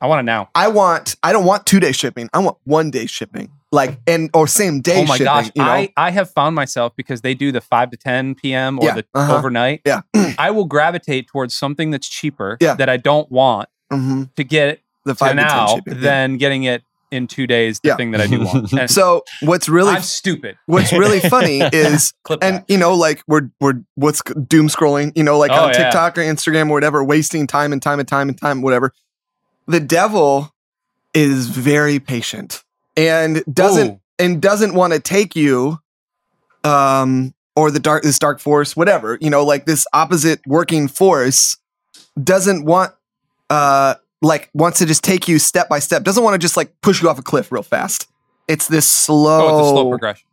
I 0.00 0.06
want 0.06 0.20
it 0.20 0.24
now. 0.24 0.50
I 0.54 0.68
want. 0.68 1.16
I 1.22 1.32
don't 1.32 1.44
want 1.44 1.66
two 1.66 1.80
day 1.80 1.92
shipping. 1.92 2.28
I 2.32 2.38
want 2.38 2.58
one 2.64 2.90
day 2.90 3.06
shipping. 3.06 3.50
Like 3.72 3.98
and 4.06 4.30
or 4.32 4.46
same 4.46 4.80
day. 4.80 5.00
oh 5.02 5.04
my 5.06 5.14
shipping, 5.16 5.24
gosh, 5.24 5.50
You 5.54 5.64
know. 5.64 5.70
I, 5.70 5.92
I 5.96 6.10
have 6.12 6.30
found 6.30 6.54
myself 6.54 6.92
because 6.96 7.22
they 7.22 7.34
do 7.34 7.50
the 7.50 7.60
five 7.60 7.90
to 7.90 7.96
ten 7.96 8.34
p.m. 8.36 8.78
or 8.78 8.84
Yeah, 8.86 8.94
the 8.94 9.04
uh-huh. 9.14 9.36
overnight. 9.36 9.82
Yeah. 9.84 10.02
I 10.38 10.50
will 10.52 10.66
gravitate 10.66 11.26
towards 11.26 11.56
something 11.56 11.90
that's 11.90 12.08
cheaper. 12.08 12.56
Yeah. 12.60 12.74
that 12.76 12.88
I 12.88 12.96
don't 12.96 13.30
want 13.30 13.68
hmm 13.90 14.24
to 14.36 14.44
get 14.44 14.80
The 15.04 15.12
to 15.12 15.16
five 15.16 15.30
to 15.32 15.36
ten 15.36 15.46
now 15.48 15.66
shipping. 15.74 15.94
yeah. 15.94 16.00
than 16.00 16.36
getting 16.36 16.62
it 16.64 16.82
in 17.10 17.26
two 17.26 17.46
days. 17.48 17.80
The 17.80 17.88
Yeah. 17.90 17.96
thing 17.96 18.12
that 18.12 18.20
I 18.20 18.26
do 18.28 18.44
want. 18.44 18.72
And 18.78 18.90
So 18.90 19.24
what's 19.42 19.68
really 19.68 19.94
I'm 19.94 20.02
stupid. 20.02 20.56
what's 20.66 20.92
really 20.92 21.20
funny 21.28 21.60
is 21.60 22.12
Clip 22.22 22.42
and 22.42 22.56
that. 22.58 22.64
you 22.68 22.78
know 22.78 22.94
like 22.94 23.22
we're 23.26 23.50
we're 23.60 23.80
what's 23.96 24.22
doom 24.48 24.68
scrolling 24.68 25.10
you 25.16 25.22
know 25.24 25.38
like 25.38 25.50
Oh, 25.50 25.64
on 25.64 25.68
yeah. 25.70 25.84
tiktok 25.90 26.18
or 26.18 26.22
instagram 26.22 26.70
or 26.70 26.74
whatever 26.74 27.02
wasting 27.04 27.46
time 27.48 27.72
and 27.72 27.82
time 27.82 27.98
and 27.98 28.08
time 28.08 28.28
and 28.28 28.40
time 28.40 28.62
whatever 28.62 28.92
the 29.66 29.80
devil 29.80 30.52
is 31.14 31.48
very 31.48 31.98
patient 32.00 32.62
and 32.96 33.44
doesn't 33.52 33.90
Ooh. 33.90 34.00
and 34.18 34.40
doesn't 34.40 34.74
want 34.74 34.92
to 34.92 35.00
take 35.00 35.36
you 35.36 35.78
um 36.64 37.34
or 37.54 37.70
the 37.70 37.80
dark 37.80 38.02
this 38.02 38.18
dark 38.18 38.40
force 38.40 38.76
whatever 38.76 39.18
you 39.20 39.30
know 39.30 39.44
like 39.44 39.66
this 39.66 39.86
opposite 39.92 40.40
working 40.46 40.88
force 40.88 41.56
doesn't 42.22 42.64
want 42.64 42.92
uh 43.50 43.94
like 44.22 44.50
wants 44.54 44.78
to 44.78 44.86
just 44.86 45.04
take 45.04 45.28
you 45.28 45.38
step 45.38 45.68
by 45.68 45.78
step 45.78 46.02
doesn't 46.02 46.24
want 46.24 46.34
to 46.34 46.38
just 46.38 46.56
like 46.56 46.72
push 46.80 47.02
you 47.02 47.08
off 47.08 47.18
a 47.18 47.22
cliff 47.22 47.52
real 47.52 47.62
fast 47.62 48.08
it's 48.48 48.68
this 48.68 48.86
slow, 48.86 49.48
Oh, 49.48 49.58
it's 49.58 49.68
slow 49.70 49.88
progression. 49.90 50.28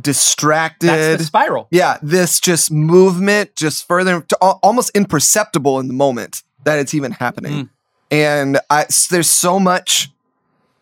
distracted 0.00 0.88
That's 0.88 1.18
the 1.18 1.26
spiral. 1.26 1.68
yeah, 1.70 1.98
this 2.02 2.40
just 2.40 2.70
movement, 2.70 3.54
just 3.56 3.86
further, 3.86 4.22
to, 4.22 4.36
almost 4.38 4.90
imperceptible 4.94 5.78
in 5.78 5.86
the 5.86 5.92
moment 5.94 6.42
that 6.64 6.78
it's 6.78 6.94
even 6.94 7.12
happening. 7.12 7.52
Mm. 7.64 7.68
And 8.10 8.58
I, 8.70 8.86
there's 9.10 9.28
so 9.28 9.60
much 9.60 10.10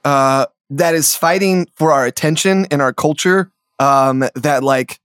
uh, 0.04 0.46
that 0.70 0.94
is 0.94 1.14
fighting 1.14 1.66
for 1.74 1.92
our 1.92 2.06
attention 2.06 2.66
in 2.70 2.80
our 2.80 2.92
culture 2.92 3.50
um, 3.78 4.24
that 4.34 4.62
like 4.62 5.00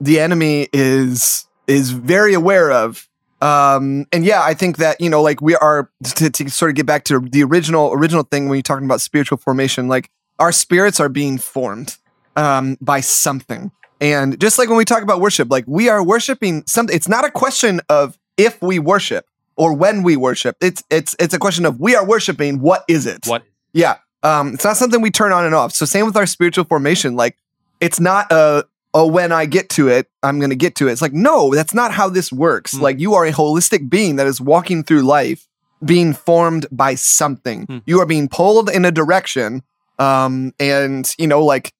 the 0.00 0.20
enemy 0.20 0.68
is 0.72 1.46
is 1.66 1.90
very 1.90 2.34
aware 2.34 2.70
of. 2.70 3.08
Um, 3.40 4.06
and 4.10 4.24
yeah, 4.24 4.42
I 4.42 4.54
think 4.54 4.78
that 4.78 5.00
you 5.00 5.10
know, 5.10 5.22
like 5.22 5.40
we 5.40 5.54
are 5.56 5.90
to, 6.02 6.30
to 6.30 6.50
sort 6.50 6.70
of 6.70 6.76
get 6.76 6.86
back 6.86 7.04
to 7.04 7.20
the 7.20 7.42
original 7.44 7.92
original 7.92 8.24
thing 8.24 8.48
when 8.48 8.56
you're 8.56 8.62
talking 8.62 8.84
about 8.84 9.00
spiritual 9.00 9.38
formation, 9.38 9.88
like 9.88 10.10
our 10.38 10.52
spirits 10.52 11.00
are 11.00 11.08
being 11.08 11.38
formed 11.38 11.96
um, 12.36 12.76
by 12.80 13.00
something. 13.00 13.70
And 14.00 14.40
just 14.40 14.58
like 14.58 14.68
when 14.68 14.78
we 14.78 14.84
talk 14.84 15.02
about 15.02 15.20
worship, 15.20 15.50
like 15.50 15.64
we 15.66 15.88
are 15.88 16.02
worshiping 16.04 16.64
something. 16.66 16.94
It's 16.94 17.08
not 17.08 17.24
a 17.24 17.30
question 17.30 17.80
of 17.88 18.18
if 18.36 18.60
we 18.62 18.78
worship 18.78 19.26
or 19.56 19.74
when 19.74 20.02
we 20.02 20.16
worship. 20.16 20.56
It's 20.60 20.82
it's 20.90 21.14
it's 21.18 21.34
a 21.34 21.38
question 21.38 21.66
of 21.66 21.80
we 21.80 21.94
are 21.94 22.06
worshiping. 22.06 22.60
What 22.60 22.84
is 22.88 23.06
it? 23.06 23.26
What? 23.26 23.44
Yeah. 23.72 23.98
Um, 24.22 24.54
it's 24.54 24.64
not 24.64 24.76
something 24.76 25.00
we 25.00 25.10
turn 25.10 25.32
on 25.32 25.44
and 25.44 25.54
off. 25.54 25.72
So 25.72 25.84
same 25.84 26.06
with 26.06 26.16
our 26.16 26.26
spiritual 26.26 26.64
formation. 26.64 27.14
Like 27.16 27.36
it's 27.80 28.00
not 28.00 28.30
a 28.32 28.64
oh 28.94 29.06
when 29.06 29.32
I 29.32 29.46
get 29.46 29.68
to 29.70 29.88
it, 29.88 30.08
I'm 30.22 30.40
gonna 30.40 30.54
get 30.54 30.74
to 30.76 30.88
it. 30.88 30.92
It's 30.92 31.02
like, 31.02 31.12
no, 31.12 31.54
that's 31.54 31.74
not 31.74 31.92
how 31.92 32.08
this 32.08 32.32
works. 32.32 32.74
Mm. 32.74 32.80
Like 32.80 33.00
you 33.00 33.14
are 33.14 33.24
a 33.24 33.32
holistic 33.32 33.88
being 33.88 34.16
that 34.16 34.26
is 34.26 34.40
walking 34.40 34.82
through 34.82 35.02
life 35.02 35.46
being 35.84 36.12
formed 36.12 36.66
by 36.72 36.96
something. 36.96 37.66
Mm. 37.66 37.82
You 37.86 38.00
are 38.00 38.06
being 38.06 38.28
pulled 38.28 38.68
in 38.68 38.84
a 38.84 38.90
direction. 38.90 39.62
Um, 39.98 40.52
and 40.58 41.12
you 41.18 41.26
know, 41.26 41.44
like 41.44 41.72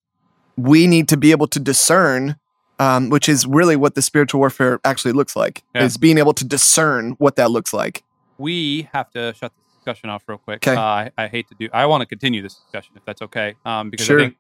we 0.57 0.87
need 0.87 1.09
to 1.09 1.17
be 1.17 1.31
able 1.31 1.49
to 1.49 1.61
discern 1.61 2.37
um, 2.79 3.11
which 3.11 3.29
is 3.29 3.47
really 3.47 3.77
what 3.77 3.95
the 3.95 4.03
spiritual 4.03 4.41
warfare 4.41 4.81
actually 4.85 5.13
looks 5.13 5.35
like. 5.35 5.63
Yeah. 5.75 5.85
Is 5.85 5.97
being 5.97 6.19
able 6.19 6.35
to 6.35 6.45
discern 6.45 7.13
what 7.19 7.37
that 7.37 7.51
looks 7.51 7.73
like. 7.73 8.05
We 8.39 8.89
have 8.93 9.11
to 9.11 9.35
shut 9.35 9.53
this 9.57 9.68
discussion 9.89 10.11
off 10.11 10.23
real 10.29 10.39
quick. 10.39 10.61
'Kay. 10.61 10.75
Uh, 10.77 10.81
I, 10.81 11.11
I 11.17 11.27
hate 11.29 11.49
to 11.49 11.55
do. 11.59 11.69
I 11.73 11.87
want 11.87 12.03
to 12.03 12.07
continue 12.07 12.43
this 12.43 12.55
discussion 12.55 12.95
if 12.97 13.05
that's 13.05 13.23
okay. 13.23 13.55
Um, 13.65 13.91
because 13.91 14.07
Sure. 14.07 14.21
I 14.21 14.23
think 14.25 14.37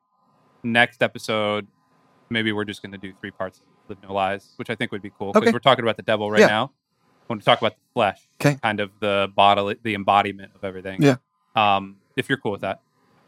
next 0.63 1.03
episode, 1.03 1.67
maybe 2.31 2.53
we're 2.53 2.65
just 2.65 2.83
going 2.83 2.93
to 2.93 2.99
do 2.99 3.13
three 3.21 3.31
parts 3.31 3.59
of 3.61 3.65
Live 3.89 3.99
No 4.03 4.13
Lies, 4.15 4.53
which 4.57 4.71
I 4.71 4.75
think 4.75 4.93
would 4.93 5.03
be 5.03 5.11
cool 5.19 5.33
because 5.33 5.49
Okay. 5.49 5.53
we're 5.53 5.59
talking 5.61 5.85
about 5.85 5.97
the 5.97 6.03
devil 6.03 6.31
right 6.31 6.41
Yeah. 6.41 6.47
now. 6.49 6.73
I 7.23 7.25
want 7.33 7.41
to 7.43 7.45
talk 7.45 7.59
about 7.61 7.73
the 7.75 7.81
flesh, 7.95 8.21
'Kay. 8.39 8.57
kind 8.63 8.81
of 8.81 8.91
the 9.01 9.31
bodily, 9.35 9.77
the 9.83 9.95
embodiment 9.95 10.53
of 10.55 10.65
everything. 10.65 11.03
Yeah. 11.03 11.17
Um, 11.57 11.97
if 12.17 12.29
you're 12.29 12.39
cool 12.39 12.53
with 12.53 12.63
that. 12.63 12.81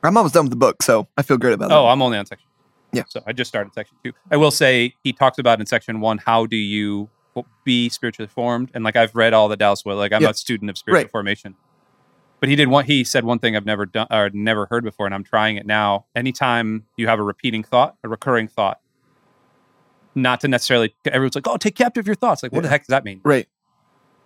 I'm 0.02 0.16
almost 0.16 0.32
done 0.34 0.44
with 0.44 0.50
the 0.50 0.56
book, 0.56 0.82
so 0.82 1.08
I 1.18 1.22
feel 1.22 1.36
good 1.36 1.52
about 1.52 1.70
Oh, 1.70 1.84
that. 1.84 1.90
I'm 1.90 2.00
only 2.00 2.16
on 2.16 2.24
section. 2.24 2.48
Yeah. 2.92 3.02
So 3.08 3.22
I 3.26 3.32
just 3.32 3.48
started 3.48 3.72
section 3.74 3.96
two. 4.02 4.12
I 4.30 4.36
will 4.36 4.50
say 4.50 4.94
he 5.04 5.12
talks 5.12 5.38
about 5.38 5.60
in 5.60 5.66
section 5.66 6.00
one 6.00 6.18
how 6.18 6.46
do 6.46 6.56
you 6.56 7.08
be 7.64 7.88
spiritually 7.88 8.28
formed, 8.28 8.70
and 8.74 8.82
like 8.82 8.96
I've 8.96 9.14
read 9.14 9.32
all 9.32 9.48
the 9.48 9.56
Dallas 9.56 9.84
Willard. 9.84 10.00
Like 10.00 10.12
I'm 10.12 10.22
Yeah. 10.22 10.30
a 10.30 10.34
student 10.34 10.68
of 10.70 10.76
spiritual 10.76 11.04
Right. 11.04 11.10
formation. 11.10 11.54
But 12.40 12.48
he 12.48 12.56
did 12.56 12.68
one. 12.68 12.86
He 12.86 13.04
said 13.04 13.24
one 13.24 13.38
thing 13.38 13.54
I've 13.54 13.66
never 13.66 13.84
done 13.86 14.06
or 14.10 14.30
never 14.32 14.66
heard 14.66 14.82
before, 14.82 15.04
and 15.06 15.14
I'm 15.14 15.22
trying 15.24 15.56
it 15.56 15.66
now. 15.66 16.06
Anytime 16.16 16.86
you 16.96 17.06
have 17.06 17.18
a 17.18 17.22
repeating 17.22 17.62
thought, 17.62 17.96
a 18.02 18.08
recurring 18.08 18.48
thought, 18.48 18.80
not 20.14 20.40
to 20.40 20.48
necessarily 20.48 20.94
everyone's 21.06 21.34
like, 21.34 21.46
"Oh, 21.46 21.56
take 21.58 21.74
captive 21.76 22.02
of 22.02 22.06
your 22.06 22.14
thoughts." 22.16 22.42
Like, 22.42 22.52
what 22.52 22.62
the 22.62 22.68
heck 22.68 22.82
does 22.82 22.88
that 22.88 23.04
mean? 23.04 23.20
Right. 23.24 23.46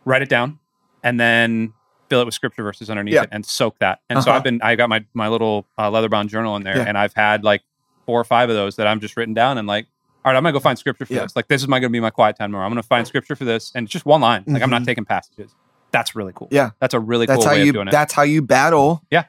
Write 0.05 0.23
it 0.23 0.29
down, 0.29 0.61
and 1.03 1.19
then 1.19 1.73
fill 2.09 2.21
it 2.21 2.25
with 2.27 2.35
scripture 2.35 2.63
verses 2.63 2.89
underneath 2.89 3.15
Yeah. 3.15 3.23
it, 3.25 3.31
and 3.33 3.45
soak 3.45 3.79
that. 3.81 4.01
And 4.09 4.23
so 4.23 4.31
Uh-huh. 4.31 4.37
I've 4.39 4.45
been. 4.45 4.61
I 4.63 4.77
got 4.77 4.89
my 4.89 5.05
my 5.15 5.29
little 5.29 5.67
uh, 5.77 5.91
leather 5.91 6.09
bound 6.09 6.29
journal 6.31 6.55
in 6.57 6.63
there, 6.63 6.77
Yeah. 6.77 6.85
and 6.87 6.97
I've 6.97 7.15
had 7.15 7.43
like 7.43 7.63
four 8.07 8.21
or 8.21 8.25
five 8.25 8.49
of 8.49 8.55
those 8.55 8.77
that 8.77 8.87
I'm 8.87 9.01
just 9.01 9.17
written 9.17 9.35
down 9.35 9.59
and 9.59 9.67
like, 9.67 9.87
all 10.25 10.31
right, 10.31 10.37
I'm 10.37 10.43
gonna 10.45 10.53
go 10.53 10.61
find 10.61 10.79
scripture 10.79 11.07
for 11.07 11.15
Yeah. 11.15 11.23
this. 11.23 11.35
Like, 11.35 11.49
this 11.49 11.63
is 11.63 11.69
my 11.69 11.81
gonna 11.81 11.91
be 11.91 12.01
my 12.01 12.11
quiet 12.11 12.37
time 12.37 12.51
tomorrow. 12.51 12.67
I'm 12.67 12.71
gonna 12.71 12.83
find 12.83 13.07
scripture 13.09 13.35
for 13.35 13.45
this, 13.45 13.73
and 13.75 13.85
it's 13.85 13.93
just 13.93 14.07
one 14.07 14.21
line. 14.21 14.45
Like, 14.47 14.63
I'm 14.63 14.71
not 14.71 14.83
Mhm. 14.83 14.87
taking 14.87 15.05
passages. 15.05 15.55
That's 15.95 16.15
really 16.15 16.33
cool. 16.35 16.49
Yeah. 16.51 16.71
that's 16.81 16.93
a 16.93 17.01
really 17.01 17.25
that's 17.27 17.39
cool 17.39 17.47
how 17.49 17.55
way 17.55 17.63
you 17.65 17.71
of 17.71 17.75
doing 17.75 17.89
it. 17.89 17.93
that's 17.93 18.13
how 18.13 18.23
you 18.23 18.43
battle 18.43 19.03
Yeah. 19.11 19.25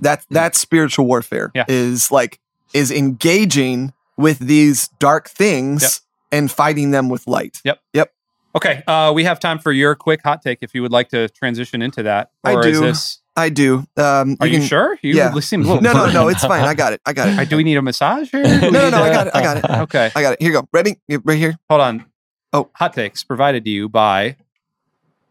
that 0.00 0.24
that's 0.30 0.58
spiritual 0.60 1.06
warfare 1.06 1.52
Yeah. 1.54 1.64
is 1.68 2.10
like 2.10 2.40
is 2.72 2.90
engaging 2.90 3.92
with 4.16 4.38
these 4.38 4.88
dark 4.98 5.28
things 5.28 5.82
Yep. 5.82 5.92
and 6.40 6.50
fighting 6.50 6.90
them 6.90 7.08
with 7.08 7.26
light 7.26 7.60
Yep. 7.64 7.80
Yep. 7.94 8.12
Okay, 8.56 8.82
uh, 8.88 9.12
we 9.14 9.22
have 9.24 9.38
time 9.38 9.60
for 9.60 9.70
your 9.70 9.94
quick 9.94 10.20
hot 10.24 10.42
take 10.42 10.58
if 10.62 10.74
you 10.74 10.82
would 10.82 10.90
like 10.90 11.08
to 11.10 11.28
transition 11.28 11.82
into 11.82 12.02
that. 12.02 12.30
I 12.42 12.60
do. 12.60 12.80
this? 12.80 13.18
i 13.36 13.48
do 13.48 13.84
um 13.96 14.36
Are 14.40 14.46
you, 14.48 14.58
can- 14.58 14.66
sure? 14.66 14.98
You 15.02 15.14
yeah. 15.14 15.32
seem 15.38 15.60
a 15.62 15.66
little. 15.66 15.80
no 15.82 15.92
no 15.92 16.10
no 16.10 16.28
it's 16.32 16.44
fine 16.44 16.64
i 16.64 16.74
got 16.74 16.92
it 16.92 17.00
i 17.06 17.12
got 17.12 17.28
it 17.28 17.38
Uh, 17.38 17.44
Do 17.44 17.56
we 17.56 17.62
need 17.62 17.76
a 17.76 17.82
massage 17.82 18.28
here? 18.32 18.42
no 18.44 18.70
no 18.70 18.90
no 18.90 19.02
i 19.04 19.10
got 19.12 19.26
it 19.28 19.36
i 19.36 19.40
got 19.42 19.56
it 19.58 19.64
Okay, 19.86 20.10
i 20.16 20.20
got 20.22 20.32
it 20.32 20.42
here 20.42 20.50
you 20.52 20.60
go 20.60 20.68
ready 20.72 20.96
right 21.24 21.38
here 21.38 21.54
hold 21.68 21.80
on. 21.80 22.04
Oh. 22.52 22.68
hot 22.74 22.92
takes 22.92 23.22
provided 23.22 23.64
to 23.64 23.70
you 23.70 23.88
by 23.88 24.36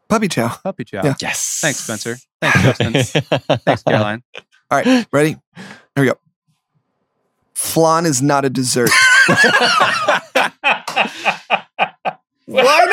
puppy 0.09 0.27
chow 0.27 0.49
Puppy 0.63 0.83
Chow. 0.83 1.01
Yeah. 1.03 1.15
yes. 1.21 1.59
Thanks, 1.61 1.79
Spencer. 1.79 2.17
Thanks, 2.41 2.61
Justin. 2.61 2.93
Thanks, 3.65 3.83
Caroline. 3.83 4.23
all 4.71 4.77
right 4.81 5.07
ready 5.13 5.37
here 5.95 6.03
we 6.03 6.05
go 6.07 6.13
flan 7.53 8.05
is 8.05 8.21
not 8.21 8.45
a 8.45 8.49
dessert 8.49 8.89
Why 12.45 12.85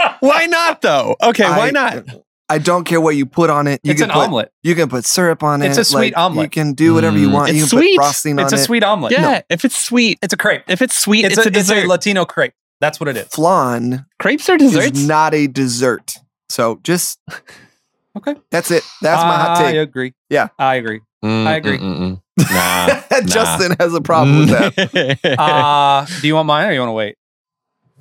not? 0.00 0.16
Why 0.20 0.46
not 0.46 0.80
though? 0.82 1.16
Okay, 1.22 1.44
why 1.44 1.68
I- 1.68 1.70
not? 1.70 2.04
I 2.48 2.58
don't 2.58 2.84
care 2.84 3.00
what 3.00 3.16
you 3.16 3.26
put 3.26 3.50
on 3.50 3.66
it. 3.66 3.80
You 3.82 3.90
it's 3.90 4.00
can 4.00 4.08
an 4.08 4.14
put, 4.14 4.26
omelet. 4.28 4.52
You 4.62 4.76
can 4.76 4.88
put 4.88 5.04
syrup 5.04 5.42
on 5.42 5.62
it. 5.62 5.66
It's 5.70 5.78
a 5.78 5.84
sweet 5.84 6.14
like, 6.14 6.16
omelet. 6.24 6.44
You 6.44 6.50
can 6.50 6.74
do 6.74 6.94
whatever 6.94 7.18
you 7.18 7.28
Mm, 7.28 7.32
want. 7.32 7.52
you 7.52 7.62
it's 7.64 7.70
can 7.72 7.80
sweet. 7.80 7.96
put 7.98 8.04
frosting 8.04 8.38
It's 8.38 8.52
on 8.52 8.58
a 8.58 8.62
it. 8.62 8.64
sweet 8.64 8.84
omelet. 8.84 9.12
Yeah, 9.12 9.40
if 9.50 9.64
it's 9.64 9.84
sweet, 9.84 10.20
It's 10.22 10.32
a 10.32 10.36
crepe. 10.36 10.62
if 10.68 10.80
it's 10.80 10.96
sweet, 10.96 11.24
It's, 11.24 11.36
it's, 11.38 11.46
a, 11.46 11.48
a 11.48 11.52
dessert. 11.52 11.76
it's 11.78 11.86
a 11.86 11.88
Latino 11.88 12.24
crepe. 12.24 12.54
That's 12.80 13.00
what 13.00 13.08
it 13.08 13.16
is. 13.16 13.26
Flan 13.28 14.06
Crepes 14.18 14.48
are 14.48 14.58
desserts. 14.58 14.98
is 14.98 15.06
not 15.08 15.34
a 15.34 15.46
dessert. 15.46 16.12
So 16.48 16.78
just 16.82 17.18
Okay. 18.16 18.34
that's 18.50 18.70
it. 18.70 18.82
That's 19.02 19.22
my 19.22 19.36
hot 19.36 19.58
take. 19.58 19.74
I 19.74 19.78
agree. 19.80 20.14
Yeah. 20.30 20.48
I 20.58 20.76
agree. 20.76 21.00
Mm, 21.24 21.46
I 21.46 21.54
agree. 21.56 21.78
mm, 21.78 21.98
mm, 21.98 22.20
mm. 22.38 23.00
Nah. 23.10 23.20
Justin 23.26 23.76
has 23.80 23.94
a 23.94 24.00
problem 24.00 24.38
with 24.40 24.48
that. 24.50 24.74
that. 25.22 25.38
Uh, 25.38 26.06
do 26.20 26.26
you 26.26 26.34
want 26.34 26.46
mine 26.46 26.68
or 26.68 26.72
you 26.72 26.80
want 26.80 26.88
to 26.90 26.92
wait? 26.94 27.16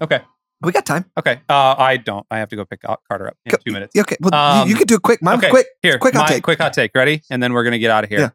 Okay. 0.01 0.21
We 0.61 0.71
got 0.71 0.85
time. 0.85 1.05
Okay. 1.17 1.41
Uh, 1.49 1.75
I 1.77 1.97
don't. 1.97 2.25
I 2.31 2.39
have 2.39 2.49
to 2.49 2.55
go 2.55 2.65
pick 2.65 2.81
Carter 2.81 3.27
up 3.27 3.37
in 3.45 3.51
Go- 3.51 3.57
two 3.65 3.71
minutes. 3.73 3.95
Okay. 3.97 4.15
Well, 4.19 4.33
Um, 4.33 4.67
you, 4.67 4.73
you 4.73 4.77
can 4.77 4.87
do 4.87 4.95
it 4.95 5.01
quick. 5.01 5.21
Mine's 5.21 5.39
okay. 5.39 5.49
quick. 5.49 5.67
Here, 5.81 5.97
quick 5.99 6.13
hot 6.15 6.21
my 6.29 6.35
take. 6.35 6.43
quick 6.43 6.59
hot 6.59 6.73
take. 6.73 6.91
Ready? 6.95 7.21
And 7.29 7.41
then 7.43 7.53
we're 7.53 7.63
gonna 7.63 7.77
get 7.79 7.91
out 7.91 8.03
of 8.03 8.09
here. 8.09 8.19
Yeah. 8.19 8.29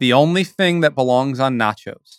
The 0.00 0.12
only 0.12 0.44
thing 0.44 0.80
that 0.80 0.94
belongs 0.94 1.38
on 1.40 1.56
nachos, 1.56 2.18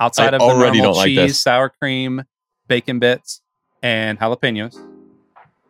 outside 0.00 0.34
I 0.34 0.36
of 0.36 0.40
the 0.40 0.46
already 0.46 0.78
normal 0.78 0.94
don't 0.94 0.96
like 1.02 1.06
cheese, 1.06 1.16
this. 1.32 1.40
sour 1.40 1.68
cream, 1.70 2.24
bacon 2.68 2.98
bits, 2.98 3.40
and 3.82 4.18
jalapenos, 4.18 4.78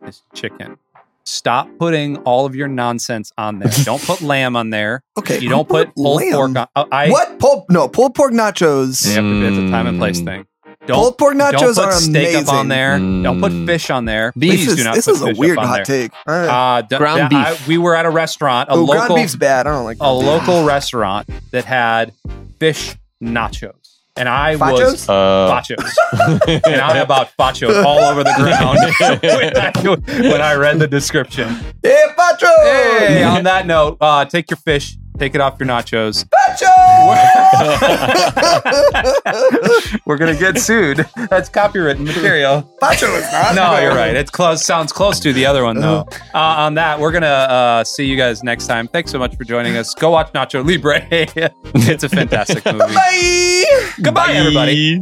is 0.05 0.21
chicken. 0.33 0.77
Stop 1.25 1.67
putting 1.77 2.17
all 2.19 2.45
of 2.45 2.55
your 2.55 2.69
nonsense 2.69 3.33
on 3.37 3.59
there. 3.59 3.69
don't 3.83 4.01
put 4.01 4.21
lamb 4.21 4.55
on 4.55 4.69
there. 4.69 5.03
Okay. 5.17 5.39
You 5.39 5.49
don't 5.49 5.67
put 5.67 5.93
pulled 5.93 6.21
lamb. 6.21 6.31
pork 6.33 6.55
on. 6.55 6.67
oh, 6.77 6.87
I 6.91 7.09
what? 7.09 7.37
Pulled, 7.39 7.65
no, 7.69 7.89
pulled 7.89 8.15
pork 8.15 8.31
nachos. 8.31 9.05
You 9.05 9.11
have 9.15 9.23
to, 9.23 9.45
it's 9.47 9.57
a 9.57 9.69
time 9.71 9.87
and 9.87 9.97
place 9.99 10.21
Mm. 10.21 10.25
thing. 10.25 10.47
Don't 10.85 10.95
Pulled 10.99 11.17
pork 11.17 11.35
nachos 11.35 11.75
don't 11.75 11.91
put 11.91 11.93
steak 11.95 12.29
amazing. 12.29 12.47
up 12.47 12.53
on 12.53 12.67
there. 12.69 12.97
Don't 12.97 13.41
put 13.41 13.51
Mm. 13.51 13.65
fish 13.65 13.89
on 13.89 14.05
there. 14.05 14.31
Beef 14.37 14.51
Please 14.51 14.65
This 14.67 14.75
do 14.77 14.83
not 14.85 14.95
this 14.95 15.05
put 15.05 15.15
is 15.15 15.21
a 15.21 15.33
weird 15.37 15.57
up 15.57 15.65
hot 15.65 15.75
there. 15.85 16.07
take. 16.07 16.11
All 16.25 16.33
right. 16.33 16.77
Uh, 16.77 16.81
d- 16.83 16.97
Ground 16.97 17.19
that- 17.19 17.33
I- 17.33 17.51
beef. 17.55 17.67
we 17.67 17.77
were 17.77 17.93
at 17.95 18.05
a 18.05 18.09
restaurant, 18.09 18.69
a 18.69 18.73
oh, 18.73 18.85
ground 18.85 19.13
beef's 19.15 19.35
bad. 19.35 19.67
I 19.67 19.71
don't 19.71 19.83
like 19.83 19.97
a 19.99 19.99
beef. 20.17 20.25
local 20.25 20.63
restaurant 20.63 21.27
that 21.51 21.65
had 21.65 22.13
fish 22.59 22.95
nachos, 23.21 23.73
and 24.17 24.27
I 24.29 24.55
was 24.55 25.05
Fachos? 25.05 25.09
Uh, 25.09 25.61
fachos, 25.61 26.61
and 26.67 26.81
I 26.81 26.97
about 26.97 27.35
fachos 27.37 27.83
all 27.83 27.99
over 27.99 28.23
the 28.23 28.33
ground 28.37 28.79
when, 29.21 29.57
I, 30.23 30.29
when 30.29 30.41
I 30.41 30.55
read 30.55 30.79
the 30.79 30.87
description. 30.87 31.49
Hey, 31.83 32.03
Pacho! 32.15 32.47
Hey, 32.63 33.23
on 33.23 33.43
that 33.43 33.65
note, 33.65 33.97
uh, 34.01 34.25
take 34.25 34.49
your 34.49 34.57
fish, 34.57 34.97
take 35.17 35.35
it 35.35 35.41
off 35.41 35.59
your 35.59 35.67
nachos. 35.67 36.25
Pacho! 36.31 36.65
We're 40.05 40.17
gonna 40.17 40.37
get 40.37 40.59
sued. 40.59 41.05
That's 41.29 41.49
copyrighted 41.49 42.01
material. 42.01 42.63
Pacho 42.79 43.07
is 43.07 43.31
not. 43.31 43.55
no, 43.55 43.79
you're 43.79 43.95
right. 43.95 44.15
It's 44.15 44.31
close. 44.31 44.65
Sounds 44.65 44.91
close 44.91 45.19
to 45.21 45.33
the 45.33 45.45
other 45.45 45.63
one, 45.63 45.79
though. 45.79 46.07
Uh, 46.33 46.39
on 46.39 46.75
that, 46.75 46.99
we're 46.99 47.11
gonna 47.11 47.25
uh, 47.25 47.83
see 47.83 48.05
you 48.05 48.15
guys 48.15 48.43
next 48.43 48.67
time. 48.67 48.87
Thanks 48.87 49.11
so 49.11 49.17
much 49.17 49.35
for 49.35 49.43
joining 49.43 49.75
us. 49.75 49.95
Go 49.95 50.11
watch 50.11 50.31
Nacho 50.33 50.63
Libre. 50.63 51.07
it's 51.09 52.03
a 52.03 52.09
fantastic 52.09 52.63
movie. 52.65 52.93
Bye. 52.93 53.91
Goodbye, 54.01 54.33
everybody. 54.33 55.01